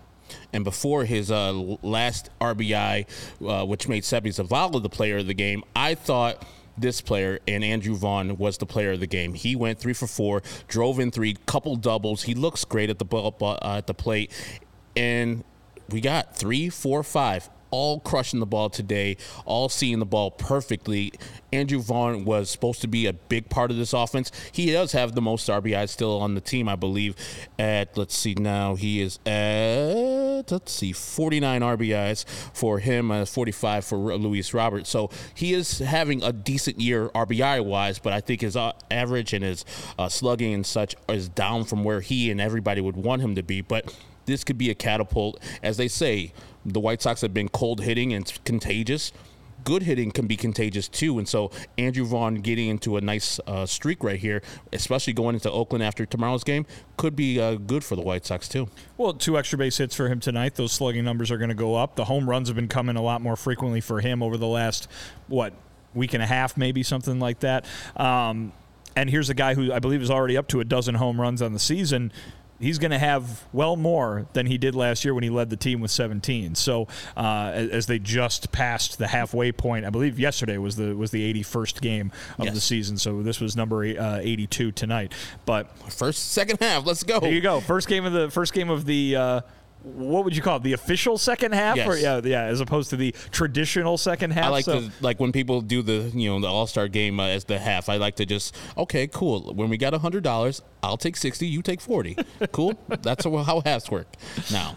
And 0.51 0.63
before 0.63 1.05
his 1.05 1.31
uh, 1.31 1.53
last 1.81 2.29
RBI, 2.41 3.05
uh, 3.45 3.65
which 3.65 3.87
made 3.87 4.03
Seby 4.03 4.27
Zavala 4.27 4.81
the 4.81 4.89
player 4.89 5.17
of 5.17 5.27
the 5.27 5.33
game, 5.33 5.63
I 5.75 5.95
thought 5.95 6.45
this 6.77 7.01
player 7.01 7.39
and 7.47 7.63
Andrew 7.63 7.95
Vaughn 7.95 8.37
was 8.37 8.57
the 8.57 8.65
player 8.65 8.91
of 8.91 8.99
the 8.99 9.07
game. 9.07 9.33
He 9.33 9.55
went 9.55 9.79
three 9.79 9.93
for 9.93 10.07
four, 10.07 10.43
drove 10.67 10.99
in 10.99 11.11
three, 11.11 11.35
couple 11.45 11.75
doubles. 11.75 12.23
He 12.23 12.35
looks 12.35 12.65
great 12.65 12.89
at 12.89 12.99
the 12.99 13.05
ball, 13.05 13.35
uh, 13.41 13.77
at 13.77 13.87
the 13.87 13.93
plate, 13.93 14.31
and 14.95 15.43
we 15.89 16.01
got 16.01 16.35
three, 16.35 16.69
four, 16.69 17.03
five 17.03 17.49
all 17.71 17.99
crushing 17.99 18.39
the 18.39 18.45
ball 18.45 18.69
today, 18.69 19.17
all 19.45 19.69
seeing 19.69 19.99
the 19.99 20.05
ball 20.05 20.31
perfectly. 20.31 21.11
Andrew 21.51 21.79
Vaughn 21.79 22.25
was 22.25 22.49
supposed 22.49 22.81
to 22.81 22.87
be 22.87 23.05
a 23.05 23.13
big 23.13 23.49
part 23.49 23.71
of 23.71 23.77
this 23.77 23.93
offense. 23.93 24.31
He 24.51 24.71
does 24.71 24.91
have 24.91 25.15
the 25.15 25.21
most 25.21 25.47
RBIs 25.47 25.89
still 25.89 26.19
on 26.19 26.35
the 26.35 26.41
team, 26.41 26.67
I 26.67 26.75
believe. 26.75 27.15
At 27.57 27.97
let's 27.97 28.15
see 28.15 28.35
now, 28.35 28.75
he 28.75 29.01
is 29.01 29.19
at 29.25 30.51
let's 30.51 30.71
see, 30.71 30.91
49 30.91 31.61
RBIs 31.61 32.25
for 32.53 32.79
him, 32.79 33.11
uh, 33.11 33.25
45 33.25 33.85
for 33.85 33.97
Luis 33.97 34.53
Robert. 34.53 34.87
So 34.87 35.09
he 35.33 35.53
is 35.53 35.79
having 35.79 36.23
a 36.23 36.31
decent 36.31 36.79
year 36.79 37.09
RBI 37.09 37.63
wise, 37.65 37.99
but 37.99 38.13
I 38.13 38.21
think 38.21 38.41
his 38.41 38.55
uh, 38.55 38.73
average 38.91 39.33
and 39.33 39.43
his 39.43 39.65
uh, 39.97 40.09
slugging 40.09 40.53
and 40.53 40.65
such 40.65 40.95
is 41.09 41.29
down 41.29 41.63
from 41.63 41.83
where 41.83 42.01
he 42.01 42.31
and 42.31 42.39
everybody 42.39 42.81
would 42.81 42.97
want 42.97 43.21
him 43.21 43.35
to 43.35 43.43
be. 43.43 43.61
But 43.61 43.93
this 44.27 44.43
could 44.43 44.57
be 44.57 44.69
a 44.69 44.75
catapult, 44.75 45.41
as 45.63 45.77
they 45.77 45.87
say 45.87 46.33
the 46.63 46.79
White 46.79 47.01
Sox 47.01 47.21
have 47.21 47.33
been 47.33 47.49
cold 47.49 47.81
hitting 47.81 48.13
and 48.13 48.31
contagious. 48.45 49.11
Good 49.63 49.83
hitting 49.83 50.11
can 50.11 50.27
be 50.27 50.37
contagious 50.37 50.87
too, 50.87 51.17
and 51.17 51.27
so 51.27 51.51
Andrew 51.77 52.05
Vaughn 52.05 52.35
getting 52.35 52.69
into 52.69 52.95
a 52.95 53.01
nice 53.01 53.39
uh, 53.47 53.65
streak 53.65 54.03
right 54.03 54.19
here, 54.19 54.41
especially 54.71 55.13
going 55.13 55.33
into 55.33 55.51
Oakland 55.51 55.83
after 55.83 56.05
tomorrow's 56.05 56.43
game, 56.43 56.65
could 56.95 57.15
be 57.15 57.41
uh, 57.41 57.55
good 57.55 57.83
for 57.83 57.95
the 57.95 58.01
White 58.01 58.25
Sox 58.25 58.47
too. 58.47 58.69
Well, 58.97 59.13
two 59.13 59.37
extra 59.37 59.57
base 59.57 59.77
hits 59.77 59.95
for 59.95 60.07
him 60.07 60.19
tonight. 60.19 60.55
Those 60.55 60.71
slugging 60.71 61.03
numbers 61.03 61.31
are 61.31 61.37
going 61.37 61.49
to 61.49 61.55
go 61.55 61.75
up. 61.75 61.95
The 61.95 62.05
home 62.05 62.29
runs 62.29 62.47
have 62.47 62.55
been 62.55 62.69
coming 62.69 62.95
a 62.95 63.01
lot 63.01 63.21
more 63.21 63.35
frequently 63.35 63.81
for 63.81 63.99
him 63.99 64.21
over 64.23 64.37
the 64.37 64.47
last 64.47 64.87
what 65.27 65.53
week 65.93 66.13
and 66.13 66.23
a 66.23 66.27
half, 66.27 66.55
maybe 66.55 66.83
something 66.83 67.19
like 67.19 67.39
that. 67.39 67.65
Um, 67.97 68.53
and 68.95 69.09
here's 69.09 69.29
a 69.29 69.33
guy 69.33 69.53
who 69.53 69.73
I 69.73 69.79
believe 69.79 70.01
is 70.01 70.11
already 70.11 70.37
up 70.37 70.47
to 70.49 70.59
a 70.59 70.65
dozen 70.65 70.95
home 70.95 71.19
runs 71.19 71.41
on 71.41 71.53
the 71.53 71.59
season 71.59 72.11
he's 72.59 72.79
going 72.79 72.91
to 72.91 72.99
have 72.99 73.45
well 73.53 73.75
more 73.75 74.27
than 74.33 74.45
he 74.45 74.57
did 74.57 74.75
last 74.75 75.05
year 75.05 75.13
when 75.13 75.23
he 75.23 75.29
led 75.29 75.49
the 75.49 75.57
team 75.57 75.79
with 75.79 75.91
17. 75.91 76.55
So 76.55 76.87
uh, 77.15 77.51
as, 77.53 77.87
they 77.87 77.99
just 77.99 78.51
passed 78.51 78.97
the 78.97 79.07
halfway 79.07 79.51
point, 79.51 79.85
I 79.85 79.89
believe 79.89 80.19
yesterday 80.19 80.57
was 80.57 80.75
the 80.75 80.93
was 80.93 81.11
the 81.11 81.33
81st 81.33 81.81
game 81.81 82.11
of 82.37 82.45
yes. 82.45 82.53
the 82.53 82.61
season. 82.61 82.97
So 82.97 83.21
this 83.21 83.39
was 83.39 83.55
number 83.55 83.83
uh, 83.83 84.19
82 84.21 84.71
tonight. 84.71 85.13
But 85.45 85.71
first 85.91 86.31
second 86.31 86.59
half, 86.59 86.85
let's 86.85 87.03
go. 87.03 87.19
There 87.19 87.31
you 87.31 87.41
go. 87.41 87.61
First 87.61 87.87
game 87.87 88.05
of 88.05 88.13
the 88.13 88.29
first 88.29 88.53
game 88.53 88.69
of 88.69 88.85
the. 88.85 89.15
Uh, 89.15 89.41
what 89.83 90.25
would 90.25 90.35
you 90.35 90.41
call 90.41 90.57
it? 90.57 90.63
The 90.63 90.73
official 90.73 91.17
second 91.17 91.53
half, 91.53 91.77
yes. 91.77 91.87
or 91.87 91.97
yeah, 91.97 92.21
yeah, 92.23 92.43
as 92.43 92.59
opposed 92.59 92.89
to 92.89 92.97
the 92.97 93.13
traditional 93.31 93.97
second 93.97 94.31
half. 94.31 94.45
I 94.45 94.49
like 94.49 94.65
so. 94.65 94.81
to 94.81 94.91
like 95.01 95.19
when 95.19 95.31
people 95.31 95.61
do 95.61 95.81
the 95.81 96.11
you 96.13 96.29
know 96.29 96.39
the 96.39 96.47
All 96.47 96.67
Star 96.67 96.87
game 96.87 97.19
uh, 97.19 97.27
as 97.27 97.45
the 97.45 97.59
half. 97.59 97.89
I 97.89 97.97
like 97.97 98.15
to 98.17 98.25
just 98.25 98.55
okay, 98.77 99.07
cool. 99.07 99.53
When 99.53 99.69
we 99.69 99.77
got 99.77 99.93
a 99.93 99.99
hundred 99.99 100.23
dollars, 100.23 100.61
I'll 100.83 100.97
take 100.97 101.15
sixty, 101.15 101.47
you 101.47 101.61
take 101.61 101.81
forty. 101.81 102.17
cool. 102.51 102.77
That's 103.01 103.23
how 103.25 103.61
halves 103.61 103.89
work 103.89 104.07
now. 104.51 104.75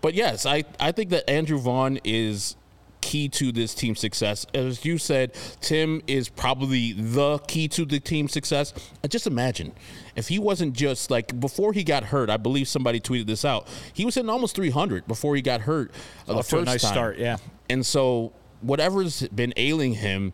But 0.00 0.14
yes, 0.14 0.44
I 0.44 0.64
I 0.78 0.92
think 0.92 1.10
that 1.10 1.28
Andrew 1.30 1.58
Vaughn 1.58 1.98
is 2.04 2.56
key 3.00 3.28
to 3.28 3.52
this 3.52 3.74
team's 3.74 4.00
success. 4.00 4.46
As 4.54 4.84
you 4.84 4.96
said, 4.96 5.34
Tim 5.60 6.02
is 6.06 6.28
probably 6.28 6.92
the 6.92 7.38
key 7.38 7.68
to 7.68 7.84
the 7.84 8.00
team's 8.00 8.32
success. 8.32 8.72
Just 9.08 9.26
imagine 9.26 9.72
if 10.16 10.28
he 10.28 10.38
wasn't 10.38 10.74
just 10.74 11.10
like 11.10 11.38
before 11.38 11.72
he 11.72 11.84
got 11.84 12.04
hurt. 12.04 12.30
I 12.30 12.36
believe 12.36 12.68
somebody 12.68 13.00
tweeted 13.00 13.26
this 13.26 13.44
out. 13.44 13.68
He 13.92 14.04
was 14.04 14.14
hitting 14.14 14.30
almost 14.30 14.54
300 14.56 15.06
before 15.06 15.36
he 15.36 15.42
got 15.42 15.62
hurt 15.62 15.92
uh, 16.28 16.34
the 16.34 16.42
first 16.42 16.66
nice 16.66 16.82
time. 16.82 16.92
start, 16.92 17.18
yeah. 17.18 17.36
And 17.68 17.84
so 17.84 18.32
whatever's 18.60 19.26
been 19.28 19.52
ailing 19.56 19.94
him 19.94 20.32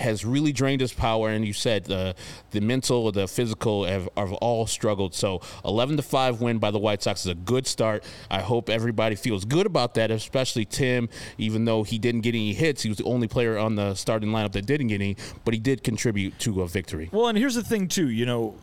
has 0.00 0.24
really 0.24 0.50
drained 0.52 0.80
his 0.80 0.92
power. 0.92 1.28
And 1.28 1.46
you 1.46 1.52
said 1.52 1.84
the 1.84 2.14
the 2.50 2.60
mental, 2.60 3.12
the 3.12 3.28
physical 3.28 3.84
have, 3.84 4.08
have 4.16 4.32
all 4.34 4.66
struggled. 4.66 5.14
So 5.14 5.40
11 5.64 5.98
to 5.98 6.02
five 6.02 6.40
win 6.40 6.58
by 6.58 6.70
the 6.70 6.78
White 6.78 7.02
Sox 7.02 7.20
is 7.20 7.26
a 7.26 7.34
good 7.34 7.66
start. 7.66 8.04
I 8.30 8.40
hope 8.40 8.68
everybody 8.68 9.14
feels 9.14 9.44
good 9.44 9.66
about 9.66 9.94
that, 9.94 10.10
especially 10.10 10.64
Tim. 10.64 11.08
Even 11.38 11.64
though 11.64 11.82
he 11.82 11.98
didn't 11.98 12.22
get 12.22 12.34
any 12.34 12.54
hits, 12.54 12.82
he 12.82 12.88
was 12.88 12.98
the 12.98 13.04
only 13.04 13.28
player 13.28 13.58
on 13.58 13.76
the 13.76 13.94
starting 13.94 14.30
lineup 14.30 14.52
that 14.52 14.66
didn't 14.66 14.88
get 14.88 14.96
any, 14.96 15.16
but 15.44 15.54
he 15.54 15.60
did 15.60 15.84
contribute 15.84 16.38
to 16.40 16.62
a 16.62 16.68
victory. 16.68 17.10
Well, 17.12 17.28
and 17.28 17.36
here's 17.36 17.54
the 17.54 17.64
thing 17.64 17.88
too. 17.88 18.08
You 18.08 18.26
know, 18.26 18.54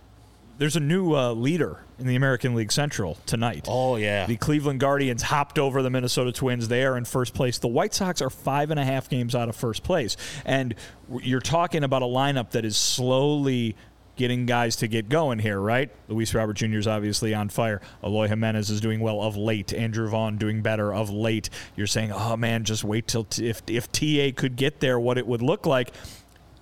there's 0.58 0.76
a 0.76 0.80
new 0.80 1.16
uh, 1.16 1.34
leader 1.34 1.80
in 2.00 2.08
the 2.08 2.16
American 2.16 2.56
League 2.56 2.72
Central 2.72 3.18
tonight. 3.26 3.66
Oh 3.68 3.96
yeah, 3.96 4.26
the 4.26 4.38
Cleveland 4.38 4.80
Guardians 4.80 5.22
hopped 5.22 5.60
over 5.60 5.82
the 5.82 5.90
Minnesota 5.90 6.32
Twins. 6.32 6.68
They 6.68 6.84
are 6.86 6.98
in 6.98 7.06
first 7.06 7.34
place. 7.34 7.58
The 7.58 7.68
White 7.68 7.94
Sox 7.94 8.22
are 8.22 8.30
five 8.30 8.72
and 8.72 8.80
a 8.80 8.86
half 8.86 9.10
games 9.10 9.36
out 9.36 9.50
of 9.50 9.56
first 9.56 9.84
place, 9.84 10.18
and 10.46 10.76
you're 11.22 11.40
talking 11.40 11.84
about 11.84 12.02
a 12.02 12.06
lineup 12.06 12.52
that 12.52 12.66
is 12.66 12.78
slowly 12.78 13.76
getting 14.16 14.48
guys 14.48 14.78
to 14.78 14.88
get 14.88 15.10
going 15.10 15.38
here, 15.38 15.60
right? 15.60 15.92
Luis 16.08 16.34
Robert 16.34 16.54
Jr. 16.54 16.78
is 16.78 16.88
obviously 16.88 17.36
on 17.36 17.50
fire. 17.50 17.82
Eloy 18.04 18.28
Jimenez 18.28 18.72
is 18.72 18.82
doing 18.82 19.00
well 19.00 19.22
of 19.22 19.38
late. 19.38 19.72
Andrew 19.74 20.10
Vaughn 20.10 20.38
doing 20.38 20.64
better 20.64 20.92
of 20.92 21.12
late. 21.12 21.52
You're 21.76 21.86
saying, 21.86 22.12
oh 22.12 22.36
man, 22.36 22.64
just 22.64 22.84
wait 22.84 23.08
till 23.08 23.26
t- 23.26 23.48
if 23.48 23.62
if 23.68 23.92
TA 23.92 24.32
could 24.36 24.56
get 24.56 24.80
there, 24.80 25.00
what 25.00 25.18
it 25.18 25.28
would 25.28 25.42
look 25.44 25.66
like. 25.66 25.94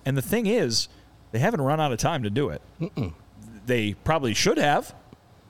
And 0.04 0.16
the 0.16 0.22
thing 0.22 0.46
is, 0.46 0.88
they 1.32 1.38
haven't 1.38 1.62
run 1.62 1.80
out 1.80 1.92
of 1.92 1.98
time 1.98 2.22
to 2.22 2.30
do 2.30 2.50
it. 2.50 2.62
Mm-mm 2.80 3.14
they 3.66 3.94
probably 3.94 4.34
should 4.34 4.58
have. 4.58 4.94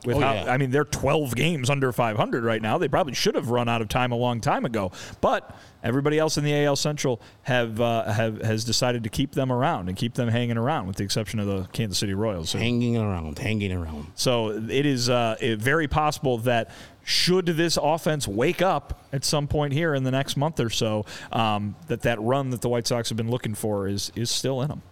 With 0.05 0.19
oh, 0.19 0.21
how, 0.21 0.35
yeah. 0.35 0.53
I 0.53 0.57
mean, 0.57 0.71
they're 0.71 0.85
12 0.85 1.35
games 1.35 1.69
under 1.69 1.91
500 1.91 2.45
right 2.45 2.63
now. 2.63 2.79
They 2.79 2.87
probably 2.87 3.15
should 3.15 3.35
have 3.35 3.51
run 3.51 3.69
out 3.69 3.83
of 3.83 3.89
time 3.89 4.13
a 4.13 4.17
long 4.17 4.41
time 4.41 4.65
ago. 4.65 4.93
But 5.21 5.57
everybody 5.83 6.19
else 6.19 6.39
in 6.39 6.45
the 6.45 6.65
AL 6.65 6.77
Central 6.77 7.21
have 7.43 7.81
uh, 7.81 8.13
have 8.13 8.41
has 8.43 8.65
decided 8.65 9.03
to 9.05 9.09
keep 9.09 9.33
them 9.33 9.51
around 9.51 9.89
and 9.89 9.97
keep 9.97 10.15
them 10.15 10.29
hanging 10.29 10.59
around, 10.59 10.87
with 10.87 10.97
the 10.97 11.05
exception 11.05 11.41
of 11.41 11.47
the 11.47 11.65
Kansas 11.73 11.99
City 11.99 12.15
Royals. 12.15 12.51
So, 12.51 12.59
hanging 12.59 12.97
around, 12.97 13.39
hanging 13.39 13.73
around. 13.73 14.07
So 14.15 14.51
it 14.51 14.87
is 14.87 15.09
uh, 15.09 15.37
very 15.59 15.89
possible 15.89 16.39
that 16.39 16.71
should 17.03 17.47
this 17.47 17.79
offense 17.81 18.29
wake 18.29 18.61
up 18.61 19.05
at 19.13 19.25
some 19.25 19.49
point 19.49 19.73
here 19.73 19.95
in 19.95 20.05
the 20.05 20.11
next 20.11 20.37
month 20.37 20.61
or 20.61 20.71
so, 20.71 21.05
um, 21.33 21.75
that 21.87 22.03
that 22.03 22.21
run 22.21 22.51
that 22.51 22.61
the 22.61 22.69
White 22.69 22.87
Sox 22.87 23.09
have 23.09 23.17
been 23.17 23.31
looking 23.31 23.55
for 23.55 23.89
is 23.89 24.13
is 24.15 24.31
still 24.31 24.61
in 24.63 24.69
them. 24.69 24.83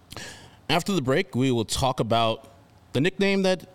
After 0.67 0.93
the 0.93 1.01
break, 1.01 1.35
we 1.35 1.51
will 1.51 1.65
talk 1.65 1.99
about 1.99 2.54
the 2.95 3.01
nickname 3.01 3.41
that 3.41 3.67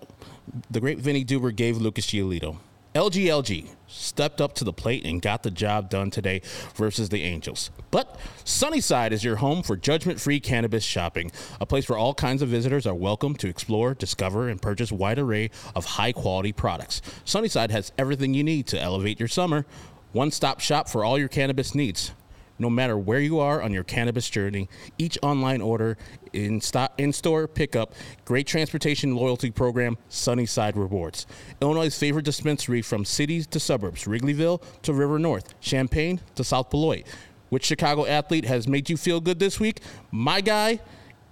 the 0.70 0.80
great 0.80 0.98
Vinnie 0.98 1.26
Duber 1.26 1.54
gave 1.54 1.76
Lucas 1.76 2.06
Giolito. 2.06 2.56
LGLG 2.94 3.68
stepped 3.86 4.40
up 4.40 4.54
to 4.54 4.64
the 4.64 4.72
plate 4.72 5.04
and 5.04 5.20
got 5.20 5.42
the 5.42 5.50
job 5.50 5.90
done 5.90 6.10
today 6.10 6.40
versus 6.74 7.10
the 7.10 7.22
Angels. 7.22 7.70
But 7.90 8.18
Sunnyside 8.44 9.12
is 9.12 9.22
your 9.22 9.36
home 9.36 9.62
for 9.62 9.76
judgment 9.76 10.22
free 10.22 10.40
cannabis 10.40 10.84
shopping, 10.84 11.30
a 11.60 11.66
place 11.66 11.86
where 11.86 11.98
all 11.98 12.14
kinds 12.14 12.40
of 12.40 12.48
visitors 12.48 12.86
are 12.86 12.94
welcome 12.94 13.36
to 13.36 13.48
explore, 13.48 13.92
discover, 13.92 14.48
and 14.48 14.60
purchase 14.60 14.90
wide 14.90 15.18
array 15.18 15.50
of 15.76 15.84
high 15.84 16.12
quality 16.12 16.52
products. 16.52 17.02
Sunnyside 17.26 17.70
has 17.70 17.92
everything 17.98 18.32
you 18.32 18.42
need 18.42 18.66
to 18.68 18.80
elevate 18.80 19.20
your 19.20 19.28
summer. 19.28 19.66
One 20.12 20.30
stop 20.30 20.60
shop 20.60 20.88
for 20.88 21.04
all 21.04 21.18
your 21.18 21.28
cannabis 21.28 21.74
needs 21.74 22.12
no 22.60 22.70
matter 22.70 22.96
where 22.96 23.18
you 23.18 23.40
are 23.40 23.60
on 23.62 23.72
your 23.72 23.82
cannabis 23.82 24.30
journey. 24.30 24.68
Each 24.98 25.18
online 25.22 25.60
order, 25.60 25.96
in, 26.32 26.60
st- 26.60 26.90
in 26.98 27.12
store 27.12 27.48
pickup, 27.48 27.94
great 28.24 28.46
transportation 28.46 29.16
loyalty 29.16 29.50
program, 29.50 29.98
Sunnyside 30.08 30.76
Rewards. 30.76 31.26
Illinois' 31.60 31.96
favorite 31.96 32.24
dispensary 32.24 32.82
from 32.82 33.04
cities 33.04 33.46
to 33.48 33.58
suburbs, 33.58 34.04
Wrigleyville 34.04 34.62
to 34.82 34.92
River 34.92 35.18
North, 35.18 35.58
Champaign 35.60 36.20
to 36.36 36.44
South 36.44 36.70
Beloit. 36.70 37.04
Which 37.48 37.64
Chicago 37.64 38.06
athlete 38.06 38.44
has 38.44 38.68
made 38.68 38.88
you 38.88 38.96
feel 38.96 39.20
good 39.20 39.40
this 39.40 39.58
week? 39.58 39.80
My 40.12 40.40
guy 40.40 40.78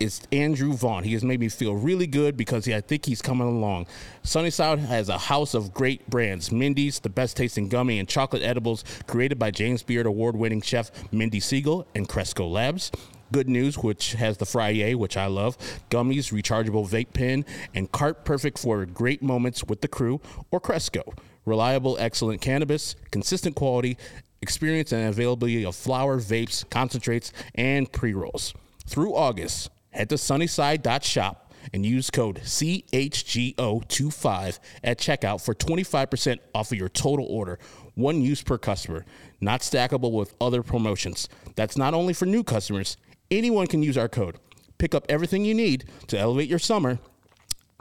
is 0.00 0.20
Andrew 0.32 0.72
Vaughn. 0.72 1.04
He 1.04 1.12
has 1.12 1.24
made 1.24 1.40
me 1.40 1.48
feel 1.48 1.74
really 1.74 2.06
good 2.06 2.36
because 2.36 2.64
he, 2.64 2.74
I 2.74 2.80
think 2.80 3.06
he's 3.06 3.22
coming 3.22 3.46
along. 3.46 3.86
Sunnyside 4.22 4.78
has 4.80 5.08
a 5.08 5.18
house 5.18 5.54
of 5.54 5.74
great 5.74 6.08
brands 6.08 6.52
Mindy's, 6.52 7.00
the 7.00 7.08
best 7.08 7.36
tasting 7.36 7.68
gummy 7.68 7.98
and 7.98 8.08
chocolate 8.08 8.42
edibles 8.42 8.84
created 9.06 9.38
by 9.38 9.50
James 9.50 9.82
Beard 9.82 10.06
award 10.06 10.36
winning 10.36 10.60
chef 10.60 10.90
Mindy 11.12 11.40
Segal 11.40 11.86
and 11.94 12.08
Cresco 12.08 12.46
Labs. 12.46 12.90
Good 13.30 13.48
News, 13.48 13.76
which 13.76 14.12
has 14.12 14.38
the 14.38 14.46
Frye, 14.46 14.94
which 14.94 15.16
I 15.16 15.26
love, 15.26 15.58
gummies, 15.90 16.32
rechargeable 16.32 16.88
vape 16.88 17.12
pen, 17.12 17.44
and 17.74 17.92
cart 17.92 18.24
perfect 18.24 18.58
for 18.58 18.86
great 18.86 19.22
moments 19.22 19.64
with 19.64 19.82
the 19.82 19.88
crew, 19.88 20.22
or 20.50 20.60
Cresco. 20.60 21.12
Reliable, 21.44 21.98
excellent 21.98 22.40
cannabis, 22.40 22.96
consistent 23.10 23.54
quality, 23.54 23.98
experience 24.40 24.92
and 24.92 25.08
availability 25.08 25.64
of 25.64 25.76
flower, 25.76 26.18
vapes, 26.18 26.68
concentrates, 26.70 27.32
and 27.54 27.90
pre 27.92 28.14
rolls. 28.14 28.54
Through 28.86 29.14
August, 29.14 29.68
head 29.90 30.08
to 30.10 30.18
sunnyside.shop 30.18 31.52
and 31.72 31.84
use 31.84 32.10
code 32.10 32.40
CHGO25 32.44 34.58
at 34.84 34.98
checkout 34.98 35.44
for 35.44 35.54
25% 35.54 36.38
off 36.54 36.70
of 36.72 36.78
your 36.78 36.88
total 36.88 37.26
order. 37.26 37.58
one 37.94 38.22
use 38.22 38.42
per 38.42 38.56
customer, 38.58 39.04
not 39.40 39.60
stackable 39.60 40.12
with 40.12 40.34
other 40.40 40.62
promotions. 40.62 41.28
That's 41.56 41.76
not 41.76 41.94
only 41.94 42.14
for 42.14 42.26
new 42.26 42.44
customers, 42.44 42.96
anyone 43.30 43.66
can 43.66 43.82
use 43.82 43.98
our 43.98 44.08
code. 44.08 44.36
Pick 44.78 44.94
up 44.94 45.04
everything 45.08 45.44
you 45.44 45.54
need 45.54 45.84
to 46.06 46.16
elevate 46.16 46.48
your 46.48 46.60
summer. 46.60 47.00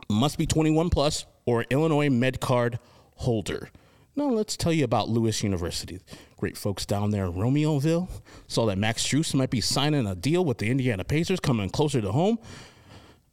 Must 0.09 0.37
be 0.37 0.47
21 0.47 0.89
plus 0.89 1.25
or 1.45 1.65
Illinois 1.69 2.09
Med 2.09 2.39
Card 2.39 2.79
holder. 3.15 3.69
Now 4.17 4.29
let's 4.29 4.57
tell 4.57 4.73
you 4.73 4.83
about 4.83 5.09
Lewis 5.09 5.43
University. 5.43 5.99
Great 6.37 6.57
folks 6.57 6.87
down 6.87 7.11
there 7.11 7.25
in 7.25 7.33
Romeoville. 7.33 8.09
Saw 8.47 8.65
that 8.65 8.79
Max 8.79 9.05
Strus 9.05 9.35
might 9.35 9.51
be 9.51 9.61
signing 9.61 10.07
a 10.07 10.15
deal 10.15 10.43
with 10.43 10.57
the 10.57 10.71
Indiana 10.71 11.03
Pacers 11.03 11.39
coming 11.39 11.69
closer 11.69 12.01
to 12.01 12.11
home. 12.11 12.39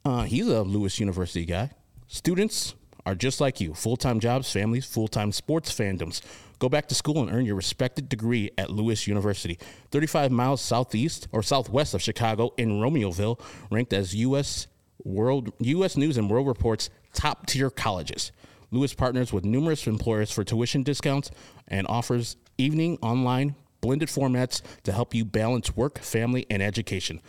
Uh, 0.05 0.21
he's 0.25 0.47
a 0.47 0.61
Lewis 0.61 0.99
University 0.99 1.43
guy. 1.43 1.71
Students 2.05 2.75
are 3.03 3.15
just 3.15 3.41
like 3.41 3.59
you 3.59 3.73
full 3.73 3.97
time 3.97 4.19
jobs, 4.19 4.51
families, 4.51 4.85
full 4.85 5.07
time 5.07 5.31
sports 5.31 5.73
fandoms. 5.73 6.21
Go 6.59 6.69
back 6.69 6.87
to 6.89 6.93
school 6.93 7.19
and 7.19 7.31
earn 7.31 7.47
your 7.47 7.55
respected 7.55 8.07
degree 8.07 8.51
at 8.55 8.69
Lewis 8.69 9.07
University, 9.07 9.57
35 9.89 10.31
miles 10.31 10.61
southeast 10.61 11.27
or 11.31 11.41
southwest 11.41 11.95
of 11.95 12.01
Chicago 12.03 12.53
in 12.57 12.79
Romeoville, 12.79 13.39
ranked 13.71 13.91
as 13.91 14.13
U.S. 14.13 14.67
World 15.03 15.51
U.S. 15.61 15.97
News 15.97 16.15
and 16.15 16.29
World 16.29 16.45
Report's 16.45 16.91
top 17.11 17.47
tier 17.47 17.71
colleges. 17.71 18.31
Lewis 18.71 18.93
partners 18.93 19.31
with 19.31 19.45
numerous 19.45 19.87
employers 19.87 20.31
for 20.31 20.43
tuition 20.43 20.83
discounts 20.83 21.31
and 21.67 21.85
offers 21.87 22.37
evening, 22.57 22.97
online, 23.01 23.55
blended 23.81 24.09
formats 24.09 24.61
to 24.83 24.91
help 24.91 25.13
you 25.13 25.23
balance 25.23 25.75
work, 25.75 25.99
family, 25.99 26.45
and 26.49 26.61
education. 26.61 27.21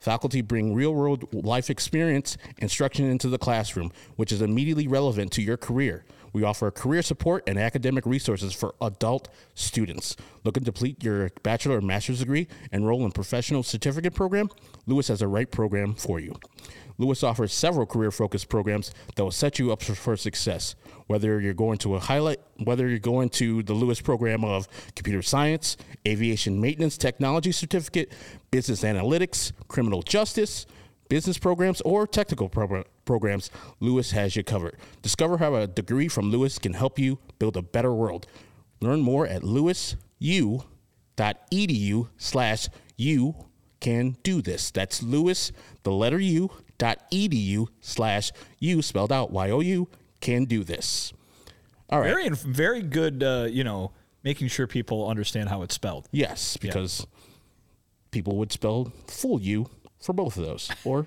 Faculty 0.00 0.40
bring 0.40 0.74
real 0.74 0.94
world 0.94 1.32
life 1.32 1.68
experience 1.68 2.38
instruction 2.58 3.04
into 3.04 3.28
the 3.28 3.38
classroom, 3.38 3.92
which 4.16 4.32
is 4.32 4.40
immediately 4.40 4.88
relevant 4.88 5.30
to 5.32 5.42
your 5.42 5.58
career. 5.58 6.04
We 6.32 6.42
offer 6.42 6.70
career 6.70 7.02
support 7.02 7.44
and 7.46 7.58
academic 7.58 8.06
resources 8.06 8.54
for 8.54 8.74
adult 8.80 9.28
students. 9.54 10.16
Looking 10.44 10.64
to 10.64 10.72
complete 10.72 11.02
your 11.04 11.30
bachelor 11.42 11.78
or 11.78 11.80
master's 11.80 12.20
degree, 12.20 12.48
enroll 12.72 13.04
in 13.04 13.12
professional 13.12 13.62
certificate 13.62 14.14
program? 14.14 14.48
Lewis 14.86 15.08
has 15.08 15.20
the 15.20 15.28
right 15.28 15.50
program 15.50 15.94
for 15.94 16.18
you. 16.18 16.34
Lewis 17.00 17.24
offers 17.24 17.52
several 17.54 17.86
career-focused 17.86 18.50
programs 18.50 18.92
that 19.16 19.24
will 19.24 19.30
set 19.30 19.58
you 19.58 19.72
up 19.72 19.80
for, 19.80 20.18
success. 20.18 20.74
Whether 21.06 21.40
you're 21.40 21.54
going 21.54 21.78
to 21.78 21.94
a 21.94 21.98
highlight, 21.98 22.40
whether 22.62 22.86
you're 22.86 22.98
going 22.98 23.30
to 23.30 23.62
the 23.62 23.72
Lewis 23.72 24.02
program 24.02 24.44
of 24.44 24.68
computer 24.94 25.22
science, 25.22 25.78
aviation 26.06 26.60
maintenance 26.60 26.98
technology 26.98 27.52
certificate, 27.52 28.12
business 28.50 28.82
analytics, 28.82 29.52
criminal 29.66 30.02
justice, 30.02 30.66
business 31.08 31.38
programs, 31.38 31.80
or 31.80 32.06
technical 32.06 32.50
pro- 32.50 32.84
programs, 33.06 33.50
Lewis 33.80 34.10
has 34.10 34.36
you 34.36 34.44
covered. 34.44 34.76
Discover 35.00 35.38
how 35.38 35.54
a 35.54 35.66
degree 35.66 36.06
from 36.06 36.30
Lewis 36.30 36.58
can 36.58 36.74
help 36.74 36.98
you 36.98 37.18
build 37.38 37.56
a 37.56 37.62
better 37.62 37.94
world. 37.94 38.26
Learn 38.82 39.00
more 39.00 39.26
at 39.26 39.40
lewisu.edu 39.40 39.98
slash 42.18 42.68
you 42.98 43.34
can 43.80 44.18
do 44.22 44.42
this. 44.42 44.70
That's 44.70 45.02
Lewis, 45.02 45.50
the 45.82 45.92
letter 45.92 46.20
U, 46.20 46.50
edu 46.80 47.66
slash 47.80 48.32
you 48.58 48.82
spelled 48.82 49.12
out 49.12 49.30
Y 49.30 49.50
O 49.50 49.60
U 49.60 49.88
can 50.20 50.44
do 50.44 50.64
this. 50.64 51.12
All 51.88 52.00
right. 52.00 52.08
Very, 52.10 52.28
very 52.30 52.82
good. 52.82 53.22
Uh, 53.22 53.46
you 53.50 53.64
know, 53.64 53.92
making 54.22 54.48
sure 54.48 54.66
people 54.66 55.08
understand 55.08 55.48
how 55.48 55.62
it's 55.62 55.74
spelled. 55.74 56.08
Yes, 56.12 56.56
because 56.56 57.06
people 58.10 58.36
would 58.36 58.52
spell 58.52 58.92
full 59.06 59.40
U 59.40 59.68
for 60.00 60.12
both 60.12 60.36
of 60.36 60.44
those, 60.44 60.70
or 60.84 61.06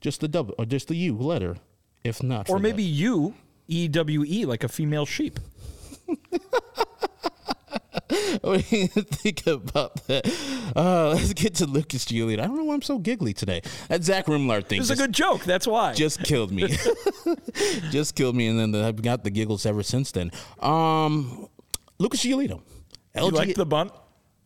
just 0.00 0.20
the 0.20 0.28
W, 0.28 0.54
or 0.58 0.64
just 0.66 0.88
the 0.88 0.96
U 0.96 1.16
letter, 1.16 1.56
if 2.04 2.22
not. 2.22 2.48
Or 2.50 2.58
maybe 2.58 2.82
the- 2.84 2.88
you, 2.90 3.34
E 3.68 3.88
W 3.88 4.24
E, 4.24 4.44
like 4.44 4.62
a 4.64 4.68
female 4.68 5.06
sheep. 5.06 5.38
What 8.42 8.68
do 8.68 8.76
you 8.76 8.86
think 8.88 9.46
about 9.46 10.06
that? 10.06 10.26
Uh, 10.74 11.10
let's 11.10 11.32
get 11.32 11.54
to 11.56 11.66
Lucas 11.66 12.04
Giolito. 12.04 12.40
I 12.40 12.46
don't 12.46 12.56
know 12.56 12.64
why 12.64 12.74
I'm 12.74 12.82
so 12.82 12.98
giggly 12.98 13.32
today. 13.32 13.60
That 13.88 14.02
Zach 14.04 14.26
Remillard 14.26 14.66
thing. 14.66 14.78
It 14.78 14.80
was 14.80 14.90
a 14.90 14.96
good 14.96 15.12
joke. 15.12 15.44
That's 15.44 15.66
why. 15.66 15.94
just 15.94 16.22
killed 16.22 16.52
me. 16.52 16.68
just 17.90 18.14
killed 18.14 18.36
me, 18.36 18.46
and 18.46 18.58
then 18.58 18.70
the, 18.72 18.84
I've 18.84 19.00
got 19.02 19.24
the 19.24 19.30
giggles 19.30 19.66
ever 19.66 19.82
since 19.82 20.10
then. 20.12 20.30
Um, 20.60 21.48
Lucas 21.98 22.24
Giolito. 22.24 22.60
you 23.14 23.22
LG, 23.22 23.32
like 23.32 23.54
the 23.54 23.66
bunt? 23.66 23.92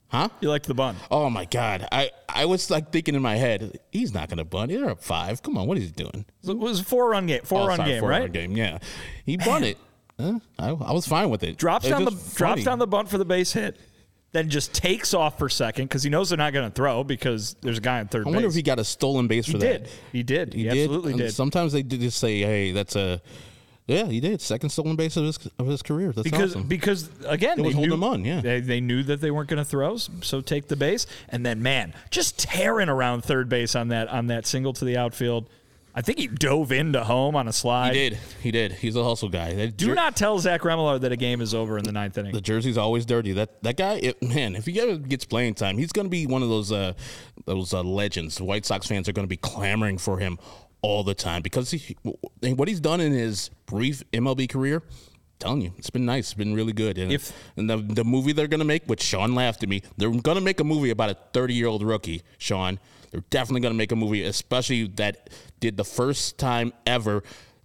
huh? 0.08 0.28
You 0.40 0.48
like 0.48 0.62
the 0.64 0.74
bunt? 0.74 0.98
Oh 1.10 1.28
my 1.30 1.44
God! 1.44 1.86
I 1.92 2.10
I 2.28 2.44
was 2.46 2.70
like 2.70 2.90
thinking 2.92 3.14
in 3.14 3.22
my 3.22 3.36
head, 3.36 3.78
he's 3.90 4.14
not 4.14 4.28
going 4.28 4.38
to 4.38 4.44
bunt. 4.44 4.70
They're 4.70 4.90
up 4.90 5.02
five. 5.02 5.42
Come 5.42 5.58
on, 5.58 5.66
what 5.66 5.78
is 5.78 5.84
he 5.84 5.90
doing? 5.90 6.24
It 6.46 6.58
was 6.58 6.80
a 6.80 6.84
four 6.84 7.10
run 7.10 7.26
game. 7.26 7.42
Four 7.44 7.62
Oh, 7.62 7.66
run 7.66 7.76
sorry, 7.76 7.90
game, 7.90 8.00
four-run? 8.00 8.30
Game, 8.32 8.56
yeah. 8.56 8.78
He 9.24 9.36
bunted. 9.36 9.76
I, 10.18 10.40
I 10.58 10.92
was 10.92 11.06
fine 11.06 11.30
with 11.30 11.42
it. 11.42 11.56
Drops 11.56 11.86
It 11.86 11.90
down 11.90 12.04
the 12.04 12.10
funny. 12.12 12.34
drops 12.36 12.64
down 12.64 12.78
the 12.78 12.86
bunt 12.86 13.08
for 13.08 13.18
the 13.18 13.24
base 13.24 13.52
hit, 13.52 13.76
then 14.32 14.48
just 14.48 14.72
takes 14.72 15.12
off 15.14 15.38
for 15.38 15.48
second 15.48 15.86
because 15.86 16.02
he 16.02 16.10
knows 16.10 16.28
they're 16.30 16.38
not 16.38 16.52
going 16.52 16.68
to 16.68 16.74
throw 16.74 17.02
because 17.04 17.54
there's 17.62 17.78
a 17.78 17.80
guy 17.80 18.00
in 18.00 18.08
third 18.08 18.22
I 18.22 18.24
base. 18.24 18.32
wonder 18.34 18.48
if 18.48 18.54
he 18.54 18.62
got 18.62 18.78
a 18.78 18.84
stolen 18.84 19.26
base 19.26 19.46
for 19.46 19.58
did. 19.58 19.84
that. 19.84 19.90
He 20.12 20.22
did. 20.22 20.54
He, 20.54 20.62
did? 20.64 20.72
He 20.72 20.82
absolutely 20.82 21.12
And 21.12 21.20
did. 21.20 21.32
Sometimes 21.34 21.72
they 21.72 21.82
did 21.82 22.00
just 22.00 22.18
say, 22.18 22.40
"Hey, 22.40 22.72
that's 22.72 22.94
a." 22.96 23.20
Yeah, 23.86 24.06
he 24.06 24.18
did. 24.18 24.40
Second 24.40 24.70
stolen 24.70 24.96
base 24.96 25.16
of 25.18 25.24
his 25.26 25.38
of 25.58 25.66
his 25.66 25.82
career. 25.82 26.10
That's 26.12 26.22
because 26.24 26.52
awesome. 26.56 26.68
because 26.68 27.10
again 27.26 27.58
they 27.58 27.64
was 27.64 27.76
knew, 27.76 27.92
on, 28.02 28.24
yeah. 28.24 28.40
they, 28.40 28.60
they 28.60 28.80
knew 28.80 29.02
that 29.02 29.20
they 29.20 29.30
weren't 29.30 29.50
going 29.50 29.58
to 29.62 29.64
throw 29.64 29.98
so 29.98 30.40
take 30.40 30.68
the 30.68 30.76
base 30.76 31.06
and 31.28 31.44
then 31.44 31.62
man 31.62 31.92
just 32.08 32.38
tearing 32.38 32.88
around 32.88 33.24
third 33.24 33.50
base 33.50 33.74
on 33.74 33.88
that 33.88 34.08
on 34.08 34.28
that 34.28 34.46
single 34.46 34.72
to 34.72 34.86
the 34.86 34.96
outfield 34.96 35.50
I 35.96 36.02
think 36.02 36.18
he 36.18 36.26
dove 36.26 36.72
into 36.72 37.04
home 37.04 37.36
on 37.36 37.46
a 37.46 37.52
slide 37.52 37.94
he 37.94 38.08
did. 38.10 38.18
He 38.42 38.50
did. 38.50 38.72
He's 38.72 38.96
a 38.96 39.04
hustle 39.04 39.28
guy. 39.28 39.54
That 39.54 39.76
do 39.76 39.86
jer- 39.86 39.94
not 39.94 40.16
tell 40.16 40.38
Zach 40.40 40.62
Remillard 40.62 41.02
that 41.02 41.12
a 41.12 41.16
game 41.16 41.40
is 41.40 41.54
over 41.54 41.78
in 41.78 41.84
the 41.84 41.92
ninth 41.92 42.18
inning 42.18 42.32
The 42.32 42.40
jersey's 42.40 42.76
always 42.76 43.06
dirty. 43.06 43.32
That 43.32 43.62
that 43.62 43.76
guy, 43.76 43.94
it, 44.02 44.20
man, 44.22 44.56
if 44.56 44.66
he 44.66 44.80
ever 44.80 44.96
gets 44.96 45.24
playing 45.24 45.54
time, 45.54 45.78
he's 45.78 45.92
going 45.92 46.06
to 46.06 46.10
be 46.10 46.26
one 46.26 46.42
of 46.42 46.48
those 46.48 46.72
uh, 46.72 46.94
those 47.44 47.72
uh, 47.72 47.82
legends. 47.84 48.40
White 48.40 48.66
Sox 48.66 48.86
fans 48.88 49.08
are 49.08 49.12
going 49.12 49.24
to 49.26 49.28
be 49.30 49.36
clamoring 49.36 49.98
for 49.98 50.18
him 50.18 50.38
all 50.82 51.04
the 51.04 51.14
time 51.14 51.42
because 51.42 51.70
he, 51.70 51.96
what 52.02 52.68
he's 52.68 52.80
done 52.80 53.00
in 53.00 53.12
his 53.12 53.50
brief 53.66 54.02
MLB 54.12 54.48
career. 54.48 54.82
Telling 55.40 55.62
you, 55.62 55.72
it's 55.78 55.90
been 55.90 56.06
nice. 56.06 56.26
It's 56.26 56.34
been 56.34 56.54
really 56.54 56.72
good. 56.72 56.96
And, 56.96 57.12
If- 57.12 57.32
and 57.56 57.68
the 57.68 57.76
the 57.76 58.04
movie 58.04 58.32
they're 58.32 58.46
gonna 58.48 58.64
make, 58.64 58.84
which 58.86 59.02
Sean 59.02 59.34
laughed 59.34 59.62
at 59.62 59.68
me, 59.68 59.82
they're 59.96 60.10
gonna 60.10 60.40
make 60.40 60.58
a 60.60 60.64
movie 60.64 60.90
about 60.90 61.10
a 61.10 61.16
30 61.32 61.54
year 61.54 61.66
old 61.66 61.82
rookie, 61.82 62.22
Sean. 62.38 62.78
They're 63.14 63.22
definitely 63.30 63.60
gonna 63.60 63.76
make 63.76 63.92
a 63.92 63.96
movie, 63.96 64.24
especially 64.24 64.88
that 64.96 65.30
did 65.60 65.76
the 65.76 65.84
first 65.84 66.36
time 66.36 66.72
ever 66.84 67.22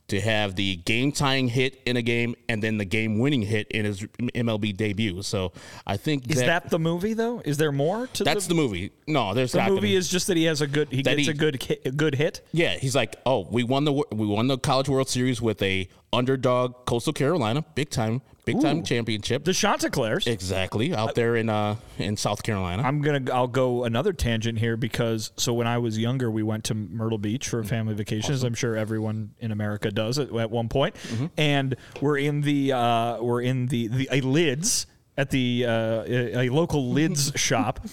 to 0.09 0.21
have 0.21 0.55
the 0.55 0.75
game 0.75 1.11
tying 1.11 1.47
hit 1.47 1.81
in 1.87 1.97
a 1.97 2.03
game 2.03 2.35
and 2.47 2.61
then 2.61 2.77
the 2.77 2.85
game 2.85 3.17
winning 3.17 3.41
hit 3.41 3.67
in 3.69 3.85
his 3.85 4.01
MLB 4.01 4.77
debut. 4.77 5.23
So 5.23 5.53
I 5.87 5.97
think 5.97 6.29
is 6.29 6.37
that 6.37 6.69
the 6.69 6.77
movie 6.77 7.13
though 7.13 7.41
is 7.43 7.57
there 7.57 7.71
more 7.71 8.05
to 8.05 8.23
that's 8.23 8.45
the, 8.45 8.53
the 8.53 8.61
movie. 8.61 8.91
No, 9.07 9.33
there's 9.33 9.53
the 9.53 9.63
movie 9.67 9.95
is 9.95 10.07
just 10.07 10.27
that 10.27 10.37
he 10.37 10.43
has 10.43 10.61
a 10.61 10.67
good 10.67 10.89
he 10.91 11.01
gets 11.01 11.21
he- 11.21 11.31
a 11.31 11.33
good 11.33 11.63
hit, 11.63 11.81
a 11.83 11.91
good 11.91 12.13
hit 12.13 12.45
Yeah, 12.51 12.75
he's 12.75 12.95
like, 12.95 13.15
oh, 13.25 13.47
we 13.49 13.63
won 13.63 13.85
the 13.85 13.93
we 13.93 14.27
won 14.27 14.45
the 14.45 14.59
College 14.59 14.87
World 14.87 15.09
Series 15.09 15.41
with 15.41 15.63
a 15.63 15.89
underdog 16.11 16.85
Coastal 16.85 17.13
Carolina, 17.13 17.63
big 17.75 17.89
time, 17.89 18.21
big 18.45 18.59
time 18.61 18.83
championship. 18.83 19.43
the 19.43 19.53
Chanticleers 19.53 20.27
exactly 20.27 20.93
out 20.93 21.15
there 21.15 21.35
in 21.35 21.49
uh 21.49 21.75
in 21.97 22.17
South 22.17 22.43
Carolina. 22.43 22.83
I'm 22.83 23.01
gonna 23.01 23.21
I'll 23.31 23.47
go 23.47 23.83
another 23.83 24.13
tangent 24.13 24.59
here 24.59 24.77
because 24.77 25.31
so 25.37 25.53
when 25.53 25.67
I 25.67 25.77
was 25.77 25.97
younger 25.97 26.31
we 26.31 26.43
went 26.43 26.63
to 26.65 26.73
Myrtle 26.73 27.17
Beach 27.17 27.47
for 27.47 27.59
a 27.59 27.65
family 27.65 27.93
vacation 27.93 28.33
as 28.33 28.43
I'm 28.43 28.55
sure 28.55 28.75
everyone 28.75 29.31
in 29.39 29.51
America 29.51 29.91
does 29.91 30.17
at, 30.17 30.33
at 30.33 30.49
one 30.51 30.69
point. 30.69 30.95
And 31.37 31.75
we're 32.01 32.17
in 32.17 32.41
the 32.41 32.73
uh, 32.73 33.21
we're 33.21 33.41
in 33.41 33.67
the, 33.67 33.87
the 33.87 34.09
a 34.11 34.21
lids 34.21 34.87
at 35.17 35.29
the 35.29 35.65
uh, 35.67 36.03
a, 36.07 36.47
a 36.47 36.49
local 36.49 36.91
lids 36.91 37.31
shop 37.35 37.85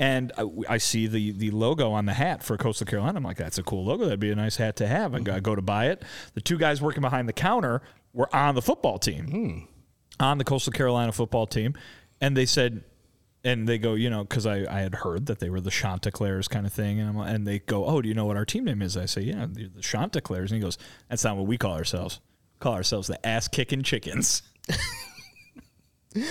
and 0.00 0.32
I, 0.38 0.46
I 0.70 0.78
see 0.78 1.06
the 1.06 1.30
the 1.32 1.50
logo 1.50 1.92
on 1.92 2.06
the 2.06 2.14
hat 2.14 2.42
for 2.42 2.56
Coastal 2.56 2.86
Carolina. 2.86 3.18
I'm 3.18 3.22
like 3.22 3.36
that's 3.36 3.58
a 3.58 3.62
cool 3.62 3.84
logo. 3.84 4.04
That'd 4.04 4.18
be 4.18 4.32
a 4.32 4.34
nice 4.34 4.56
hat 4.56 4.76
to 4.76 4.86
have. 4.86 5.14
I 5.14 5.20
go, 5.20 5.34
I 5.34 5.40
go 5.40 5.54
to 5.54 5.62
buy 5.62 5.88
it. 5.88 6.02
The 6.34 6.40
two 6.40 6.58
guys 6.58 6.80
working 6.80 7.02
behind 7.02 7.28
the 7.28 7.34
counter 7.34 7.82
were 8.14 8.34
on 8.34 8.54
the 8.54 8.62
football 8.62 8.98
team. 8.98 9.26
Hmm. 9.26 9.58
On 10.24 10.38
the 10.38 10.44
Coastal 10.44 10.72
Carolina 10.72 11.12
football 11.12 11.46
team, 11.46 11.74
and 12.20 12.36
they 12.36 12.44
said, 12.44 12.84
and 13.42 13.66
they 13.66 13.78
go, 13.78 13.94
you 13.94 14.10
know, 14.10 14.22
because 14.22 14.44
I, 14.44 14.66
I 14.70 14.80
had 14.80 14.96
heard 14.96 15.26
that 15.26 15.38
they 15.38 15.48
were 15.48 15.62
the 15.62 15.70
Chanticleers 15.70 16.46
kind 16.46 16.66
of 16.66 16.72
thing, 16.74 17.00
and 17.00 17.08
I'm, 17.08 17.18
and 17.20 17.46
they 17.46 17.60
go, 17.60 17.86
oh, 17.86 18.02
do 18.02 18.08
you 18.08 18.14
know 18.14 18.26
what 18.26 18.36
our 18.36 18.44
team 18.44 18.64
name 18.64 18.82
is? 18.82 18.98
I 18.98 19.06
say, 19.06 19.22
yeah, 19.22 19.46
the, 19.48 19.68
the 19.68 19.80
Chanticleers, 19.80 20.50
and 20.50 20.58
he 20.58 20.62
goes, 20.62 20.76
that's 21.08 21.24
not 21.24 21.38
what 21.38 21.46
we 21.46 21.56
call 21.56 21.72
ourselves. 21.72 22.20
Call 22.58 22.74
ourselves 22.74 23.08
the 23.08 23.26
ass 23.26 23.48
kicking 23.48 23.82
chickens. 23.82 24.42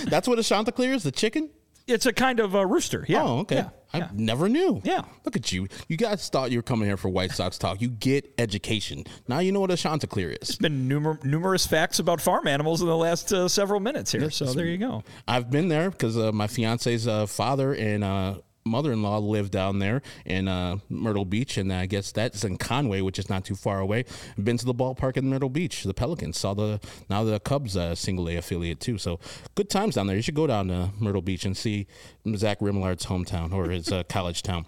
That's 0.05 0.27
what 0.27 0.37
a 0.37 0.43
Chanticleer 0.43 0.91
is, 0.91 1.03
the 1.03 1.11
chicken. 1.11 1.49
It's 1.89 2.05
a 2.05 2.13
kind 2.13 2.39
of 2.39 2.53
a 2.55 2.65
rooster. 2.65 3.05
Yeah. 3.07 3.23
Oh, 3.23 3.39
okay. 3.39 3.55
Yeah. 3.55 3.69
I 3.91 3.97
yeah. 3.99 4.09
never 4.13 4.47
knew. 4.47 4.81
Yeah. 4.83 5.01
Look 5.25 5.35
at 5.35 5.51
you. 5.51 5.67
You 5.87 5.97
guys 5.97 6.29
thought 6.29 6.51
you 6.51 6.59
were 6.59 6.63
coming 6.63 6.87
here 6.87 6.97
for 6.97 7.09
White 7.09 7.31
Sox 7.31 7.57
talk. 7.57 7.81
You 7.81 7.89
get 7.89 8.31
education. 8.37 9.03
Now 9.27 9.39
you 9.39 9.51
know 9.51 9.61
what 9.61 9.71
a 9.71 9.77
Chanticleer 9.77 10.29
is. 10.29 10.49
There's 10.49 10.57
been 10.57 10.87
numer- 10.87 11.23
numerous 11.23 11.65
facts 11.65 11.97
about 11.97 12.21
farm 12.21 12.47
animals 12.47 12.81
in 12.81 12.87
the 12.87 12.95
last 12.95 13.33
uh, 13.33 13.47
several 13.47 13.79
minutes 13.79 14.11
here. 14.11 14.29
So 14.29 14.45
there 14.45 14.67
you 14.67 14.77
go. 14.77 15.03
I've 15.27 15.49
been 15.49 15.69
there 15.69 15.89
because 15.89 16.17
uh, 16.17 16.31
my 16.31 16.45
fiance's 16.45 17.07
uh, 17.07 17.25
father 17.25 17.73
and 17.73 18.03
uh, 18.03 18.35
mother-in-law 18.65 19.19
lived 19.19 19.51
down 19.51 19.79
there 19.79 20.01
in 20.25 20.47
uh, 20.47 20.77
Myrtle 20.89 21.25
Beach, 21.25 21.57
and 21.57 21.71
I 21.71 21.85
guess 21.85 22.11
that's 22.11 22.43
in 22.43 22.57
Conway, 22.57 23.01
which 23.01 23.19
is 23.19 23.29
not 23.29 23.45
too 23.45 23.55
far 23.55 23.79
away. 23.79 24.05
Been 24.41 24.57
to 24.57 24.65
the 24.65 24.73
ballpark 24.73 25.17
in 25.17 25.29
Myrtle 25.29 25.49
Beach. 25.49 25.83
The 25.83 25.93
Pelicans 25.93 26.37
saw 26.37 26.53
the 26.53 26.79
now 27.09 27.23
the 27.23 27.39
Cubs 27.39 27.75
uh, 27.75 27.95
single 27.95 28.29
A 28.29 28.37
affiliate 28.37 28.79
too. 28.79 28.97
So 28.97 29.19
good 29.55 29.69
times 29.69 29.95
down 29.95 30.07
there. 30.07 30.15
You 30.15 30.21
should 30.21 30.35
go 30.35 30.47
down 30.47 30.67
to 30.67 30.91
Myrtle 30.99 31.21
Beach 31.21 31.45
and 31.45 31.55
see 31.55 31.87
Zach 32.35 32.59
Remillard's 32.59 33.05
hometown 33.05 33.53
or 33.53 33.69
his 33.69 33.91
uh, 33.91 34.03
college 34.09 34.43
town. 34.43 34.65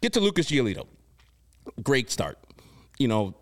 Get 0.00 0.12
to 0.14 0.20
Lucas 0.20 0.50
Giolito. 0.50 0.86
Great 1.82 2.10
start. 2.10 2.38
You 2.98 3.08
know, 3.08 3.34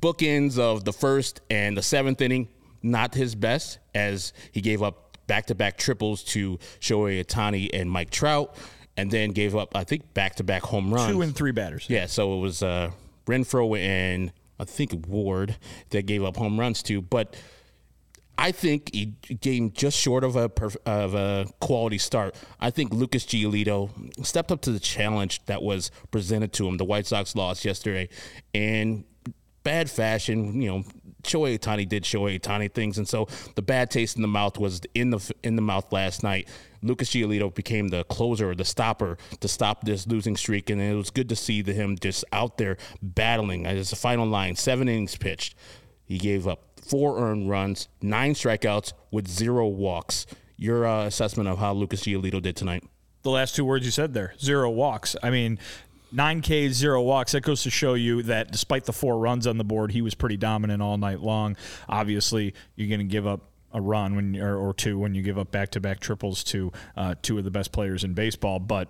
bookends 0.00 0.58
of 0.58 0.84
the 0.84 0.92
first 0.92 1.40
and 1.50 1.76
the 1.76 1.82
seventh 1.82 2.20
inning. 2.20 2.48
Not 2.80 3.14
his 3.14 3.34
best 3.34 3.78
as 3.94 4.32
he 4.52 4.60
gave 4.60 4.82
up 4.84 5.16
back-to-back 5.26 5.76
triples 5.76 6.22
to 6.22 6.58
Shohei 6.80 7.24
Ohtani 7.24 7.70
and 7.72 7.90
Mike 7.90 8.10
Trout 8.10 8.56
and 8.98 9.10
then 9.12 9.30
gave 9.30 9.54
up, 9.54 9.76
I 9.76 9.84
think, 9.84 10.12
back 10.12 10.34
to 10.36 10.44
back 10.44 10.62
home 10.62 10.92
runs. 10.92 11.12
Two 11.12 11.22
and 11.22 11.34
three 11.34 11.52
batters. 11.52 11.86
Yeah, 11.88 12.06
so 12.06 12.36
it 12.36 12.40
was 12.40 12.62
uh, 12.62 12.90
Renfroe 13.26 13.78
and 13.78 14.32
I 14.58 14.64
think 14.64 15.06
Ward 15.06 15.56
that 15.90 16.04
gave 16.04 16.24
up 16.24 16.36
home 16.36 16.58
runs 16.58 16.82
to. 16.84 17.00
But 17.00 17.36
I 18.36 18.50
think 18.50 18.90
he 18.92 19.14
came 19.40 19.70
just 19.72 19.96
short 19.96 20.24
of 20.24 20.34
a 20.34 20.50
of 20.84 21.14
a 21.14 21.46
quality 21.60 21.98
start. 21.98 22.34
I 22.60 22.70
think 22.70 22.92
Lucas 22.92 23.24
Giolito 23.24 23.90
stepped 24.26 24.50
up 24.50 24.62
to 24.62 24.72
the 24.72 24.80
challenge 24.80 25.44
that 25.46 25.62
was 25.62 25.92
presented 26.10 26.52
to 26.54 26.66
him. 26.66 26.76
The 26.76 26.84
White 26.84 27.06
Sox 27.06 27.36
lost 27.36 27.64
yesterday, 27.64 28.08
and 28.52 29.04
bad 29.62 29.88
fashion. 29.88 30.60
You 30.60 30.68
know, 30.70 30.84
Shohei 31.28 31.58
Ohtani 31.58 31.88
did 31.88 32.04
Shohei 32.04 32.40
Ohtani 32.40 32.72
things, 32.72 32.98
and 32.98 33.08
so 33.08 33.28
the 33.54 33.62
bad 33.62 33.90
taste 33.90 34.16
in 34.16 34.22
the 34.22 34.28
mouth 34.28 34.58
was 34.58 34.80
in 34.94 35.10
the 35.10 35.34
in 35.42 35.56
the 35.56 35.62
mouth 35.62 35.92
last 35.92 36.22
night. 36.22 36.48
Lucas 36.82 37.10
Giolito 37.10 37.52
became 37.52 37.88
the 37.88 38.04
closer, 38.04 38.54
the 38.54 38.64
stopper 38.64 39.18
to 39.40 39.48
stop 39.48 39.84
this 39.84 40.06
losing 40.06 40.36
streak, 40.36 40.70
and 40.70 40.80
it 40.80 40.94
was 40.94 41.10
good 41.10 41.28
to 41.28 41.36
see 41.36 41.62
him 41.62 41.98
just 41.98 42.24
out 42.32 42.58
there 42.58 42.76
battling. 43.02 43.66
As 43.66 43.92
a 43.92 43.96
final 43.96 44.26
line, 44.26 44.56
seven 44.56 44.88
innings 44.88 45.16
pitched, 45.16 45.54
he 46.04 46.18
gave 46.18 46.46
up 46.46 46.80
four 46.80 47.18
earned 47.18 47.50
runs, 47.50 47.88
nine 48.00 48.34
strikeouts 48.34 48.92
with 49.10 49.28
zero 49.28 49.66
walks. 49.66 50.26
Your 50.56 50.86
uh, 50.86 51.04
assessment 51.06 51.48
of 51.48 51.58
how 51.58 51.72
Lucas 51.72 52.02
Giolito 52.02 52.42
did 52.42 52.56
tonight? 52.56 52.82
The 53.22 53.30
last 53.30 53.54
two 53.54 53.64
words 53.64 53.84
you 53.84 53.90
said 53.90 54.14
there, 54.14 54.34
zero 54.40 54.70
walks. 54.70 55.14
I 55.22 55.30
mean, 55.30 55.58
nine 56.12 56.40
Ks, 56.42 56.74
zero 56.74 57.02
walks. 57.02 57.32
That 57.32 57.42
goes 57.42 57.62
to 57.62 57.70
show 57.70 57.94
you 57.94 58.22
that 58.24 58.50
despite 58.50 58.84
the 58.84 58.92
four 58.92 59.18
runs 59.18 59.46
on 59.46 59.58
the 59.58 59.64
board, 59.64 59.92
he 59.92 60.02
was 60.02 60.14
pretty 60.14 60.36
dominant 60.36 60.82
all 60.82 60.96
night 60.98 61.20
long. 61.20 61.56
Obviously, 61.88 62.54
you're 62.76 62.88
going 62.88 63.00
to 63.00 63.04
give 63.12 63.26
up 63.26 63.40
a 63.72 63.80
run 63.80 64.16
when 64.16 64.36
or, 64.36 64.56
or 64.56 64.72
two 64.72 64.98
when 64.98 65.14
you 65.14 65.22
give 65.22 65.38
up 65.38 65.50
back 65.50 65.70
to 65.70 65.80
back 65.80 66.00
triples 66.00 66.42
to 66.42 66.72
uh, 66.96 67.14
two 67.20 67.36
of 67.38 67.44
the 67.44 67.50
best 67.50 67.70
players 67.72 68.04
in 68.04 68.14
baseball, 68.14 68.58
but 68.58 68.88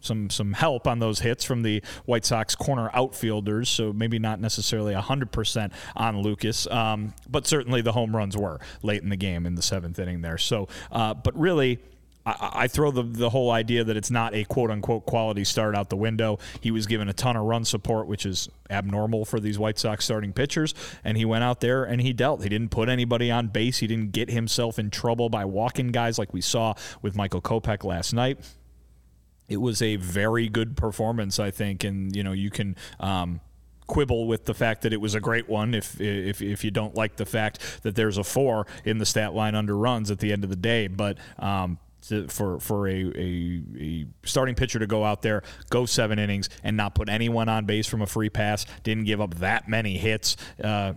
some 0.00 0.30
some 0.30 0.52
help 0.52 0.86
on 0.86 0.98
those 0.98 1.20
hits 1.20 1.44
from 1.44 1.62
the 1.62 1.82
White 2.06 2.24
Sox 2.24 2.54
corner 2.54 2.90
outfielders. 2.94 3.68
So 3.68 3.92
maybe 3.92 4.18
not 4.18 4.40
necessarily 4.40 4.94
hundred 4.94 5.32
percent 5.32 5.72
on 5.94 6.22
Lucas, 6.22 6.66
um, 6.68 7.12
but 7.28 7.46
certainly 7.46 7.82
the 7.82 7.92
home 7.92 8.14
runs 8.16 8.36
were 8.36 8.60
late 8.82 9.02
in 9.02 9.10
the 9.10 9.16
game 9.16 9.46
in 9.46 9.56
the 9.56 9.62
seventh 9.62 9.98
inning 9.98 10.22
there. 10.22 10.38
So, 10.38 10.68
uh, 10.90 11.14
but 11.14 11.38
really 11.38 11.80
I, 12.38 12.50
I 12.64 12.68
throw 12.68 12.90
the, 12.90 13.02
the 13.02 13.30
whole 13.30 13.50
idea 13.50 13.84
that 13.84 13.96
it's 13.96 14.10
not 14.10 14.34
a 14.34 14.44
quote 14.44 14.70
unquote 14.70 15.06
quality 15.06 15.44
start 15.44 15.74
out 15.76 15.88
the 15.90 15.96
window. 15.96 16.38
He 16.60 16.70
was 16.70 16.86
given 16.86 17.08
a 17.08 17.12
ton 17.12 17.36
of 17.36 17.44
run 17.44 17.64
support, 17.64 18.06
which 18.06 18.26
is 18.26 18.48
abnormal 18.68 19.24
for 19.24 19.40
these 19.40 19.58
White 19.58 19.78
Sox 19.78 20.04
starting 20.04 20.32
pitchers. 20.32 20.74
And 21.04 21.16
he 21.16 21.24
went 21.24 21.44
out 21.44 21.60
there 21.60 21.84
and 21.84 22.00
he 22.00 22.12
dealt. 22.12 22.42
He 22.42 22.48
didn't 22.48 22.70
put 22.70 22.88
anybody 22.88 23.30
on 23.30 23.48
base. 23.48 23.78
He 23.78 23.86
didn't 23.86 24.12
get 24.12 24.30
himself 24.30 24.78
in 24.78 24.90
trouble 24.90 25.28
by 25.28 25.44
walking 25.44 25.88
guys 25.88 26.18
like 26.18 26.32
we 26.32 26.40
saw 26.40 26.74
with 27.02 27.16
Michael 27.16 27.42
Kopech 27.42 27.84
last 27.84 28.12
night. 28.12 28.38
It 29.48 29.60
was 29.60 29.82
a 29.82 29.96
very 29.96 30.48
good 30.48 30.76
performance, 30.76 31.38
I 31.38 31.50
think. 31.50 31.84
And, 31.84 32.14
you 32.14 32.22
know, 32.22 32.32
you 32.32 32.50
can. 32.50 32.76
Um, 32.98 33.40
quibble 33.90 34.28
with 34.28 34.44
the 34.44 34.54
fact 34.54 34.82
that 34.82 34.92
it 34.92 35.00
was 35.00 35.16
a 35.16 35.20
great 35.20 35.48
one 35.48 35.74
if, 35.74 36.00
if 36.00 36.40
if 36.40 36.62
you 36.62 36.70
don't 36.70 36.94
like 36.94 37.16
the 37.16 37.26
fact 37.26 37.58
that 37.82 37.96
there's 37.96 38.18
a 38.18 38.22
four 38.22 38.64
in 38.84 38.98
the 38.98 39.04
stat 39.04 39.34
line 39.34 39.56
under 39.56 39.76
runs 39.76 40.12
at 40.12 40.20
the 40.20 40.32
end 40.32 40.44
of 40.44 40.50
the 40.50 40.54
day. 40.54 40.86
But 40.86 41.18
um, 41.40 41.76
to, 42.08 42.28
for 42.28 42.58
for 42.60 42.88
a, 42.88 42.92
a, 42.92 43.62
a, 43.78 44.06
starting 44.24 44.54
pitcher 44.54 44.78
to 44.78 44.86
go 44.86 45.04
out 45.04 45.22
there, 45.22 45.42
go 45.70 45.86
seven 45.86 46.18
innings, 46.18 46.48
and 46.62 46.76
not 46.76 46.94
put 46.94 47.08
anyone 47.08 47.48
on 47.48 47.66
base 47.66 47.86
from 47.86 48.02
a 48.02 48.06
free 48.06 48.30
pass. 48.30 48.66
Didn't 48.82 49.04
give 49.04 49.20
up 49.20 49.34
that 49.36 49.68
many 49.68 49.98
hits. 49.98 50.36
Uh, 50.62 50.94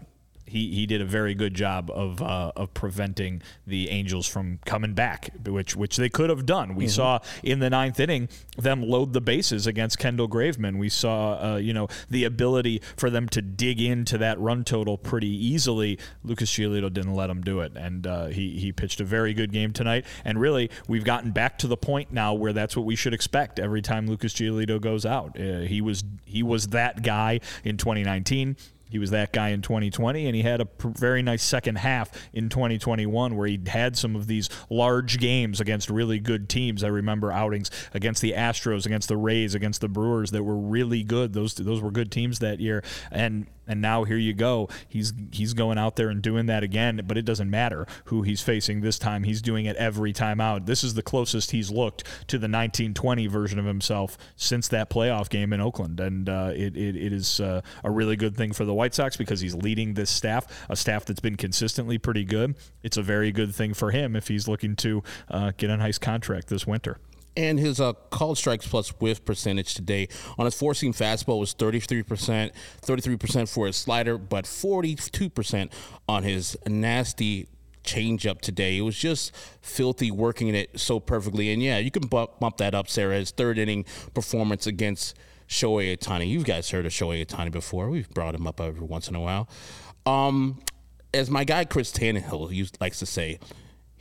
he, 0.54 0.72
he 0.72 0.86
did 0.86 1.02
a 1.02 1.06
very 1.06 1.34
good 1.34 1.56
job 1.56 1.89
of 1.89 2.22
uh, 2.22 2.52
of 2.56 2.76
preventing 2.76 3.42
the 3.66 3.89
Angels 3.89 4.28
from 4.28 4.60
coming 4.66 4.94
back, 4.94 5.32
which 5.48 5.76
which 5.76 5.98
they 5.98 6.10
could 6.10 6.30
have 6.30 6.46
done. 6.46 6.76
We 6.76 6.86
mm-hmm. 6.86 6.92
saw 6.92 7.20
in 7.42 7.58
the 7.58 7.72
ninth 7.72 8.00
inning 8.00 8.30
them 8.56 8.84
load 8.84 9.13
the 9.13 9.22
bases 9.22 9.66
against 9.66 9.98
Kendall 9.98 10.30
Graveman. 10.30 10.78
We 10.78 10.89
saw 10.89 11.54
uh, 11.54 11.56
you 11.58 11.74
know 11.74 11.88
the 12.08 12.26
ability 12.26 12.84
for 12.96 13.10
them 13.10 13.28
to 13.30 13.42
dig 13.42 13.82
into 13.82 14.20
that 14.20 14.39
run 14.39 14.63
total 14.63 14.96
pretty 14.96 15.28
easily. 15.28 15.98
Lucas 16.24 16.52
Giolito 16.52 16.94
didn't 16.94 17.16
let 17.16 17.28
them 17.28 17.42
do 17.42 17.62
it, 17.62 17.72
and 17.76 18.06
uh, 18.06 18.26
he 18.28 18.60
he 18.60 18.72
pitched 18.72 19.02
a 19.02 19.06
very 19.06 19.34
good 19.34 19.52
game 19.52 19.74
tonight. 19.74 20.06
And 20.24 20.39
really, 20.39 20.70
we've 20.88 21.04
gotten 21.04 21.32
back 21.32 21.58
to 21.60 21.68
the 21.68 21.78
point 21.78 22.12
now 22.12 22.36
where 22.36 22.54
that's 22.54 22.78
what 22.78 22.86
we 22.86 22.96
should 22.96 23.16
expect 23.16 23.60
every 23.60 23.82
time 23.82 24.06
Lucas 24.06 24.34
Giolito 24.36 24.80
goes 24.80 25.04
out. 25.04 25.36
Uh, 25.39 25.62
he 25.62 25.82
was 25.82 26.04
he 26.26 26.44
was 26.44 26.68
that 26.68 27.02
guy 27.02 27.39
in 27.63 27.78
2019. 27.78 28.56
He 28.93 28.99
was 28.99 29.10
that 29.10 29.34
guy 29.34 29.49
in 29.49 29.63
2020, 29.63 30.27
and 30.27 30.36
he 30.36 30.43
had 30.43 30.62
a 30.62 30.67
pr- 30.67 30.89
very 30.89 31.23
nice 31.23 31.41
second 31.41 31.79
half 31.79 32.12
in 32.32 32.47
2021 32.47 33.36
where 33.36 33.47
he 33.47 33.60
had 33.65 33.97
some 33.97 34.15
of 34.15 34.27
these 34.27 34.49
large 34.69 35.17
games 35.17 35.60
against 35.60 35.89
really 35.89 36.19
good 36.19 36.47
teams. 36.47 36.84
I 36.84 36.89
remember 36.89 37.32
outings 37.32 37.71
against 37.95 38.21
the 38.21 38.34
Astros, 38.34 38.86
against 38.86 39.08
the 39.08 39.17
Rays, 39.17 39.56
against 39.56 39.82
the 39.82 39.88
Brewers 39.88 40.29
that 40.29 40.43
were 40.43 40.56
really 40.56 41.01
good. 41.01 41.34
Those 41.34 41.56
those 41.56 41.82
were 41.82 41.89
good 41.89 42.12
teams 42.12 42.38
that 42.38 42.60
year, 42.60 42.84
and 43.10 43.47
and 43.67 43.82
now 43.82 44.04
here 44.04 44.17
you 44.17 44.34
go. 44.34 44.69
He's 44.88 45.13
he's 45.32 45.54
going 45.54 45.78
out 45.78 45.95
there 45.95 46.10
and 46.10 46.21
doing 46.21 46.47
that 46.47 46.63
again, 46.63 47.02
but 47.06 47.17
it 47.17 47.23
doesn't 47.23 47.49
matter 47.49 47.88
who 48.06 48.21
he's 48.21 48.41
facing 48.41 48.82
this 48.82 48.99
time. 48.99 49.23
He's 49.23 49.41
doing 49.41 49.65
it 49.65 49.76
every 49.78 50.13
time 50.13 50.41
out. 50.41 50.65
This 50.65 50.84
is 50.84 50.93
the 50.93 51.02
closest 51.02 51.52
he's 51.52 51.71
looked 51.71 52.04
to 52.28 52.38
the 52.38 52.47
1920 52.47 53.28
version 53.28 53.60
of 53.60 53.65
himself 53.65 54.17
since 54.36 54.67
that 54.69 54.89
playoff 54.89 55.30
game 55.30 55.54
in 55.54 55.62
Oakland, 55.62 55.99
and 55.99 56.30
uh, 56.30 56.52
it, 56.54 56.76
it, 56.76 56.95
it 56.95 57.13
is 57.13 57.39
uh, 57.39 57.62
a 57.84 57.91
really 57.91 58.15
good 58.15 58.36
thing 58.36 58.54
for 58.54 58.65
the 58.65 58.73
White 58.73 58.93
Sox 58.93 59.17
because 59.17 59.39
he's 59.39 59.56
leading 59.56 59.93
this 59.93 60.10
staff, 60.10 60.45
a 60.69 60.76
staff 60.76 61.06
that's 61.06 61.19
been 61.19 61.38
consistently 61.38 61.97
pretty 61.97 62.26
good. 62.26 62.56
It's 62.82 62.97
a 62.97 63.04
very 63.04 63.32
good 63.32 63.56
thing 63.56 63.73
for 63.73 63.91
him 63.91 64.15
if 64.15 64.28
he's 64.28 64.47
looking 64.47 64.76
to 64.78 65.04
uh, 65.30 65.52
get 65.58 65.69
a 65.69 65.78
nice 65.78 65.97
contract 65.97 66.47
this 66.47 66.67
winter 66.67 66.97
and 67.36 67.60
his 67.60 67.80
uh, 67.80 67.93
called 68.10 68.38
strikes 68.38 68.67
plus 68.67 68.89
whiff 69.00 69.24
percentage 69.26 69.74
today 69.74 70.08
on 70.38 70.46
his 70.46 70.56
four 70.56 70.74
seam 70.74 70.93
fastball 70.93 71.39
was 71.39 71.54
33%, 71.54 72.52
33% 72.82 73.50
for 73.50 73.67
his 73.67 73.76
slider, 73.76 74.17
but 74.17 74.46
42% 74.46 75.72
on 76.08 76.24
his 76.24 76.58
nasty 76.67 77.48
changeup 77.84 78.41
today. 78.41 78.78
It 78.78 78.82
was 78.82 78.98
just 78.98 79.36
filthy 79.62 80.12
working 80.12 80.50
it 80.50 80.80
so 80.80 81.00
perfectly. 81.00 81.52
And 81.52 81.62
yeah, 81.62 81.78
you 81.78 81.91
can 81.91 82.08
bump, 82.08 82.39
bump 82.39 82.58
that 82.58 82.74
up, 82.74 82.89
Sarah. 82.89 83.15
His 83.15 83.32
third 83.32 83.58
inning 83.58 83.86
performance 84.13 84.67
against 84.67 85.17
Shohei 85.48 85.98
Ohtani. 85.98 86.28
You 86.28 86.43
guys 86.43 86.69
heard 86.69 86.86
of 86.86 86.91
Shohei 86.91 87.26
Ohtani 87.26 87.52
before. 87.52 87.89
We've 87.89 88.10
brought 88.10 88.36
him 88.36 88.48
up 88.48 88.62
every 88.62 88.86
once 88.86 89.08
in 89.08 89.15
a 89.15 89.22
while. 89.22 89.50
Um, 90.06 90.60
as 91.13 91.30
my 91.30 91.43
guy 91.43 91.65
Chris 91.65 91.91
Tannehill 91.91 92.52
used, 92.52 92.78
likes 92.82 93.00
to 93.00 93.06
say, 93.06 93.39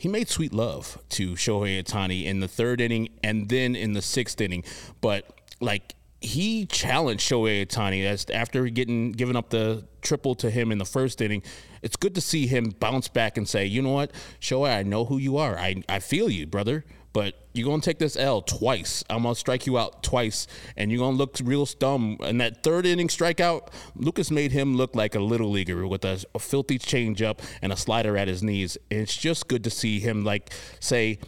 he 0.02 0.08
made 0.08 0.28
sweet 0.28 0.52
love 0.52 0.98
to 1.10 1.34
Shohei 1.34 1.80
Ohtani 1.80 2.24
in 2.24 2.40
the 2.40 2.48
third 2.48 2.80
inning 2.80 3.08
and 3.22 3.48
then 3.48 3.76
in 3.76 3.92
the 3.92 4.02
sixth 4.02 4.40
inning. 4.40 4.64
But 5.00 5.32
like 5.60 5.94
he 6.20 6.66
challenged 6.66 7.30
Shohei 7.30 7.64
Ohtani 7.64 8.04
as 8.04 8.26
after 8.30 8.68
getting 8.68 9.12
given 9.12 9.36
up 9.36 9.50
the 9.50 9.86
triple 10.00 10.34
to 10.34 10.50
him 10.50 10.72
in 10.72 10.78
the 10.78 10.84
first 10.84 11.20
inning. 11.20 11.44
It's 11.82 11.94
good 11.94 12.16
to 12.16 12.20
see 12.20 12.48
him 12.48 12.74
bounce 12.80 13.06
back 13.06 13.36
and 13.36 13.48
say, 13.48 13.64
you 13.64 13.80
know 13.80 13.92
what, 13.92 14.10
Shohei, 14.40 14.76
I 14.78 14.82
know 14.82 15.04
who 15.04 15.18
you 15.18 15.36
are. 15.36 15.56
I, 15.56 15.84
I 15.88 16.00
feel 16.00 16.28
you, 16.28 16.48
brother 16.48 16.84
but 17.12 17.34
you're 17.52 17.68
gonna 17.68 17.82
take 17.82 17.98
this 17.98 18.16
L 18.16 18.42
twice. 18.42 19.04
I'm 19.10 19.22
gonna 19.22 19.34
strike 19.34 19.66
you 19.66 19.78
out 19.78 20.02
twice, 20.02 20.46
and 20.76 20.90
you're 20.90 21.00
gonna 21.00 21.16
look 21.16 21.36
real 21.44 21.66
dumb. 21.66 22.16
And 22.22 22.40
that 22.40 22.62
third 22.62 22.86
inning 22.86 23.08
strikeout, 23.08 23.68
Lucas 23.94 24.30
made 24.30 24.52
him 24.52 24.76
look 24.76 24.94
like 24.94 25.14
a 25.14 25.20
little 25.20 25.50
leaguer 25.50 25.86
with 25.86 26.04
a, 26.04 26.24
a 26.34 26.38
filthy 26.38 26.78
changeup 26.78 27.40
and 27.60 27.72
a 27.72 27.76
slider 27.76 28.16
at 28.16 28.28
his 28.28 28.42
knees. 28.42 28.78
And 28.90 29.00
it's 29.00 29.16
just 29.16 29.48
good 29.48 29.64
to 29.64 29.70
see 29.70 30.00
him 30.00 30.24
like 30.24 30.52
say, 30.80 31.18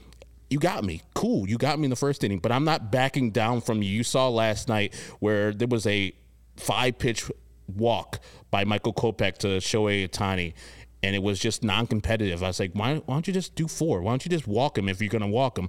you 0.50 0.58
got 0.58 0.84
me. 0.84 1.02
Cool. 1.14 1.48
You 1.48 1.58
got 1.58 1.78
me 1.78 1.84
in 1.84 1.90
the 1.90 1.96
first 1.96 2.22
inning, 2.24 2.38
but 2.38 2.52
I'm 2.52 2.64
not 2.64 2.90
backing 2.92 3.30
down 3.30 3.60
from 3.60 3.82
you. 3.82 3.90
You 3.90 4.04
saw 4.04 4.28
last 4.28 4.68
night 4.68 4.94
where 5.18 5.52
there 5.52 5.68
was 5.68 5.86
a 5.86 6.14
five 6.56 6.98
pitch 6.98 7.30
walk 7.66 8.20
by 8.50 8.64
Michael 8.64 8.92
Kopech 8.92 9.38
to 9.38 9.48
Shohei 9.58 10.08
Ohtani 10.08 10.54
and 11.04 11.14
it 11.14 11.22
was 11.22 11.38
just 11.38 11.62
non-competitive. 11.62 12.42
I 12.42 12.46
was 12.46 12.58
like, 12.58 12.72
why, 12.72 12.94
why 12.96 13.14
don't 13.14 13.26
you 13.26 13.34
just 13.34 13.54
do 13.54 13.68
four? 13.68 14.00
Why 14.00 14.12
don't 14.12 14.24
you 14.24 14.30
just 14.30 14.46
walk 14.46 14.78
him 14.78 14.88
if 14.88 15.02
you're 15.02 15.10
going 15.10 15.22
to 15.22 15.28
walk 15.28 15.58
him? 15.58 15.68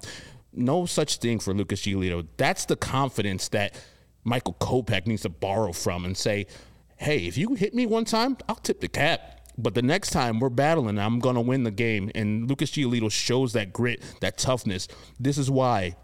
No 0.54 0.86
such 0.86 1.18
thing 1.18 1.40
for 1.40 1.54
Lucas 1.54 1.82
Giolito. 1.82 2.26
That's 2.38 2.66
the 2.66 2.78
confidence 2.78 3.50
that 3.50 3.76
Michael 4.24 4.56
Kopech 4.62 5.06
needs 5.06 5.24
to 5.24 5.30
borrow 5.30 5.74
from 5.74 6.06
and 6.06 6.16
say, 6.16 6.48
hey, 6.96 7.28
if 7.28 7.38
you 7.38 7.56
hit 7.56 7.74
me 7.74 7.86
one 7.86 8.06
time, 8.06 8.38
I'll 8.48 8.56
tip 8.56 8.80
the 8.80 8.88
cap. 8.88 9.42
But 9.58 9.76
the 9.76 9.82
next 9.82 10.12
time 10.12 10.40
we're 10.40 10.50
battling, 10.50 10.98
I'm 10.98 11.20
going 11.20 11.36
to 11.36 11.42
win 11.42 11.64
the 11.64 11.72
game. 11.72 12.10
And 12.16 12.50
Lucas 12.50 12.72
Giolito 12.72 13.12
shows 13.12 13.52
that 13.54 13.74
grit, 13.74 14.02
that 14.22 14.38
toughness. 14.38 14.88
This 15.20 15.38
is 15.38 15.52
why 15.52 15.98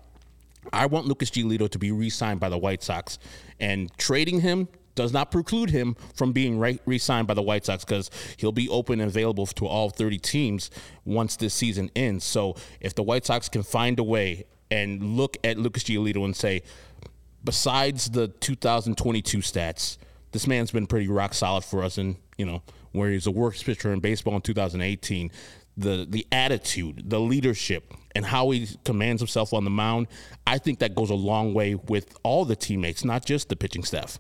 I 0.74 0.88
want 0.88 1.08
Lucas 1.08 1.32
Giolito 1.32 1.70
to 1.70 1.80
be 1.80 1.92
re-signed 1.92 2.42
by 2.42 2.50
the 2.50 2.58
White 2.58 2.84
Sox, 2.84 3.18
and 3.60 3.90
trading 3.98 4.42
him 4.42 4.68
does 4.96 5.14
not 5.14 5.32
preclude 5.32 5.70
him 5.70 5.96
from 6.16 6.32
being 6.32 6.60
re 6.60 6.98
signed 6.98 7.28
by 7.28 7.34
the 7.34 7.42
White 7.42 7.66
Sox 7.66 7.84
because 7.84 8.10
he'll 8.38 8.52
be 8.52 8.70
open 8.70 9.00
and 9.00 9.10
available 9.10 9.46
to 9.46 9.66
all 9.66 9.90
30 9.90 10.18
teams 10.20 10.70
once 11.06 11.36
this 11.36 11.54
season 11.54 11.90
ends. 11.96 12.24
So 12.24 12.56
if 12.80 12.96
the 12.96 13.04
White 13.04 13.26
Sox 13.26 13.50
can 13.50 13.64
find 13.64 14.00
a 14.00 14.04
way 14.04 14.46
and 14.70 15.18
look 15.18 15.38
at 15.44 15.58
Lucas 15.58 15.84
Giolito 15.84 16.24
and 16.24 16.36
say, 16.36 16.64
besides 17.44 18.10
the 18.10 18.28
2022 18.28 19.40
stats, 19.40 19.98
this 20.32 20.48
man's 20.48 20.72
been 20.72 20.88
pretty 20.88 21.08
rock 21.08 21.34
solid 21.34 21.64
for 21.64 21.84
us, 21.84 21.98
and 21.98 22.16
you 22.38 22.46
know 22.46 22.62
where 22.92 23.10
he's 23.12 23.28
a 23.28 23.32
worst 23.32 23.66
pitcher 23.66 23.92
in 23.92 24.00
baseball 24.00 24.36
in 24.36 24.42
2018. 24.42 25.32
The 25.78 26.06
the 26.10 26.28
attitude, 26.32 27.10
the 27.10 27.20
leadership, 27.20 27.94
and 28.14 28.26
how 28.26 28.50
he 28.52 28.68
commands 28.84 29.22
himself 29.22 29.54
on 29.54 29.64
the 29.64 29.70
mound, 29.70 30.08
I 30.46 30.58
think 30.58 30.80
that 30.80 30.96
goes 30.96 31.10
a 31.10 31.16
long 31.16 31.54
way 31.54 31.76
with 31.76 32.16
all 32.24 32.46
the 32.46 32.56
teammates, 32.56 33.06
not 33.06 33.26
just 33.26 33.50
the 33.50 33.56
pitching 33.56 33.84
staff. 33.84 34.20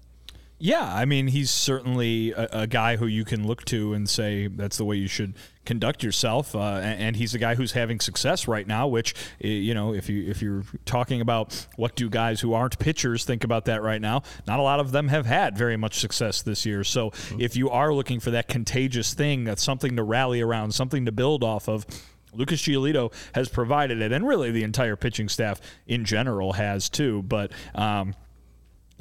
Yeah, 0.61 0.93
I 0.93 1.05
mean, 1.05 1.27
he's 1.27 1.49
certainly 1.49 2.33
a, 2.33 2.47
a, 2.51 2.67
guy 2.67 2.95
who 2.95 3.07
you 3.07 3.25
can 3.25 3.47
look 3.47 3.65
to 3.65 3.93
and 3.93 4.07
say 4.07 4.45
that's 4.45 4.77
the 4.77 4.85
way 4.85 4.95
you 4.95 5.07
should 5.07 5.33
conduct 5.65 6.03
yourself. 6.03 6.55
Uh, 6.55 6.59
and, 6.75 7.01
and, 7.01 7.15
he's 7.15 7.33
a 7.33 7.39
guy 7.39 7.55
who's 7.55 7.71
having 7.71 7.99
success 7.99 8.47
right 8.47 8.67
now. 8.67 8.87
Which 8.87 9.15
you 9.39 9.73
know, 9.73 9.95
if 9.95 10.07
you 10.07 10.29
if 10.29 10.39
you're 10.39 10.63
talking 10.85 11.19
about 11.19 11.67
what 11.77 11.95
do 11.95 12.11
guys 12.11 12.41
who 12.41 12.53
aren't 12.53 12.77
pitchers 12.77 13.25
think 13.25 13.43
about 13.43 13.65
that 13.65 13.81
right 13.81 13.99
now, 13.99 14.21
not 14.45 14.59
a 14.59 14.61
lot 14.61 14.79
of 14.79 14.91
them 14.91 15.07
have 15.07 15.25
had 15.25 15.57
very 15.57 15.77
much 15.77 15.99
success 15.99 16.43
this 16.43 16.63
year. 16.63 16.83
So 16.83 17.09
mm-hmm. 17.09 17.41
if 17.41 17.55
you 17.55 17.71
are 17.71 17.91
looking 17.91 18.19
for 18.19 18.29
that 18.29 18.47
contagious 18.47 19.15
thing, 19.15 19.43
that's 19.43 19.63
something 19.63 19.95
to 19.95 20.03
rally 20.03 20.41
around, 20.41 20.73
something 20.73 21.05
to 21.05 21.11
build 21.11 21.43
off 21.43 21.67
of. 21.67 21.87
Lucas 22.33 22.61
Giolito 22.61 23.11
has 23.33 23.49
provided 23.49 23.99
it, 23.99 24.11
and 24.11 24.27
really 24.27 24.51
the 24.51 24.63
entire 24.63 24.95
pitching 24.95 25.27
staff 25.27 25.59
in 25.87 26.05
general 26.05 26.53
has 26.53 26.87
too. 26.87 27.23
But 27.23 27.51
um, 27.73 28.13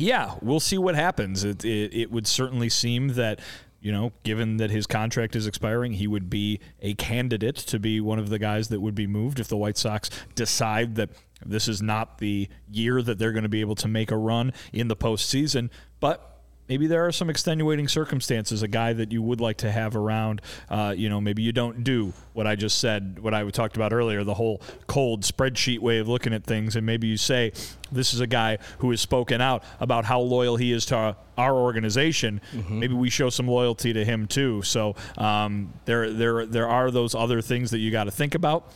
yeah, 0.01 0.35
we'll 0.41 0.61
see 0.61 0.79
what 0.79 0.95
happens. 0.95 1.45
It, 1.45 1.65
it, 1.65 1.95
it 1.95 2.11
would 2.11 2.27
certainly 2.27 2.71
seem 2.71 3.09
that 3.09 3.41
you 3.83 3.93
know, 3.93 4.13
given 4.25 4.59
that 4.59 4.71
his 4.71 4.87
contract 4.87 5.35
is 5.35 5.47
expiring, 5.47 5.95
he 5.95 6.07
would 6.07 6.29
be 6.29 6.61
a 6.83 6.93
candidate 6.95 7.57
to 7.57 7.79
be 7.79 7.99
one 7.99 8.19
of 8.19 8.29
the 8.29 8.39
guys 8.39 8.69
that 8.69 8.81
would 8.81 8.95
be 8.95 9.07
moved 9.07 9.41
if 9.41 9.49
the 9.49 9.57
White 9.57 9.79
Sox 9.79 10.11
decide 10.35 10.97
that 10.97 11.09
this 11.47 11.67
is 11.67 11.81
not 11.81 12.19
the 12.19 12.49
year 12.71 13.01
that 13.01 13.19
they're 13.19 13.33
going 13.33 13.45
to 13.45 13.49
be 13.49 13.63
able 13.63 13.77
to 13.77 13.89
make 13.89 14.11
a 14.11 14.17
run 14.19 14.53
in 14.71 14.89
the 14.89 14.97
postseason. 14.97 15.71
But 15.99 16.30
maybe 16.71 16.87
there 16.87 17.05
are 17.05 17.11
some 17.11 17.29
extenuating 17.29 17.89
circumstances. 17.89 18.63
A 18.63 18.69
guy 18.69 18.93
that 18.93 19.11
you 19.11 19.21
would 19.23 19.41
like 19.41 19.57
to 19.59 19.73
have 19.73 19.97
around, 19.97 20.41
uh, 20.71 20.95
you 20.97 21.09
know, 21.09 21.21
maybe 21.21 21.43
you 21.43 21.51
don't 21.51 21.83
do 21.83 22.13
what 22.33 22.47
I 22.47 22.55
just 22.55 22.79
said, 22.79 23.19
what 23.19 23.35
I 23.35 23.51
talked 23.51 23.75
about 23.75 23.93
earlier, 23.93 24.23
the 24.23 24.35
whole 24.35 24.63
cold 24.87 25.23
spreadsheet 25.23 25.81
way 25.81 25.99
of 25.99 26.07
looking 26.07 26.33
at 26.33 26.45
things, 26.45 26.77
and 26.77 26.87
maybe 26.87 27.09
you 27.09 27.17
say 27.17 27.53
this 27.91 28.15
is 28.15 28.21
a 28.21 28.27
guy 28.27 28.59
who 28.79 28.91
has 28.93 29.01
spoken 29.01 29.41
out 29.41 29.65
about 29.81 30.05
how 30.05 30.21
loyal 30.21 30.57
he 30.57 30.71
is 30.71 30.87
to 30.87 31.17
our 31.37 31.57
organization. 31.57 32.41
Mm-hmm. 32.53 32.79
Maybe 32.79 32.95
we 32.95 33.11
show 33.11 33.31
some 33.31 33.49
loyalty 33.49 33.93
to 33.93 34.05
him 34.05 34.29
too. 34.29 34.63
So 34.63 34.95
um, 35.19 35.73
there, 35.87 36.13
there, 36.13 36.47
there 36.47 36.69
are 36.69 36.93
those 36.93 37.17
other 37.17 37.43
things 37.43 37.73
that 37.73 37.79
you 37.79 37.91
got 37.91 38.05
to 38.05 38.13
think 38.13 38.37
about 38.37 38.73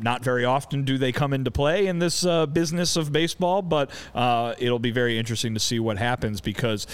not 0.00 0.24
very 0.24 0.44
often 0.44 0.84
do 0.84 0.98
they 0.98 1.12
come 1.12 1.32
into 1.32 1.50
play 1.50 1.86
in 1.86 1.98
this 1.98 2.24
uh, 2.24 2.46
business 2.46 2.96
of 2.96 3.12
baseball, 3.12 3.62
but 3.62 3.90
uh, 4.14 4.54
it'll 4.58 4.78
be 4.78 4.90
very 4.90 5.18
interesting 5.18 5.54
to 5.54 5.60
see 5.60 5.78
what 5.78 5.98
happens 5.98 6.40
because 6.40 6.86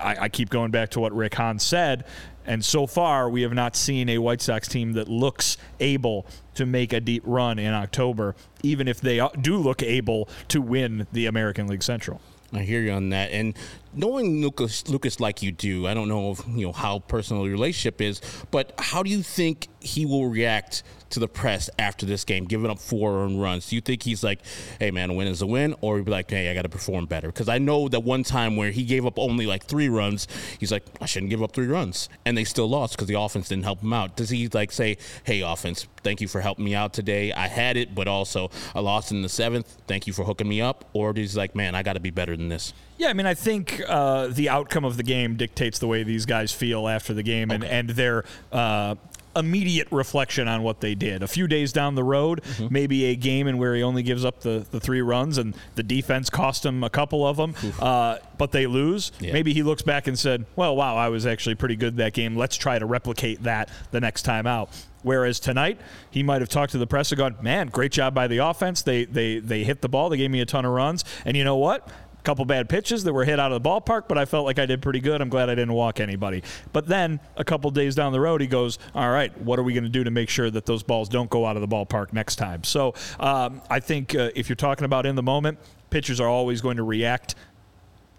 I, 0.00 0.16
I, 0.20 0.28
keep 0.28 0.50
going 0.50 0.70
back 0.70 0.90
to 0.90 1.00
what 1.00 1.14
Rick 1.14 1.34
Hahn 1.34 1.58
said. 1.58 2.04
And 2.46 2.64
so 2.64 2.86
far, 2.86 3.28
we 3.30 3.42
have 3.42 3.54
not 3.54 3.74
seen 3.74 4.08
a 4.08 4.18
White 4.18 4.42
Sox 4.42 4.68
team 4.68 4.92
that 4.92 5.08
looks 5.08 5.56
able 5.80 6.26
to 6.54 6.66
make 6.66 6.92
a 6.92 7.00
deep 7.00 7.22
run 7.24 7.58
in 7.58 7.72
October, 7.72 8.36
even 8.62 8.86
if 8.86 9.00
they 9.00 9.26
do 9.40 9.56
look 9.56 9.82
able 9.82 10.28
to 10.48 10.60
win 10.60 11.06
the 11.12 11.26
American 11.26 11.66
League 11.66 11.82
Central. 11.82 12.20
I 12.52 12.62
hear 12.62 12.80
you 12.80 12.92
on 12.92 13.08
that. 13.10 13.30
And 13.32 13.54
knowing 13.96 14.42
Lucas, 14.42 14.88
Lucas 14.88 15.20
like 15.20 15.42
you 15.42 15.52
do, 15.52 15.86
I 15.86 15.94
don't 15.94 16.08
know 16.08 16.32
if, 16.32 16.42
you 16.48 16.66
know 16.66 16.72
how 16.72 16.98
personal 17.00 17.44
your 17.44 17.52
relationship 17.52 18.00
is, 18.00 18.20
but 18.50 18.72
how 18.78 19.02
do 19.02 19.10
you 19.10 19.22
think 19.22 19.68
he 19.80 20.06
will 20.06 20.28
react 20.28 20.82
to 21.10 21.20
the 21.20 21.28
press 21.28 21.70
after 21.78 22.06
this 22.06 22.24
game, 22.24 22.44
giving 22.44 22.70
up 22.70 22.78
four 22.78 23.24
earned 23.24 23.40
runs? 23.40 23.68
Do 23.68 23.76
you 23.76 23.80
think 23.80 24.02
he's 24.02 24.24
like, 24.24 24.40
"Hey 24.80 24.90
man, 24.90 25.10
a 25.10 25.14
win 25.14 25.28
is 25.28 25.42
a 25.42 25.46
win," 25.46 25.74
or 25.80 25.96
he'd 25.96 26.04
be 26.04 26.10
like, 26.10 26.28
"Hey, 26.28 26.50
I 26.50 26.54
got 26.54 26.62
to 26.62 26.68
perform 26.68 27.06
better"? 27.06 27.28
Because 27.28 27.48
I 27.48 27.58
know 27.58 27.88
that 27.88 28.00
one 28.00 28.24
time 28.24 28.56
where 28.56 28.70
he 28.70 28.82
gave 28.82 29.06
up 29.06 29.18
only 29.18 29.46
like 29.46 29.64
three 29.64 29.88
runs, 29.88 30.26
he's 30.58 30.72
like, 30.72 30.84
"I 31.00 31.06
shouldn't 31.06 31.30
give 31.30 31.42
up 31.42 31.52
three 31.52 31.66
runs," 31.66 32.08
and 32.24 32.36
they 32.36 32.44
still 32.44 32.68
lost 32.68 32.96
because 32.96 33.06
the 33.06 33.18
offense 33.18 33.48
didn't 33.48 33.64
help 33.64 33.80
him 33.80 33.92
out. 33.92 34.16
Does 34.16 34.30
he 34.30 34.48
like 34.48 34.72
say, 34.72 34.96
"Hey, 35.22 35.40
offense, 35.40 35.86
thank 36.02 36.20
you 36.20 36.26
for 36.26 36.40
helping 36.40 36.64
me 36.64 36.74
out 36.74 36.92
today. 36.92 37.32
I 37.32 37.46
had 37.46 37.76
it, 37.76 37.94
but 37.94 38.08
also 38.08 38.50
I 38.74 38.80
lost 38.80 39.12
in 39.12 39.22
the 39.22 39.28
seventh. 39.28 39.76
Thank 39.86 40.06
you 40.08 40.12
for 40.12 40.24
hooking 40.24 40.48
me 40.48 40.60
up," 40.60 40.84
or 40.94 41.12
does 41.12 41.34
he 41.34 41.38
like, 41.38 41.54
"Man, 41.54 41.74
I 41.74 41.82
got 41.84 41.92
to 41.92 42.00
be 42.00 42.10
better 42.10 42.36
than 42.36 42.48
this"? 42.48 42.72
Yeah, 43.04 43.10
I 43.10 43.12
mean, 43.12 43.26
I 43.26 43.34
think 43.34 43.82
uh, 43.86 44.28
the 44.28 44.48
outcome 44.48 44.86
of 44.86 44.96
the 44.96 45.02
game 45.02 45.36
dictates 45.36 45.78
the 45.78 45.86
way 45.86 46.04
these 46.04 46.24
guys 46.24 46.52
feel 46.52 46.88
after 46.88 47.12
the 47.12 47.22
game 47.22 47.50
okay. 47.50 47.56
and, 47.56 47.64
and 47.64 47.90
their 47.90 48.24
uh, 48.50 48.94
immediate 49.36 49.88
reflection 49.90 50.48
on 50.48 50.62
what 50.62 50.80
they 50.80 50.94
did. 50.94 51.22
A 51.22 51.28
few 51.28 51.46
days 51.46 51.70
down 51.70 51.96
the 51.96 52.02
road, 52.02 52.40
mm-hmm. 52.42 52.68
maybe 52.72 53.04
a 53.04 53.14
game 53.14 53.46
in 53.46 53.58
where 53.58 53.74
he 53.74 53.82
only 53.82 54.02
gives 54.02 54.24
up 54.24 54.40
the, 54.40 54.64
the 54.70 54.80
three 54.80 55.02
runs 55.02 55.36
and 55.36 55.54
the 55.74 55.82
defense 55.82 56.30
cost 56.30 56.64
him 56.64 56.82
a 56.82 56.88
couple 56.88 57.26
of 57.26 57.36
them, 57.36 57.54
uh, 57.78 58.16
but 58.38 58.52
they 58.52 58.66
lose. 58.66 59.12
Yeah. 59.20 59.34
Maybe 59.34 59.52
he 59.52 59.62
looks 59.62 59.82
back 59.82 60.06
and 60.06 60.18
said, 60.18 60.46
well, 60.56 60.74
wow, 60.74 60.96
I 60.96 61.08
was 61.10 61.26
actually 61.26 61.56
pretty 61.56 61.76
good 61.76 61.98
that 61.98 62.14
game. 62.14 62.36
Let's 62.36 62.56
try 62.56 62.78
to 62.78 62.86
replicate 62.86 63.42
that 63.42 63.68
the 63.90 64.00
next 64.00 64.22
time 64.22 64.46
out. 64.46 64.70
Whereas 65.04 65.38
tonight, 65.38 65.78
he 66.10 66.22
might 66.22 66.40
have 66.40 66.48
talked 66.48 66.72
to 66.72 66.78
the 66.78 66.86
press 66.86 67.12
and 67.12 67.18
gone, 67.18 67.36
"Man, 67.42 67.66
great 67.66 67.92
job 67.92 68.14
by 68.14 68.26
the 68.26 68.38
offense. 68.38 68.80
They 68.80 69.04
they 69.04 69.38
they 69.38 69.62
hit 69.62 69.82
the 69.82 69.88
ball. 69.88 70.08
They 70.08 70.16
gave 70.16 70.30
me 70.30 70.40
a 70.40 70.46
ton 70.46 70.64
of 70.64 70.72
runs. 70.72 71.04
And 71.26 71.36
you 71.36 71.44
know 71.44 71.56
what? 71.56 71.86
Couple 72.24 72.44
bad 72.44 72.68
pitches 72.68 73.04
that 73.04 73.12
were 73.12 73.24
hit 73.24 73.38
out 73.38 73.52
of 73.52 73.62
the 73.62 73.68
ballpark, 73.68 74.08
but 74.08 74.18
I 74.18 74.24
felt 74.24 74.44
like 74.44 74.58
I 74.58 74.66
did 74.66 74.82
pretty 74.82 75.00
good. 75.00 75.20
I'm 75.20 75.28
glad 75.28 75.48
I 75.48 75.54
didn't 75.54 75.74
walk 75.74 76.00
anybody. 76.00 76.42
But 76.72 76.88
then 76.88 77.20
a 77.36 77.44
couple 77.44 77.70
days 77.70 77.94
down 77.94 78.12
the 78.12 78.20
road, 78.20 78.40
he 78.40 78.46
goes, 78.46 78.78
All 78.94 79.10
right, 79.10 79.36
what 79.40 79.58
are 79.58 79.62
we 79.62 79.72
going 79.72 79.84
to 79.84 79.90
do 79.90 80.02
to 80.04 80.10
make 80.10 80.28
sure 80.28 80.50
that 80.50 80.66
those 80.66 80.82
balls 80.82 81.08
don't 81.08 81.30
go 81.30 81.46
out 81.46 81.56
of 81.56 81.60
the 81.60 81.68
ballpark 81.68 82.12
next 82.12 82.36
time? 82.36 82.64
So 82.64 82.94
um, 83.20 83.62
I 83.70 83.78
think 83.80 84.14
uh, 84.14 84.30
if 84.34 84.48
you're 84.48 84.56
talking 84.56 84.84
about 84.84 85.06
in 85.06 85.14
the 85.14 85.22
moment, 85.22 85.58
pitchers 85.90 86.20
are 86.20 86.28
always 86.28 86.60
going 86.60 86.78
to 86.78 86.82
react 86.82 87.34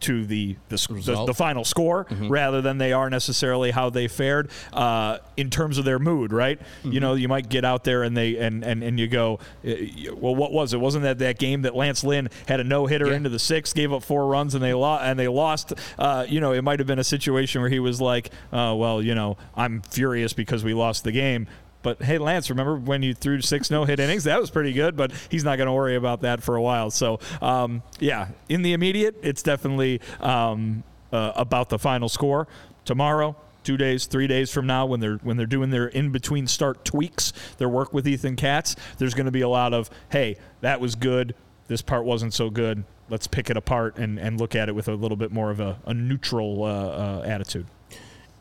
to 0.01 0.25
the 0.25 0.55
the, 0.69 0.75
the, 1.05 1.25
the 1.27 1.33
final 1.33 1.63
score 1.63 2.05
mm-hmm. 2.05 2.27
rather 2.27 2.61
than 2.61 2.77
they 2.77 2.93
are 2.93 3.09
necessarily 3.09 3.71
how 3.71 3.89
they 3.89 4.07
fared 4.07 4.49
uh, 4.73 5.19
in 5.37 5.49
terms 5.49 5.77
of 5.77 5.85
their 5.85 5.99
mood, 5.99 6.31
right? 6.33 6.59
Mm-hmm. 6.59 6.91
You 6.91 6.99
know, 6.99 7.13
you 7.13 7.27
might 7.27 7.49
get 7.49 7.65
out 7.65 7.83
there 7.83 8.03
and 8.03 8.15
they 8.15 8.37
and 8.37 8.63
and, 8.63 8.83
and 8.83 8.99
you 8.99 9.07
go, 9.07 9.39
uh, 9.65 9.71
well, 10.15 10.35
what 10.35 10.51
was 10.51 10.73
it? 10.73 10.79
Wasn't 10.79 11.03
that 11.03 11.19
that 11.19 11.39
game 11.39 11.63
that 11.63 11.75
Lance 11.75 12.03
Lynn 12.03 12.29
had 12.47 12.59
a 12.59 12.63
no 12.63 12.85
hitter 12.85 13.07
yeah. 13.07 13.15
into 13.15 13.29
the 13.29 13.39
sixth, 13.39 13.75
gave 13.75 13.93
up 13.93 14.03
four 14.03 14.27
runs, 14.27 14.53
and 14.53 14.63
they 14.63 14.73
lost 14.73 15.03
and 15.03 15.17
they 15.17 15.27
lost? 15.27 15.73
Uh, 15.97 16.25
you 16.27 16.39
know, 16.39 16.51
it 16.51 16.63
might 16.63 16.79
have 16.79 16.87
been 16.87 16.99
a 16.99 17.03
situation 17.03 17.61
where 17.61 17.69
he 17.69 17.79
was 17.79 18.01
like, 18.01 18.31
oh, 18.51 18.75
well, 18.75 19.01
you 19.01 19.15
know, 19.15 19.37
I'm 19.55 19.81
furious 19.81 20.33
because 20.33 20.63
we 20.63 20.73
lost 20.73 21.03
the 21.03 21.11
game. 21.11 21.47
But 21.85 22.01
hey, 22.01 22.17
Lance, 22.17 22.49
remember 22.49 22.77
when 22.77 23.03
you 23.03 23.13
threw 23.13 23.41
six 23.41 23.69
no 23.69 23.85
hit 23.85 23.99
innings? 23.99 24.23
That 24.23 24.41
was 24.41 24.49
pretty 24.49 24.73
good, 24.73 24.97
but 24.97 25.11
he's 25.29 25.43
not 25.43 25.57
going 25.57 25.67
to 25.67 25.73
worry 25.73 25.95
about 25.95 26.21
that 26.21 26.41
for 26.41 26.55
a 26.55 26.61
while. 26.61 26.89
So, 26.89 27.19
um, 27.43 27.83
yeah, 27.99 28.29
in 28.49 28.63
the 28.63 28.73
immediate, 28.73 29.17
it's 29.21 29.43
definitely 29.43 30.01
um, 30.19 30.83
uh, 31.13 31.33
about 31.35 31.69
the 31.69 31.77
final 31.77 32.09
score. 32.09 32.47
Tomorrow, 32.85 33.35
two 33.63 33.77
days, 33.77 34.07
three 34.07 34.25
days 34.25 34.51
from 34.51 34.65
now, 34.65 34.87
when 34.87 34.99
they're 34.99 35.17
when 35.17 35.37
they're 35.37 35.45
doing 35.45 35.69
their 35.69 35.85
in 35.85 36.11
between 36.11 36.47
start 36.47 36.83
tweaks, 36.85 37.31
their 37.59 37.69
work 37.69 37.93
with 37.93 38.07
Ethan 38.07 38.35
Katz, 38.35 38.75
there's 38.97 39.13
going 39.13 39.27
to 39.27 39.31
be 39.31 39.41
a 39.41 39.49
lot 39.49 39.71
of 39.71 39.91
hey, 40.09 40.37
that 40.61 40.81
was 40.81 40.95
good. 40.95 41.35
This 41.67 41.83
part 41.83 42.03
wasn't 42.03 42.33
so 42.33 42.49
good. 42.49 42.83
Let's 43.11 43.27
pick 43.27 43.51
it 43.51 43.57
apart 43.57 43.99
and, 43.99 44.19
and 44.19 44.39
look 44.39 44.55
at 44.55 44.69
it 44.69 44.71
with 44.73 44.87
a 44.87 44.95
little 44.95 45.17
bit 45.17 45.31
more 45.31 45.51
of 45.51 45.59
a, 45.59 45.77
a 45.85 45.93
neutral 45.93 46.63
uh, 46.63 46.67
uh, 46.67 47.23
attitude. 47.27 47.67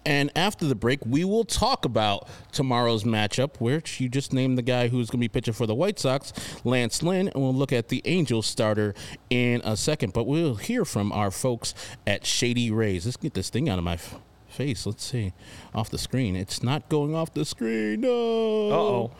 And 0.07 0.31
after 0.37 0.67
the 0.67 0.75
break, 0.75 1.01
we 1.07 1.25
will 1.25 1.45
talk 1.45 1.85
about 1.85 2.29
tomorrow's 2.53 3.05
matchup, 3.05 3.59
which 3.61 4.01
you 4.01 4.09
just 4.09 4.33
named 4.33 4.59
the 4.59 4.63
guy 4.63 4.89
who's 4.89 5.09
going 5.09 5.19
to 5.21 5.25
be 5.25 5.29
pitching 5.29 5.55
for 5.55 5.67
the 5.67 5.75
White 5.75 5.99
Sox, 5.99 6.33
Lance 6.63 7.03
Lynn, 7.03 7.29
and 7.29 7.43
we'll 7.43 7.55
look 7.55 7.73
at 7.73 7.89
the 7.89 8.03
Angels 8.05 8.47
starter 8.47 8.95
in 9.31 9.63
a 9.65 9.77
second. 9.77 10.13
But 10.13 10.25
we'll 10.27 10.57
hear 10.57 10.85
from 10.85 11.11
our 11.13 11.31
folks 11.31 11.75
at 12.07 12.27
Shady 12.27 12.71
Rays. 12.71 13.07
Let's 13.07 13.17
get 13.17 13.35
this 13.35 13.49
thing 13.49 13.69
out 13.69 13.79
of 13.79 13.85
my 13.85 13.95
f- 13.95 14.17
face. 14.49 14.85
Let's 14.85 15.05
see. 15.05 15.33
Off 15.75 15.89
the 15.89 15.99
screen. 15.99 16.37
It's 16.37 16.63
not 16.63 16.89
going 16.89 17.15
off 17.15 17.33
the 17.33 17.45
screen. 17.45 18.03
No. 18.03 18.11
oh. 18.11 19.11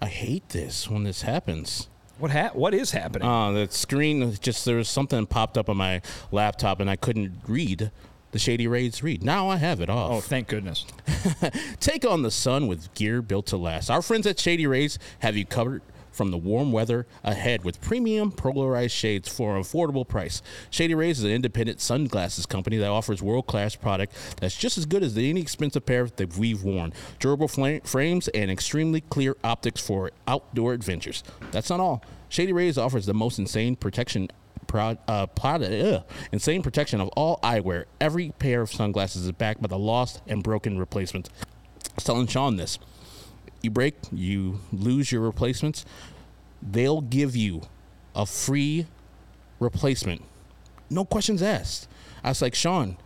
I 0.00 0.06
hate 0.06 0.48
this 0.48 0.90
when 0.90 1.04
this 1.04 1.22
happens. 1.22 1.88
What 2.18 2.32
ha- 2.32 2.50
What 2.54 2.74
is 2.74 2.90
happening? 2.90 3.26
Uh, 3.28 3.52
the 3.52 3.68
screen 3.70 4.34
just 4.40 4.64
there 4.64 4.76
was 4.76 4.88
something 4.88 5.26
popped 5.26 5.56
up 5.56 5.68
on 5.68 5.76
my 5.76 6.02
laptop 6.32 6.80
and 6.80 6.90
I 6.90 6.96
couldn't 6.96 7.40
read 7.46 7.92
the 8.32 8.38
Shady 8.38 8.66
Rays 8.66 9.02
read. 9.02 9.22
Now 9.22 9.48
I 9.48 9.56
have 9.56 9.80
it 9.80 9.88
off. 9.88 10.10
Oh, 10.10 10.20
thank 10.20 10.48
goodness. 10.48 10.84
Take 11.80 12.04
on 12.04 12.22
the 12.22 12.30
sun 12.30 12.66
with 12.66 12.92
gear 12.94 13.22
built 13.22 13.46
to 13.46 13.56
last. 13.56 13.90
Our 13.90 14.02
friends 14.02 14.26
at 14.26 14.40
Shady 14.40 14.66
Rays 14.66 14.98
have 15.20 15.36
you 15.36 15.46
covered 15.46 15.82
from 16.10 16.30
the 16.30 16.36
warm 16.36 16.72
weather 16.72 17.06
ahead 17.24 17.64
with 17.64 17.80
premium 17.80 18.30
polarized 18.30 18.94
shades 18.94 19.28
for 19.28 19.56
an 19.56 19.62
affordable 19.62 20.06
price. 20.06 20.42
Shady 20.70 20.94
Rays 20.94 21.18
is 21.18 21.24
an 21.24 21.30
independent 21.30 21.80
sunglasses 21.80 22.46
company 22.46 22.76
that 22.78 22.90
offers 22.90 23.22
world 23.22 23.46
class 23.46 23.74
product 23.74 24.14
that's 24.40 24.56
just 24.56 24.76
as 24.76 24.86
good 24.86 25.02
as 25.02 25.14
the 25.14 25.30
inexpensive 25.30 25.86
pair 25.86 26.06
that 26.06 26.36
we've 26.36 26.62
worn. 26.62 26.92
Durable 27.18 27.48
fl- 27.48 27.78
frames 27.84 28.28
and 28.28 28.50
extremely 28.50 29.00
clear 29.00 29.36
optics 29.42 29.80
for 29.80 30.10
outdoor 30.26 30.74
adventures. 30.74 31.24
That's 31.50 31.70
not 31.70 31.80
all. 31.80 32.02
Shady 32.28 32.52
Rays 32.52 32.78
offers 32.78 33.06
the 33.06 33.14
most 33.14 33.38
insane 33.38 33.76
protection 33.76 34.30
proud, 34.72 34.96
uh, 35.06 35.26
proud, 35.26 35.62
ugh, 35.62 36.02
insane 36.32 36.62
protection 36.62 36.98
of 37.02 37.08
all 37.08 37.38
eyewear. 37.42 37.84
Every 38.00 38.30
pair 38.38 38.62
of 38.62 38.72
sunglasses 38.72 39.26
is 39.26 39.32
backed 39.32 39.60
by 39.60 39.68
the 39.68 39.78
lost 39.78 40.22
and 40.26 40.42
broken 40.42 40.78
replacements. 40.78 41.28
I 41.90 41.94
was 41.96 42.04
telling 42.04 42.26
Sean 42.26 42.56
this. 42.56 42.78
You 43.62 43.70
break, 43.70 43.96
you 44.10 44.60
lose 44.72 45.12
your 45.12 45.20
replacements. 45.20 45.84
They'll 46.62 47.02
give 47.02 47.36
you 47.36 47.62
a 48.14 48.24
free 48.24 48.86
replacement. 49.60 50.22
No 50.88 51.04
questions 51.04 51.42
asked. 51.42 51.86
I 52.24 52.30
was 52.30 52.40
like, 52.40 52.54
Sean, 52.54 52.96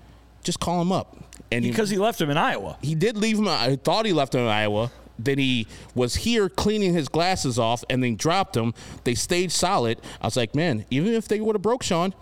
just 0.44 0.60
call 0.60 0.80
him 0.80 0.92
up. 0.92 1.16
And 1.50 1.64
he- 1.64 1.70
Because 1.72 1.90
he 1.90 1.98
left 1.98 2.20
him 2.20 2.30
in 2.30 2.36
Iowa. 2.36 2.78
he 2.80 2.94
did 2.94 3.16
leave 3.16 3.38
him. 3.38 3.48
I 3.48 3.74
thought 3.76 4.06
he 4.06 4.12
left 4.12 4.36
him 4.36 4.42
in 4.42 4.46
Iowa. 4.48 4.92
Then 5.18 5.38
he 5.38 5.66
was 5.94 6.16
here 6.16 6.48
cleaning 6.48 6.92
his 6.92 7.08
glasses 7.08 7.58
off 7.58 7.84
and 7.88 8.02
then 8.02 8.16
dropped 8.16 8.54
them. 8.54 8.74
They 9.04 9.14
stayed 9.14 9.52
solid. 9.52 10.00
I 10.20 10.26
was 10.26 10.36
like, 10.36 10.54
man, 10.54 10.84
even 10.90 11.12
if 11.12 11.28
they 11.28 11.40
would 11.40 11.54
have 11.54 11.62
broke 11.62 11.82
Sean, 11.82 12.14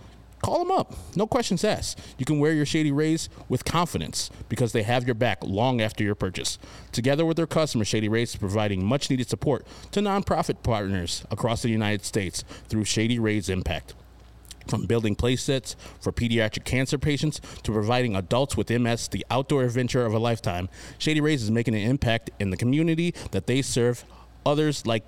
call 0.43 0.63
him 0.63 0.71
up. 0.71 0.95
No 1.17 1.27
questions 1.27 1.65
asked. 1.65 1.99
You 2.19 2.25
can 2.25 2.39
wear 2.39 2.53
your 2.53 2.67
Shady 2.67 2.93
Rays 2.93 3.29
with 3.49 3.65
confidence 3.65 4.31
because 4.49 4.73
they 4.73 4.83
have 4.83 5.07
your 5.07 5.15
back 5.15 5.39
long 5.43 5.81
after 5.81 6.05
your 6.05 6.15
purchase. 6.15 6.59
Together 6.93 7.25
with 7.25 7.37
their 7.37 7.47
customers, 7.47 7.89
Shady 7.89 8.09
Rays 8.09 8.31
is 8.31 8.37
providing 8.37 8.85
much 8.85 9.11
needed 9.11 9.29
support 9.29 9.67
to 9.93 10.01
nonprofit 10.01 10.63
partners 10.63 11.25
across 11.31 11.63
the 11.63 11.71
United 11.71 12.05
States 12.05 12.45
through 12.69 12.85
Shady 12.85 13.19
Rays 13.19 13.49
Impact. 13.49 13.95
From 14.69 14.87
building 14.87 15.15
play 15.15 15.37
sets 15.37 15.77
for 16.01 16.13
pediatric 16.13 16.65
cancer 16.65 16.99
patients 16.99 17.41
to 17.63 17.73
providing 17.73 18.17
adults 18.17 18.57
with 18.57 18.71
MS 18.71 19.09
the 19.09 19.25
outdoor 19.31 19.65
adventure 19.65 20.07
of 20.07 20.15
a 20.15 20.19
lifetime, 20.19 20.69
Shady 20.99 21.21
Rays 21.21 21.43
is 21.43 21.51
making 21.51 21.75
an 21.75 21.83
impact 21.83 22.31
in 22.39 22.51
the 22.51 22.57
community 22.57 23.15
that 23.33 23.47
they 23.47 23.63
serve. 23.63 24.05
Others 24.47 24.87
like 24.87 25.05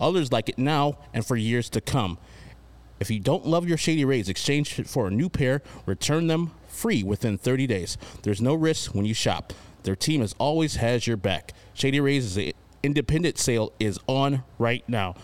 others 0.00 0.32
like 0.32 0.48
it 0.48 0.58
now 0.58 0.98
and 1.14 1.24
for 1.24 1.36
years 1.36 1.70
to 1.70 1.80
come. 1.80 2.18
If 3.00 3.10
you 3.10 3.20
don't 3.20 3.46
love 3.46 3.68
your 3.68 3.78
Shady 3.78 4.04
Rays, 4.04 4.28
exchange 4.28 4.78
it 4.78 4.88
for 4.88 5.06
a 5.06 5.10
new 5.10 5.28
pair, 5.28 5.62
return 5.86 6.26
them 6.26 6.52
free 6.66 7.02
within 7.04 7.38
30 7.38 7.66
days. 7.66 7.96
There's 8.22 8.42
no 8.42 8.54
risk 8.54 8.94
when 8.94 9.04
you 9.04 9.14
shop. 9.14 9.52
Their 9.84 9.94
team 9.96 10.20
has 10.20 10.34
always 10.38 10.76
has 10.76 11.06
your 11.06 11.16
back. 11.16 11.52
Shady 11.74 12.00
Rays 12.00 12.36
is 12.36 12.52
independent 12.82 13.38
sale 13.38 13.72
is 13.78 13.98
on 14.06 14.42
right 14.58 14.84
now. 14.88 15.14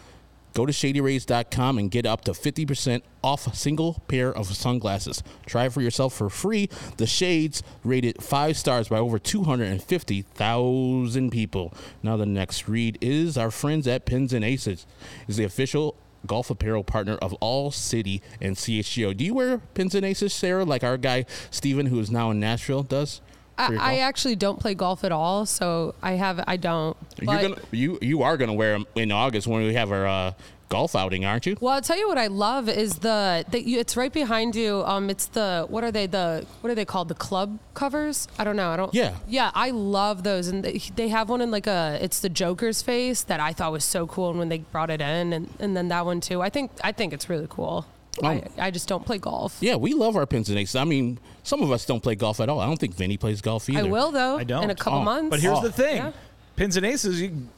Go 0.54 0.64
to 0.66 0.72
shadyrays.com 0.72 1.78
and 1.78 1.90
get 1.90 2.06
up 2.06 2.24
to 2.24 2.32
50% 2.32 3.02
off 3.22 3.46
a 3.46 3.54
single 3.54 4.02
pair 4.06 4.32
of 4.32 4.46
sunglasses. 4.46 5.22
Try 5.46 5.68
for 5.68 5.82
yourself 5.82 6.14
for 6.14 6.30
free. 6.30 6.70
The 6.96 7.06
shades 7.06 7.62
rated 7.82 8.22
five 8.22 8.56
stars 8.56 8.88
by 8.88 8.98
over 8.98 9.18
250,000 9.18 11.30
people. 11.30 11.74
Now 12.02 12.16
the 12.16 12.26
next 12.26 12.68
read 12.68 12.98
is 13.00 13.36
our 13.36 13.50
friends 13.50 13.88
at 13.88 14.06
Pins 14.06 14.32
and 14.32 14.44
Aces 14.44 14.86
is 15.26 15.36
the 15.36 15.44
official 15.44 15.96
golf 16.26 16.50
apparel 16.50 16.84
partner 16.84 17.16
of 17.16 17.32
All 17.34 17.70
City 17.70 18.22
and 18.40 18.56
CHGO. 18.56 19.16
Do 19.16 19.24
you 19.24 19.34
wear 19.34 19.58
Pins 19.74 19.94
and 19.94 20.06
Aces, 20.06 20.32
Sarah, 20.32 20.64
like 20.64 20.84
our 20.84 20.96
guy 20.96 21.26
Steven, 21.50 21.86
who 21.86 22.00
is 22.00 22.10
now 22.10 22.30
in 22.30 22.40
Nashville, 22.40 22.82
does? 22.82 23.20
I, 23.56 23.76
I 23.76 23.98
actually 23.98 24.36
don't 24.36 24.58
play 24.58 24.74
golf 24.74 25.04
at 25.04 25.12
all, 25.12 25.46
so 25.46 25.94
I 26.02 26.12
have 26.12 26.42
I 26.46 26.56
don't. 26.56 26.96
You're 27.20 27.40
gonna 27.40 27.56
you 27.70 27.98
you 28.02 28.22
are 28.22 28.36
gonna 28.36 28.54
wear 28.54 28.72
them 28.72 28.86
in 28.94 29.12
August 29.12 29.46
when 29.46 29.62
we 29.62 29.74
have 29.74 29.92
our 29.92 30.06
uh, 30.06 30.32
golf 30.68 30.96
outing, 30.96 31.24
aren't 31.24 31.46
you? 31.46 31.56
Well, 31.60 31.74
I'll 31.74 31.82
tell 31.82 31.98
you 31.98 32.08
what 32.08 32.18
I 32.18 32.26
love 32.26 32.68
is 32.68 32.98
the 32.98 33.44
you, 33.52 33.78
it's 33.78 33.96
right 33.96 34.12
behind 34.12 34.56
you. 34.56 34.82
Um, 34.84 35.10
it's 35.10 35.26
the 35.26 35.66
what 35.68 35.84
are 35.84 35.92
they 35.92 36.06
the 36.06 36.46
what 36.60 36.70
are 36.70 36.74
they 36.74 36.84
called 36.84 37.08
the 37.08 37.14
club 37.14 37.58
covers? 37.74 38.26
I 38.38 38.44
don't 38.44 38.56
know. 38.56 38.70
I 38.70 38.76
don't. 38.76 38.92
Yeah. 38.92 39.16
Yeah, 39.28 39.50
I 39.54 39.70
love 39.70 40.24
those, 40.24 40.48
and 40.48 40.64
they, 40.64 40.78
they 40.96 41.08
have 41.08 41.28
one 41.28 41.40
in 41.40 41.50
like 41.50 41.66
a 41.66 41.98
it's 42.00 42.20
the 42.20 42.28
Joker's 42.28 42.82
face 42.82 43.22
that 43.22 43.40
I 43.40 43.52
thought 43.52 43.72
was 43.72 43.84
so 43.84 44.06
cool, 44.06 44.30
and 44.30 44.38
when 44.38 44.48
they 44.48 44.58
brought 44.58 44.90
it 44.90 45.00
in, 45.00 45.32
and 45.32 45.48
and 45.60 45.76
then 45.76 45.88
that 45.88 46.04
one 46.04 46.20
too. 46.20 46.42
I 46.42 46.50
think 46.50 46.72
I 46.82 46.92
think 46.92 47.12
it's 47.12 47.28
really 47.28 47.46
cool. 47.48 47.86
I, 48.22 48.36
Um, 48.36 48.42
I 48.58 48.70
just 48.70 48.88
don't 48.88 49.04
play 49.04 49.18
golf. 49.18 49.56
Yeah, 49.60 49.76
we 49.76 49.92
love 49.94 50.16
our 50.16 50.26
pins 50.26 50.48
and 50.48 50.58
aces. 50.58 50.76
I 50.76 50.84
mean, 50.84 51.18
some 51.42 51.62
of 51.62 51.70
us 51.72 51.84
don't 51.84 52.02
play 52.02 52.14
golf 52.14 52.40
at 52.40 52.48
all. 52.48 52.60
I 52.60 52.66
don't 52.66 52.78
think 52.78 52.94
Vinnie 52.94 53.16
plays 53.16 53.40
golf 53.40 53.68
either. 53.68 53.80
I 53.80 53.82
will 53.84 54.12
though. 54.12 54.38
I 54.38 54.44
don't. 54.44 54.64
in 54.64 54.70
a 54.70 54.74
couple 54.74 55.00
Oh, 55.00 55.02
months. 55.04 55.30
But 55.30 55.40
here's 55.40 55.58
Oh. 55.58 55.62
the 55.62 55.72
thing: 55.72 55.96
Yeah. 55.96 56.12
pins 56.56 56.76
and 56.76 56.86
aces. 56.86 57.20
You 57.20 57.48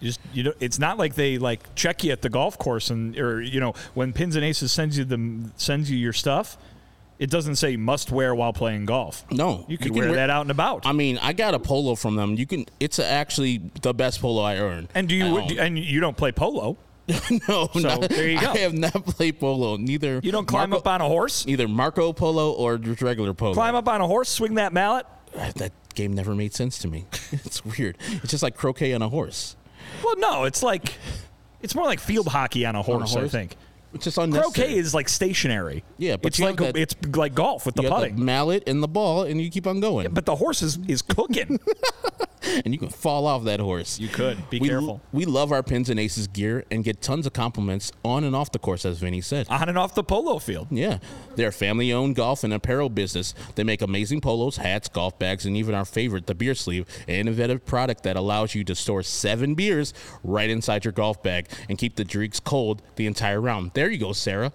just 0.00 0.20
you 0.32 0.42
know, 0.42 0.52
it's 0.60 0.78
not 0.78 0.98
like 0.98 1.14
they 1.14 1.38
like 1.38 1.74
check 1.74 2.04
you 2.04 2.12
at 2.12 2.22
the 2.22 2.28
golf 2.28 2.58
course 2.58 2.90
and 2.90 3.18
or 3.18 3.40
you 3.40 3.60
know 3.60 3.74
when 3.94 4.12
pins 4.12 4.36
and 4.36 4.44
aces 4.44 4.70
sends 4.72 4.96
you 4.98 5.04
the 5.04 5.50
sends 5.56 5.90
you 5.90 5.96
your 5.98 6.12
stuff. 6.12 6.56
It 7.18 7.30
doesn't 7.30 7.56
say 7.56 7.78
must 7.78 8.12
wear 8.12 8.34
while 8.34 8.52
playing 8.52 8.84
golf. 8.84 9.24
No, 9.30 9.64
you 9.68 9.78
can, 9.78 9.88
can 9.88 9.96
wear, 9.98 10.08
wear- 10.08 10.16
that 10.16 10.28
out 10.28 10.42
and 10.42 10.50
about. 10.50 10.84
I 10.84 10.92
mean, 10.92 11.18
I 11.22 11.32
got 11.32 11.54
a 11.54 11.58
polo 11.58 11.94
from 11.94 12.14
them. 12.16 12.34
You 12.34 12.44
can. 12.44 12.66
It's 12.78 12.98
actually 12.98 13.62
the 13.80 13.94
best 13.94 14.20
polo 14.20 14.42
I 14.42 14.58
earned. 14.58 14.88
and 14.94 15.08
do 15.08 15.14
you 15.14 15.46
do- 15.48 15.58
and 15.58 15.78
you 15.78 15.98
don't 16.00 16.16
play 16.16 16.30
polo? 16.30 16.76
no, 17.48 17.68
So, 17.72 17.78
not- 17.80 18.08
there 18.10 18.28
you 18.28 18.40
go. 18.40 18.50
I 18.50 18.58
have 18.58 18.74
not 18.74 18.92
played 19.04 19.38
polo. 19.38 19.76
Neither 19.76 20.20
You 20.22 20.32
don't 20.32 20.46
climb 20.46 20.70
Marco, 20.70 20.80
up 20.80 20.86
on 20.88 21.00
a 21.00 21.08
horse. 21.08 21.44
either 21.46 21.68
Marco 21.68 22.12
Polo 22.12 22.52
or 22.52 22.78
just 22.78 23.00
regular 23.02 23.32
polo. 23.34 23.54
Climb 23.54 23.74
up 23.74 23.88
on 23.88 24.00
a 24.00 24.06
horse, 24.06 24.28
swing 24.28 24.54
that 24.54 24.72
mallet. 24.72 25.06
Uh, 25.36 25.52
that 25.56 25.72
game 25.94 26.12
never 26.14 26.34
made 26.34 26.54
sense 26.54 26.78
to 26.78 26.88
me. 26.88 27.06
it's 27.32 27.64
weird. 27.64 27.96
It's 28.22 28.30
just 28.30 28.42
like 28.42 28.56
croquet 28.56 28.92
on 28.94 29.02
a 29.02 29.08
horse. 29.08 29.56
Well, 30.02 30.16
no, 30.18 30.44
it's 30.44 30.62
like 30.62 30.94
it's 31.62 31.74
more 31.74 31.84
like 31.84 32.00
field 32.00 32.26
hockey 32.28 32.66
on 32.66 32.74
a 32.74 32.82
horse. 32.82 33.14
I 33.14 33.20
horse? 33.20 33.32
think 33.32 33.56
It's 33.94 34.04
just 34.04 34.18
unnecessary. 34.18 34.52
croquet 34.52 34.78
is 34.78 34.94
like 34.94 35.08
stationary. 35.08 35.84
Yeah, 35.98 36.16
but 36.16 36.28
it's 36.28 36.38
you 36.38 36.46
like 36.46 36.58
have 36.58 36.74
that- 36.74 36.80
it's 36.80 36.94
like 37.16 37.34
golf 37.34 37.66
with 37.66 37.74
the 37.76 37.82
you 37.82 37.88
got 37.88 38.00
putting. 38.00 38.16
the 38.16 38.24
mallet 38.24 38.64
and 38.66 38.82
the 38.82 38.88
ball, 38.88 39.22
and 39.22 39.40
you 39.40 39.50
keep 39.50 39.66
on 39.66 39.80
going. 39.80 40.12
but 40.12 40.26
the 40.26 40.36
horse 40.36 40.62
is, 40.62 40.78
is 40.88 41.02
cooking. 41.02 41.58
and 42.64 42.72
you 42.72 42.78
can 42.78 42.88
fall 42.88 43.26
off 43.26 43.44
that 43.44 43.60
horse. 43.60 43.98
You 43.98 44.08
could. 44.08 44.48
Be 44.50 44.60
we, 44.60 44.68
careful. 44.68 45.00
We 45.12 45.24
love 45.24 45.52
our 45.52 45.62
pins 45.62 45.90
and 45.90 45.98
aces 45.98 46.26
gear 46.26 46.64
and 46.70 46.84
get 46.84 47.00
tons 47.00 47.26
of 47.26 47.32
compliments 47.32 47.92
on 48.04 48.24
and 48.24 48.36
off 48.36 48.52
the 48.52 48.58
course, 48.58 48.84
as 48.84 48.98
Vinnie 48.98 49.20
said. 49.20 49.48
on 49.48 49.68
and 49.68 49.78
off 49.78 49.94
the 49.94 50.04
polo 50.04 50.38
field. 50.38 50.68
Yeah, 50.70 50.98
they're 51.34 51.48
a 51.48 51.52
family-owned 51.52 52.14
golf 52.14 52.44
and 52.44 52.52
apparel 52.52 52.88
business. 52.88 53.34
They 53.54 53.64
make 53.64 53.82
amazing 53.82 54.20
polos, 54.20 54.56
hats, 54.56 54.88
golf 54.88 55.18
bags, 55.18 55.46
and 55.46 55.56
even 55.56 55.74
our 55.74 55.84
favorite, 55.84 56.26
the 56.26 56.34
beer 56.34 56.54
sleeve, 56.54 56.86
an 57.08 57.14
innovative 57.14 57.64
product 57.64 58.02
that 58.04 58.16
allows 58.16 58.54
you 58.54 58.64
to 58.64 58.74
store 58.74 59.02
seven 59.02 59.54
beers 59.54 59.92
right 60.22 60.50
inside 60.50 60.84
your 60.84 60.92
golf 60.92 61.22
bag 61.22 61.48
and 61.68 61.78
keep 61.78 61.96
the 61.96 62.04
drinks 62.04 62.40
cold 62.40 62.82
the 62.96 63.06
entire 63.06 63.40
round. 63.40 63.72
There 63.86 63.92
you 63.92 64.00
go, 64.00 64.12
Sarah. 64.12 64.50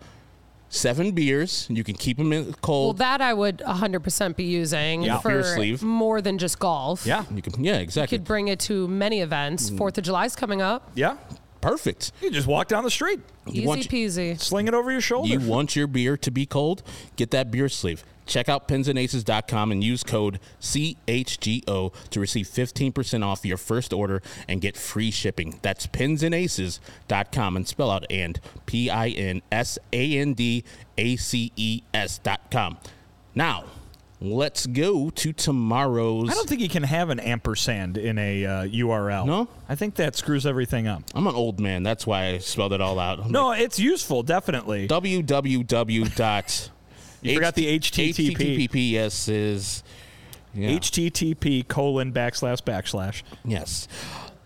Seven 0.67 1.13
beers. 1.13 1.65
You 1.69 1.85
can 1.85 1.95
keep 1.95 2.17
them 2.17 2.33
in 2.33 2.53
cold. 2.55 2.99
Well, 2.99 3.07
that 3.09 3.21
I 3.21 3.33
would 3.33 3.59
100% 3.59 4.35
be 4.35 4.43
using 4.43 5.03
Yeah. 5.03 5.19
for 5.19 5.41
sleeve. 5.41 5.81
more 5.81 6.21
than 6.21 6.37
just 6.37 6.59
golf. 6.59 7.05
Yeah. 7.05 7.23
you 7.33 7.41
can, 7.41 7.63
yeah, 7.63 7.77
exactly. 7.77 8.15
You 8.15 8.19
could 8.19 8.27
bring 8.27 8.49
it 8.49 8.59
to 8.61 8.89
many 8.89 9.21
events. 9.21 9.69
Mm. 9.69 9.77
Fourth 9.77 9.97
of 9.97 10.03
July's 10.03 10.35
coming 10.35 10.61
up. 10.61 10.91
Yeah. 10.95 11.15
Perfect. 11.61 12.11
You 12.21 12.31
just 12.31 12.47
walk 12.47 12.67
down 12.67 12.83
the 12.83 12.91
street, 12.91 13.19
Easy 13.47 13.65
want- 13.65 13.87
peasy. 13.87 14.39
sling 14.39 14.67
it 14.67 14.73
over 14.73 14.91
your 14.91 15.01
shoulder. 15.01 15.29
You 15.29 15.39
want 15.39 15.75
your 15.75 15.87
beer 15.87 16.17
to 16.17 16.31
be 16.31 16.45
cold? 16.45 16.81
Get 17.15 17.31
that 17.31 17.51
beer 17.51 17.69
sleeve. 17.69 18.03
Check 18.27 18.47
out 18.47 18.67
pinsandaces.com 18.67 19.71
and 19.71 19.83
use 19.83 20.03
code 20.03 20.39
CHGO 20.61 21.93
to 22.11 22.19
receive 22.19 22.47
15% 22.47 23.25
off 23.25 23.45
your 23.45 23.57
first 23.57 23.91
order 23.93 24.21
and 24.47 24.61
get 24.61 24.77
free 24.77 25.11
shipping. 25.11 25.59
That's 25.61 25.85
pinsandaces.com 25.87 27.55
and 27.57 27.67
spell 27.67 27.91
out 27.91 28.05
and 28.09 28.39
P 28.65 28.89
I 28.89 29.09
N 29.09 29.41
S 29.51 29.77
A 29.91 30.17
N 30.17 30.33
D 30.33 30.63
A 30.97 31.15
C 31.17 31.51
E 31.55 31.81
S.com. 31.93 32.77
Now, 33.35 33.65
let's 34.21 34.67
go 34.67 35.09
to 35.09 35.33
tomorrow's. 35.33 36.29
I 36.29 36.33
don't 36.33 36.47
think 36.47 36.61
you 36.61 36.69
can 36.69 36.83
have 36.83 37.09
an 37.09 37.19
ampersand 37.19 37.97
in 37.97 38.17
a 38.17 38.45
uh, 38.45 38.63
URL. 38.65 39.25
No? 39.25 39.47
I 39.67 39.75
think 39.75 39.95
that 39.95 40.15
screws 40.15 40.45
everything 40.45 40.87
up. 40.87 41.03
I'm 41.15 41.25
an 41.27 41.35
old 41.35 41.59
man. 41.59 41.83
That's 41.83 42.05
why 42.05 42.27
I 42.27 42.37
spelled 42.37 42.71
it 42.73 42.81
all 42.81 42.99
out. 42.99 43.19
I'm 43.19 43.31
No, 43.31 43.51
it's 43.51 43.79
useful, 43.79 44.23
definitely. 44.23 44.87
www. 44.87 46.15
dot 46.15 46.69
You 47.23 47.35
forgot 47.35 47.55
the 47.55 47.79
HTTP. 47.79 48.35
HTTPS 48.67 49.29
is 49.29 49.83
yeah. 50.53 50.69
HTTP 50.71 51.67
colon 51.67 52.11
backslash 52.13 52.61
backslash. 52.61 53.23
yes. 53.45 53.87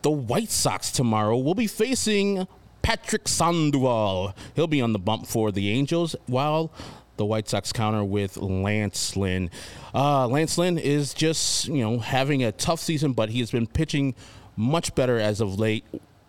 The 0.01 0.11
White 0.11 0.51
Sox 0.51 0.91
tomorrow 0.91 1.37
will 1.37 1.55
be 1.55 1.65
facing 1.67 2.47
Patrick 2.83 3.27
Sandoval. 3.27 4.35
He'll 4.55 4.67
be 4.67 4.81
on 4.81 4.93
the 4.93 4.99
bump 4.99 5.25
for 5.25 5.51
the 5.51 5.71
Angels 5.71 6.15
while 6.27 6.71
the 7.17 7.25
White 7.25 7.47
Sox 7.47 7.71
counter 7.71 8.03
with 8.03 8.37
Lance 8.37 9.15
Lynn. 9.15 9.49
Uh, 9.93 10.27
Lance 10.27 10.57
Lynn 10.57 10.77
is 10.77 11.13
just 11.13 11.67
you 11.67 11.83
know 11.83 11.99
having 11.99 12.43
a 12.43 12.51
tough 12.51 12.79
season, 12.79 13.13
but 13.13 13.29
he 13.29 13.39
has 13.39 13.51
been 13.51 13.67
pitching 13.67 14.15
much 14.55 14.95
better 14.95 15.19
as 15.19 15.41
of 15.41 15.59
late. 15.59 15.85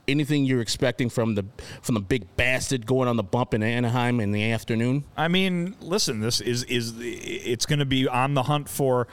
Anything 0.09 0.45
you're 0.45 0.61
expecting 0.61 1.09
from 1.09 1.34
the 1.34 1.45
from 1.82 1.97
the 1.97 2.01
big 2.01 2.37
bastard 2.37 2.87
going 2.87 3.09
on 3.09 3.16
the 3.16 3.24
bump 3.24 3.55
in 3.55 3.62
Anaheim 3.62 4.20
in 4.20 4.30
the 4.30 4.53
afternoon? 4.53 5.05
I 5.16 5.26
mean, 5.26 5.74
listen, 5.80 6.20
this 6.20 6.41
is 6.41 6.62
is 6.64 6.95
it's 7.01 7.66
going 7.66 7.80
to 7.80 7.87
be 7.87 8.07
on 8.07 8.34
the 8.34 8.45
hunt 8.45 8.68
for 8.68 9.09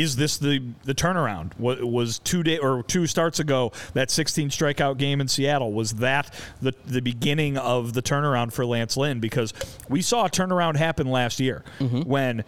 is 0.00 0.16
this 0.16 0.38
the 0.38 0.62
the 0.84 0.94
turnaround? 0.94 1.52
What 1.58 1.84
was 1.84 2.18
two 2.20 2.42
day 2.42 2.56
or 2.56 2.82
two 2.82 3.06
starts 3.06 3.38
ago 3.38 3.72
that 3.92 4.10
16 4.10 4.48
strikeout 4.48 4.96
game 4.96 5.20
in 5.20 5.28
Seattle? 5.28 5.72
Was 5.72 5.92
that 5.96 6.34
the 6.62 6.74
the 6.86 7.02
beginning 7.02 7.58
of 7.58 7.92
the 7.92 8.00
turnaround 8.00 8.52
for 8.52 8.64
Lance 8.64 8.96
Lynn? 8.96 9.20
Because 9.20 9.52
we 9.90 10.00
saw 10.00 10.24
a 10.24 10.30
turnaround 10.30 10.76
happen 10.76 11.06
last 11.06 11.38
year 11.38 11.64
mm-hmm. 11.78 12.00
when 12.02 12.44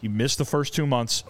he 0.00 0.08
missed 0.08 0.38
the 0.38 0.44
first 0.44 0.74
two 0.74 0.86
months. 0.86 1.22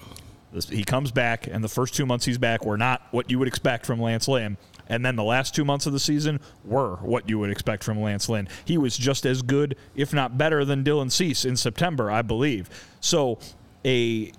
He 0.70 0.82
comes 0.82 1.12
back, 1.12 1.46
and 1.46 1.62
the 1.62 1.68
first 1.68 1.94
two 1.94 2.06
months 2.06 2.24
he's 2.24 2.38
back 2.38 2.64
were 2.64 2.78
not 2.78 3.02
what 3.10 3.30
you 3.30 3.38
would 3.38 3.48
expect 3.48 3.84
from 3.84 4.00
Lance 4.00 4.26
Lynn. 4.26 4.56
And 4.88 5.04
then 5.04 5.16
the 5.16 5.24
last 5.24 5.54
two 5.54 5.66
months 5.66 5.84
of 5.84 5.92
the 5.92 6.00
season 6.00 6.40
were 6.64 6.96
what 6.96 7.28
you 7.28 7.38
would 7.38 7.50
expect 7.50 7.84
from 7.84 8.00
Lance 8.00 8.30
Lynn. 8.30 8.48
He 8.64 8.78
was 8.78 8.96
just 8.96 9.26
as 9.26 9.42
good, 9.42 9.76
if 9.94 10.14
not 10.14 10.38
better, 10.38 10.64
than 10.64 10.82
Dylan 10.82 11.12
Cease 11.12 11.44
in 11.44 11.58
September, 11.58 12.10
I 12.10 12.22
believe. 12.22 12.70
So, 13.00 13.38
a 13.84 14.32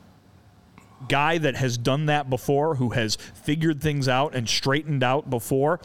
guy 1.08 1.38
that 1.38 1.56
has 1.56 1.78
done 1.78 2.08
that 2.08 2.30
before, 2.30 2.76
who 2.76 2.90
has 2.90 3.16
figured 3.16 3.82
things 3.82 4.08
out 4.08 4.36
and 4.36 4.48
straightened 4.48 5.04
out 5.04 5.30
before, 5.30 5.80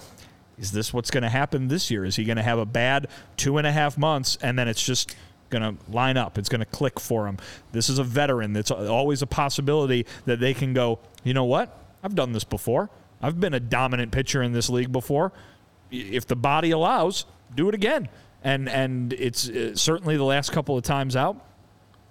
is 0.59 0.73
this 0.73 0.93
what's 0.93 1.11
going 1.11 1.23
to 1.23 1.29
happen 1.29 1.69
this 1.69 1.91
year? 1.91 2.05
Is 2.05 2.17
he 2.17 2.25
going 2.25 2.37
to 2.37 2.43
have 2.43 2.59
a 2.59 2.67
bad 2.67 3.09
two 3.37 3.59
and 3.59 3.67
a 3.67 3.73
half 3.73 3.99
months 3.99 4.39
and 4.41 4.59
then 4.59 4.69
it's 4.69 4.85
just 4.85 5.17
going 5.51 5.63
to 5.63 5.91
line 5.91 6.17
up? 6.17 6.39
It's 6.39 6.49
going 6.49 6.61
to 6.61 6.67
click 6.67 7.01
for 7.01 7.27
him. 7.27 7.39
This 7.73 7.89
is 7.89 7.99
a 7.99 8.05
veteran. 8.05 8.53
That's 8.53 8.71
always 8.71 9.23
a 9.23 9.27
possibility 9.27 10.07
that 10.27 10.41
they 10.41 10.55
can 10.55 10.73
go, 10.73 11.01
you 11.23 11.35
know 11.35 11.45
what? 11.45 11.79
I've 12.03 12.15
done 12.15 12.33
this 12.33 12.45
before. 12.45 12.91
I've 13.21 13.41
been 13.41 13.55
a 13.55 13.61
dominant 13.61 14.13
pitcher 14.13 14.43
in 14.43 14.53
this 14.53 14.69
league 14.69 14.93
before. 14.93 15.33
If 15.91 16.27
the 16.27 16.37
body 16.37 16.71
allows, 16.71 17.25
do 17.55 17.69
it 17.69 17.75
again. 17.75 18.09
And 18.43 18.69
and 18.69 19.15
it's 19.15 19.49
uh, 19.49 19.75
certainly 19.75 20.19
the 20.19 20.25
last 20.25 20.53
couple 20.53 20.77
of 20.77 20.85
times 20.85 21.17
out. 21.17 21.43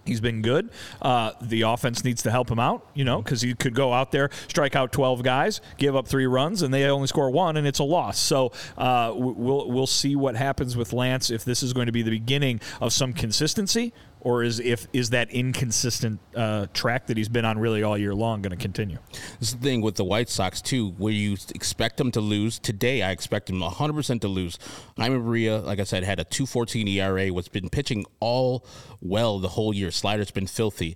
He's 0.06 0.20
been 0.20 0.41
good. 0.41 0.70
Uh, 1.01 1.32
the 1.41 1.62
offense 1.62 2.04
needs 2.04 2.24
to 2.24 2.32
help 2.32 2.51
him 2.51 2.60
out, 2.60 2.86
you 2.93 3.06
know, 3.06 3.22
because 3.22 3.41
he 3.41 3.54
could 3.54 3.74
go 3.74 3.93
out 3.93 4.12
there, 4.12 4.30
strike 4.49 4.76
out 4.76 4.91
12 4.91 5.24
guys, 5.24 5.62
give 5.78 5.95
up 5.95 6.08
three 6.08 6.26
runs, 6.26 6.62
and 6.62 6.74
they 6.74 6.84
only 6.86 7.08
score 7.08 7.30
one, 7.30 7.56
and 7.56 7.66
it's 7.66 7.80
a 7.80 7.84
loss. 7.84 8.20
So 8.20 8.51
uh, 8.78 9.14
we'll 9.16 9.72
we'll 9.72 9.88
see 9.88 10.16
what 10.16 10.36
happens 10.36 10.76
with 10.76 10.91
Lance 10.91 11.30
if 11.30 11.45
this 11.45 11.64
is 11.64 11.72
going 11.72 11.86
to 11.86 11.91
be 11.91 12.01
the 12.01 12.12
beginning 12.12 12.60
of 12.82 12.91
some 12.91 13.14
consistency, 13.14 13.93
or 14.24 14.43
is 14.43 14.59
if 14.59 14.88
is 14.93 15.11
that 15.11 15.30
inconsistent 15.32 16.19
uh, 16.36 16.67
track 16.74 17.07
that 17.07 17.17
he's 17.17 17.30
been 17.30 17.45
on 17.45 17.59
really 17.59 17.84
all 17.84 17.97
year 17.97 18.15
long 18.15 18.41
going 18.41 18.51
to 18.51 18.57
continue? 18.57 18.97
This 19.39 19.49
is 19.49 19.55
the 19.55 19.61
thing 19.61 19.82
with 19.82 19.95
the 19.95 20.03
White 20.03 20.30
Sox 20.30 20.61
too, 20.61 20.91
where 20.91 21.13
you 21.13 21.38
expect 21.53 21.97
them 21.97 22.11
to 22.11 22.21
lose. 22.21 22.57
Today, 22.57 23.01
I 23.01 23.11
expect 23.11 23.47
them 23.47 23.59
100 23.59 23.93
percent 23.93 24.21
to 24.21 24.28
lose. 24.28 24.57
Jaime 24.97 25.17
Barria, 25.17 25.63
like 25.63 25.80
I 25.80 25.84
said, 25.84 26.03
had 26.03 26.19
a 26.19 26.26
2.14 26.26 26.88
ERA. 26.95 27.34
Was 27.34 27.47
been 27.49 27.69
pitching 27.69 28.05
all 28.19 28.65
well 29.01 29.39
the 29.39 29.49
whole 29.49 29.74
year. 29.74 29.91
Slider's 29.91 30.32
been 30.32 30.47
filthy. 30.47 30.95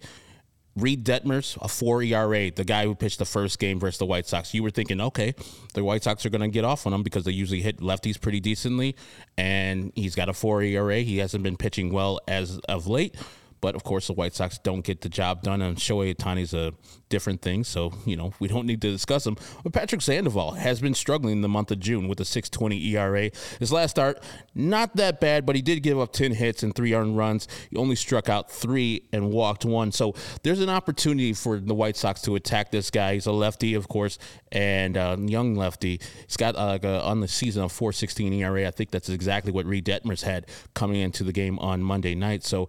Reid 0.78 1.04
Detmers, 1.04 1.58
a 1.62 1.68
four 1.68 2.04
ERA, 2.04 2.52
the 2.52 2.64
guy 2.64 2.86
who 2.86 2.94
pitched 2.94 3.18
the 3.18 3.26
first 3.26 3.58
game 3.58 3.80
versus 3.80 3.98
the 3.98 4.06
White 4.06 4.28
Sox. 4.28 4.54
You 4.54 4.62
were 4.62 4.70
thinking, 4.70 5.02
okay, 5.02 5.34
the 5.74 5.84
White 5.84 6.04
Sox 6.04 6.26
are 6.26 6.30
going 6.30 6.42
to 6.42 6.48
get 6.48 6.64
off 6.64 6.86
on 6.86 6.94
him 6.94 7.02
because 7.02 7.26
they 7.26 7.32
usually 7.32 7.62
hit 7.62 7.80
lefties 7.80 8.22
pretty 8.22 8.40
decently, 8.40 8.96
and 9.38 9.92
he's 9.96 10.14
got 10.14 10.30
a 10.30 10.34
four 10.34 10.62
ERA. 10.62 11.00
He 11.00 11.18
hasn't 11.18 11.44
been 11.44 11.58
pitching 11.58 11.92
well 11.92 12.20
as 12.28 12.60
of 12.70 12.86
late. 12.86 13.16
But 13.62 13.76
of 13.76 13.84
course, 13.84 14.08
the 14.08 14.14
White 14.14 14.36
Sox 14.36 14.58
don't 14.58 14.84
get 14.84 15.02
the 15.02 15.10
job 15.10 15.44
done, 15.44 15.62
and 15.62 15.78
Shohei 15.78 16.16
Ohtani's 16.16 16.54
a 16.54 16.74
different 17.10 17.42
thing. 17.42 17.64
So 17.64 17.94
you 18.06 18.16
know 18.16 18.34
we 18.40 18.48
don't 18.48 18.66
need 18.66 18.82
to 18.82 18.92
discuss 18.92 19.26
him. 19.26 19.38
But 19.64 19.74
Patrick 19.74 20.02
Sandoval 20.02 20.52
has 20.52 20.80
been 20.80 20.94
struggling 20.94 21.34
in 21.34 21.42
the 21.42 21.50
month 21.50 21.72
of 21.72 21.80
June 21.80 22.08
with 22.08 22.20
a 22.20 22.24
6.20 22.24 22.94
ERA. 22.94 23.32
His 23.60 23.72
last 23.72 23.92
start, 23.92 24.24
not 24.54 24.96
that 24.96 25.20
bad, 25.20 25.46
but 25.46 25.56
he 25.56 25.62
did 25.62 25.84
give 25.84 26.00
up 26.00 26.14
10 26.14 26.34
hits 26.34 26.64
and 26.64 26.76
three 26.76 26.94
earned 26.94 27.18
runs. 27.18 27.48
He 27.70 27.78
only 27.78 27.96
struck 27.96 28.30
out 28.30 28.52
three 28.52 29.08
and 29.12 29.32
walked 29.32 29.66
one. 29.66 29.92
So 29.92 30.14
there's 30.44 30.62
an 30.62 30.70
opportunity 30.70 31.34
for 31.34 31.60
the 31.60 31.74
White 31.74 31.98
Sox 31.98 32.22
to 32.24 32.36
attack 32.36 32.72
this 32.72 32.92
guy. 32.92 33.16
He's 33.16 33.26
a 33.26 33.32
lefty, 33.32 33.74
of 33.74 33.88
course, 33.88 34.18
and 34.52 34.98
a 34.98 35.18
young 35.20 35.56
lefty. 35.56 36.00
He's 36.26 36.38
got 36.38 36.56
uh, 36.56 36.80
a, 36.82 37.02
on 37.04 37.22
the 37.22 37.28
season 37.28 37.64
of 37.64 37.72
4.16 37.72 38.34
ERA. 38.40 38.68
I 38.68 38.72
think 38.72 38.92
that's 38.92 39.10
exactly 39.10 39.52
what 39.52 39.66
Reid 39.66 39.86
Detmers 39.86 40.24
had 40.24 40.48
coming 40.74 41.02
into 41.02 41.24
the 41.24 41.34
game 41.34 41.60
on 41.60 41.82
Monday 41.82 42.16
night. 42.16 42.44
So 42.44 42.68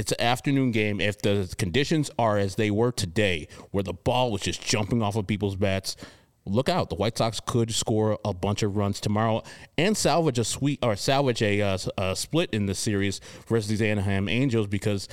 it's 0.00 0.12
an 0.12 0.20
afternoon 0.22 0.70
game. 0.70 0.98
If 0.98 1.20
the 1.20 1.54
conditions 1.58 2.10
are 2.18 2.38
as 2.38 2.54
they 2.54 2.70
were 2.70 2.90
today, 2.90 3.48
where 3.70 3.84
the 3.84 3.92
ball 3.92 4.32
was 4.32 4.40
just 4.40 4.62
jumping 4.62 5.02
off 5.02 5.14
of 5.14 5.26
people's 5.26 5.56
bats, 5.56 5.94
look 6.46 6.70
out. 6.70 6.88
The 6.88 6.94
White 6.94 7.18
Sox 7.18 7.38
could 7.38 7.70
score 7.74 8.18
a 8.24 8.32
bunch 8.32 8.62
of 8.62 8.76
runs 8.76 8.98
tomorrow 8.98 9.42
and 9.76 9.94
salvage 9.94 10.38
a 10.38 10.44
sweet 10.44 10.78
or 10.82 10.96
salvage 10.96 11.42
a, 11.42 11.60
uh, 11.60 11.78
a 11.98 12.16
split 12.16 12.48
in 12.54 12.64
the 12.64 12.74
series 12.74 13.20
versus 13.46 13.68
these 13.68 13.82
Anaheim 13.82 14.26
Angels 14.26 14.66
because 14.66 15.06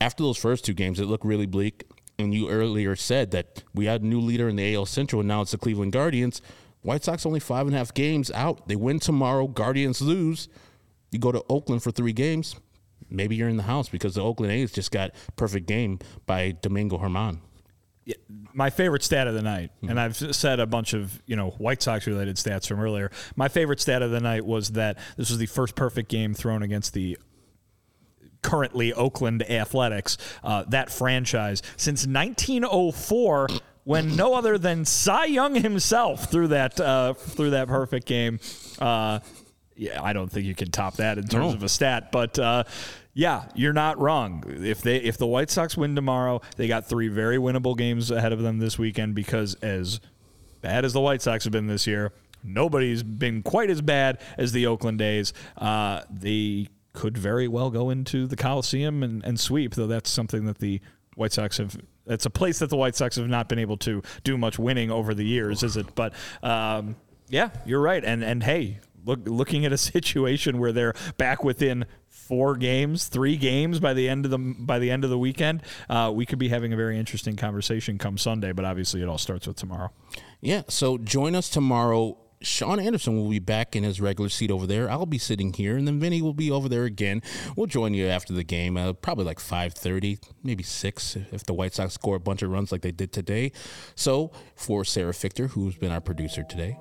after 0.00 0.22
those 0.22 0.38
first 0.38 0.64
two 0.64 0.72
games, 0.72 0.98
it 0.98 1.04
looked 1.04 1.26
really 1.26 1.46
bleak. 1.46 1.84
And 2.18 2.32
you 2.32 2.48
earlier 2.48 2.96
said 2.96 3.32
that 3.32 3.64
we 3.74 3.84
had 3.84 4.00
a 4.00 4.06
new 4.06 4.20
leader 4.20 4.48
in 4.48 4.56
the 4.56 4.74
AL 4.74 4.86
Central, 4.86 5.20
and 5.20 5.28
now 5.28 5.42
it's 5.42 5.50
the 5.50 5.58
Cleveland 5.58 5.92
Guardians. 5.92 6.40
White 6.80 7.04
Sox 7.04 7.26
only 7.26 7.40
five 7.40 7.66
and 7.66 7.74
a 7.74 7.78
half 7.78 7.92
games 7.92 8.30
out. 8.30 8.66
They 8.66 8.76
win 8.76 8.98
tomorrow. 8.98 9.46
Guardians 9.46 10.00
lose. 10.00 10.48
You 11.10 11.18
go 11.18 11.32
to 11.32 11.44
Oakland 11.50 11.82
for 11.82 11.90
three 11.90 12.14
games 12.14 12.56
maybe 13.10 13.36
you're 13.36 13.48
in 13.48 13.56
the 13.56 13.62
house 13.62 13.88
because 13.88 14.14
the 14.14 14.22
Oakland 14.22 14.52
A's 14.52 14.72
just 14.72 14.90
got 14.90 15.12
perfect 15.36 15.66
game 15.66 15.98
by 16.26 16.56
Domingo 16.60 16.98
German. 16.98 17.40
Yeah, 18.04 18.16
my 18.52 18.70
favorite 18.70 19.04
stat 19.04 19.28
of 19.28 19.34
the 19.34 19.42
night, 19.42 19.70
and 19.88 20.00
I've 20.00 20.16
said 20.16 20.58
a 20.58 20.66
bunch 20.66 20.92
of 20.92 21.22
you 21.24 21.36
know 21.36 21.50
White 21.50 21.82
Sox 21.82 22.06
related 22.06 22.34
stats 22.36 22.66
from 22.66 22.80
earlier. 22.80 23.12
My 23.36 23.46
favorite 23.48 23.78
stat 23.78 24.02
of 24.02 24.10
the 24.10 24.18
night 24.20 24.44
was 24.44 24.70
that 24.70 24.98
this 25.16 25.30
was 25.30 25.38
the 25.38 25.46
first 25.46 25.76
perfect 25.76 26.08
game 26.08 26.34
thrown 26.34 26.64
against 26.64 26.94
the 26.94 27.16
currently 28.42 28.92
Oakland 28.92 29.48
Athletics, 29.48 30.18
uh, 30.42 30.64
that 30.68 30.90
franchise 30.90 31.62
since 31.76 32.06
1904. 32.06 33.48
When 33.84 34.14
no 34.14 34.34
other 34.34 34.58
than 34.58 34.84
Cy 34.84 35.24
Young 35.24 35.56
himself 35.56 36.30
threw 36.30 36.46
that 36.48 36.78
uh, 36.78 37.14
threw 37.14 37.50
that 37.50 37.66
perfect 37.66 38.06
game, 38.06 38.38
uh, 38.78 39.18
yeah, 39.82 40.02
I 40.02 40.12
don't 40.12 40.30
think 40.30 40.46
you 40.46 40.54
can 40.54 40.70
top 40.70 40.96
that 40.96 41.18
in 41.18 41.24
terms 41.26 41.50
No. 41.50 41.54
of 41.54 41.62
a 41.62 41.68
stat. 41.68 42.12
But 42.12 42.38
uh, 42.38 42.64
yeah, 43.14 43.44
you're 43.54 43.72
not 43.72 43.98
wrong. 43.98 44.44
If 44.46 44.82
they 44.82 44.96
if 44.96 45.18
the 45.18 45.26
White 45.26 45.50
Sox 45.50 45.76
win 45.76 45.94
tomorrow, 45.94 46.40
they 46.56 46.68
got 46.68 46.88
three 46.88 47.08
very 47.08 47.36
winnable 47.38 47.76
games 47.76 48.10
ahead 48.10 48.32
of 48.32 48.40
them 48.42 48.58
this 48.58 48.78
weekend 48.78 49.14
because 49.14 49.54
as 49.56 50.00
bad 50.60 50.84
as 50.84 50.92
the 50.92 51.00
White 51.00 51.22
Sox 51.22 51.44
have 51.44 51.52
been 51.52 51.66
this 51.66 51.86
year, 51.86 52.12
nobody's 52.44 53.02
been 53.02 53.42
quite 53.42 53.70
as 53.70 53.80
bad 53.82 54.20
as 54.38 54.52
the 54.52 54.66
Oakland 54.66 55.00
A's. 55.02 55.32
Uh, 55.58 56.02
they 56.10 56.68
could 56.92 57.16
very 57.18 57.48
well 57.48 57.70
go 57.70 57.90
into 57.90 58.26
the 58.26 58.36
Coliseum 58.36 59.02
and, 59.02 59.24
and 59.24 59.40
sweep, 59.40 59.74
though 59.74 59.86
that's 59.86 60.10
something 60.10 60.44
that 60.44 60.58
the 60.58 60.80
White 61.16 61.32
Sox 61.32 61.58
have. 61.58 61.76
That's 62.06 62.26
a 62.26 62.30
place 62.30 62.58
that 62.58 62.68
the 62.70 62.76
White 62.76 62.96
Sox 62.96 63.16
have 63.16 63.28
not 63.28 63.48
been 63.48 63.58
able 63.60 63.76
to 63.78 64.02
do 64.24 64.36
much 64.36 64.58
winning 64.58 64.90
over 64.90 65.14
the 65.14 65.24
years, 65.24 65.62
is 65.62 65.76
it? 65.76 65.94
But 65.94 66.12
um, 66.42 66.96
yeah, 67.28 67.50
you're 67.64 67.80
right. 67.80 68.04
And 68.04 68.24
and 68.24 68.42
hey, 68.42 68.80
look, 69.04 69.20
looking 69.26 69.64
at 69.64 69.72
a 69.72 69.78
situation 69.92 70.58
where 70.58 70.72
they're 70.72 70.94
back 71.16 71.44
within 71.44 71.86
four 72.08 72.56
games, 72.56 73.08
three 73.08 73.36
games 73.36 73.80
by 73.80 73.92
the 73.94 74.08
end 74.08 74.24
of 74.24 74.30
the 74.30 74.38
by 74.38 74.78
the 74.78 74.90
end 74.90 75.04
of 75.04 75.10
the 75.10 75.18
weekend, 75.18 75.62
uh, 75.88 76.10
we 76.14 76.24
could 76.26 76.38
be 76.38 76.48
having 76.48 76.72
a 76.72 76.76
very 76.76 76.98
interesting 76.98 77.36
conversation 77.36 77.98
come 77.98 78.16
Sunday. 78.16 78.52
But 78.52 78.64
obviously, 78.64 79.02
it 79.02 79.08
all 79.08 79.18
starts 79.18 79.46
with 79.46 79.56
tomorrow. 79.56 79.90
Yeah, 80.40 80.62
so 80.68 80.98
join 80.98 81.34
us 81.34 81.48
tomorrow. 81.48 82.18
Sean 82.40 82.80
Anderson 82.80 83.16
will 83.16 83.30
be 83.30 83.38
back 83.38 83.76
in 83.76 83.84
his 83.84 84.00
regular 84.00 84.28
seat 84.28 84.50
over 84.50 84.66
there. 84.66 84.90
I'll 84.90 85.06
be 85.06 85.18
sitting 85.18 85.52
here, 85.52 85.76
and 85.76 85.86
then 85.86 86.00
Vinnie 86.00 86.20
will 86.20 86.34
be 86.34 86.50
over 86.50 86.68
there 86.68 86.84
again. 86.84 87.22
We'll 87.54 87.68
join 87.68 87.94
you 87.94 88.08
after 88.08 88.32
the 88.32 88.42
game, 88.42 88.76
uh, 88.76 88.94
probably 88.94 89.24
like 89.24 89.38
five 89.38 89.74
thirty, 89.74 90.18
maybe 90.42 90.64
six, 90.64 91.16
if 91.30 91.44
the 91.44 91.54
White 91.54 91.74
Sox 91.74 91.94
score 91.94 92.16
a 92.16 92.20
bunch 92.20 92.42
of 92.42 92.50
runs 92.50 92.72
like 92.72 92.82
they 92.82 92.92
did 92.92 93.12
today. 93.12 93.52
So 93.94 94.32
for 94.56 94.84
Sarah 94.84 95.12
Fichter, 95.12 95.50
who's 95.50 95.76
been 95.76 95.92
our 95.92 96.00
producer 96.00 96.42
today, 96.42 96.78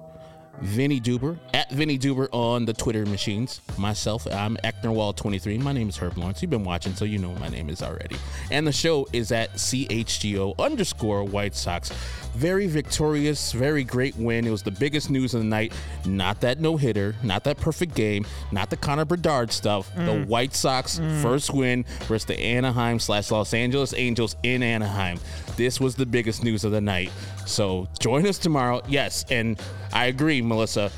Vinnie 0.59 0.99
Duber 1.01 1.37
at 1.53 1.71
Vinnie 1.71 1.97
Duber 1.97 2.27
on 2.31 2.65
the 2.65 2.73
Twitter 2.73 3.05
machines. 3.05 3.61
Myself, 3.77 4.27
I'm 4.27 4.57
Ecknerwall23. 4.63 5.59
My 5.59 5.71
name 5.71 5.89
is 5.89 5.97
Herb 5.97 6.17
Lawrence. 6.17 6.41
You've 6.41 6.51
been 6.51 6.63
watching, 6.63 6.93
so 6.93 7.05
you 7.05 7.17
know 7.17 7.33
my 7.35 7.47
name 7.47 7.69
is 7.69 7.81
already. 7.81 8.17
And 8.51 8.67
the 8.67 8.71
show 8.71 9.07
is 9.13 9.31
at 9.31 9.53
CHGO 9.53 10.57
underscore 10.59 11.23
White 11.23 11.55
Sox. 11.55 11.91
Very 12.35 12.67
victorious, 12.67 13.51
very 13.51 13.83
great 13.83 14.15
win. 14.15 14.47
It 14.47 14.51
was 14.51 14.63
the 14.63 14.71
biggest 14.71 15.09
news 15.09 15.33
of 15.33 15.41
the 15.41 15.47
night. 15.47 15.73
Not 16.05 16.41
that 16.41 16.59
no 16.59 16.77
hitter, 16.77 17.15
not 17.23 17.43
that 17.43 17.57
perfect 17.57 17.93
game, 17.93 18.25
not 18.51 18.69
the 18.69 18.77
Connor 18.77 19.05
Bedard 19.05 19.51
stuff. 19.51 19.91
The 19.95 20.23
White 20.23 20.53
Sox 20.55 20.99
first 21.21 21.53
win 21.53 21.83
versus 22.07 22.25
the 22.25 22.39
Anaheim 22.39 22.99
slash 22.99 23.31
Los 23.31 23.53
Angeles 23.53 23.93
Angels 23.93 24.35
in 24.43 24.63
Anaheim. 24.63 25.19
This 25.57 25.79
was 25.79 25.95
the 25.95 26.05
biggest 26.05 26.43
news 26.43 26.63
of 26.63 26.71
the 26.71 26.81
night. 26.81 27.11
So 27.45 27.87
join 27.99 28.25
us 28.25 28.37
tomorrow. 28.37 28.81
Yes, 28.87 29.25
and 29.29 29.59
I 29.91 30.05
agree, 30.05 30.41
Melissa. 30.41 30.91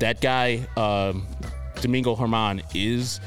That 0.00 0.20
guy, 0.20 0.66
um, 0.76 1.26
Domingo 1.80 2.14
German, 2.14 2.62
is 2.74 3.20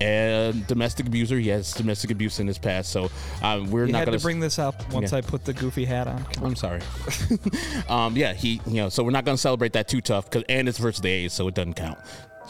a 0.00 0.52
domestic 0.66 1.06
abuser. 1.06 1.38
He 1.38 1.48
has 1.48 1.72
domestic 1.72 2.10
abuse 2.10 2.40
in 2.40 2.46
his 2.46 2.58
past. 2.58 2.90
So 2.90 3.10
um, 3.42 3.70
we're 3.70 3.86
You 3.86 3.92
not 3.92 4.06
going 4.06 4.18
to 4.18 4.22
bring 4.22 4.40
this 4.40 4.58
up 4.58 4.90
once 4.92 5.12
Yeah. 5.12 5.18
I 5.18 5.20
put 5.20 5.44
the 5.44 5.52
goofy 5.52 5.84
hat 5.84 6.06
on. 6.08 6.24
I'm 6.42 6.56
sorry. 6.56 6.80
um, 7.88 8.16
yeah, 8.16 8.32
he, 8.32 8.60
you 8.66 8.74
know, 8.74 8.88
so 8.88 9.02
we're 9.04 9.10
not 9.10 9.24
going 9.24 9.36
to 9.36 9.40
celebrate 9.40 9.72
that 9.74 9.88
too 9.88 10.00
tough 10.00 10.30
because, 10.30 10.44
and 10.48 10.68
it's 10.68 10.78
versus 10.78 11.00
the 11.00 11.10
A's, 11.10 11.32
so 11.32 11.48
it 11.48 11.54
doesn't 11.54 11.74
count. 11.74 11.98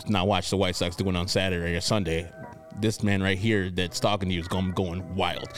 Now 0.09 0.25
watch 0.25 0.51
the 0.51 0.57
White 0.57 0.77
Sox 0.77 0.97
doing 0.97 1.17
on 1.17 1.29
Saturday 1.29 1.77
or 1.77 1.81
Sunday. 1.81 2.31
This 2.81 3.03
man 3.03 3.23
right 3.23 3.39
here 3.39 3.71
that's 3.71 4.01
talking 4.01 4.29
to 4.29 4.35
you 4.35 4.41
is 4.41 4.49
going 4.49 4.73
going 4.73 5.15
wild. 5.15 5.49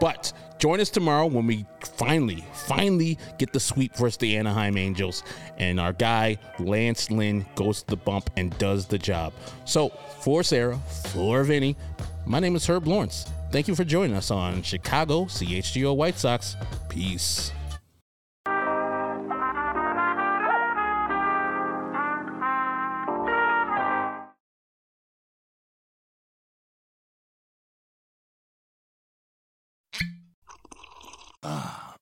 But 0.00 0.32
join 0.58 0.80
us 0.80 0.90
tomorrow 0.90 1.26
when 1.26 1.46
we 1.46 1.66
finally, 1.96 2.44
finally 2.52 3.18
get 3.38 3.52
the 3.52 3.60
sweep 3.60 3.96
versus 3.96 4.16
the 4.16 4.36
Anaheim 4.36 4.76
Angels, 4.76 5.22
and 5.58 5.78
our 5.78 5.92
guy 5.92 6.38
Lance 6.58 7.10
Lynn 7.10 7.46
goes 7.54 7.82
to 7.82 7.88
the 7.88 7.96
bump 7.96 8.30
and 8.36 8.56
does 8.58 8.86
the 8.86 8.98
job. 8.98 9.32
So 9.64 9.90
for 10.20 10.42
Sarah, 10.42 10.78
for 11.12 11.44
Vinnie, 11.44 11.76
my 12.26 12.40
name 12.40 12.56
is 12.56 12.66
Herb 12.66 12.86
Lawrence. 12.86 13.26
Thank 13.50 13.68
you 13.68 13.74
for 13.74 13.84
joining 13.84 14.16
us 14.16 14.30
on 14.30 14.62
Chicago 14.62 15.24
CHGO 15.24 15.96
White 15.96 16.18
Sox. 16.18 16.56
Peace. 16.88 17.52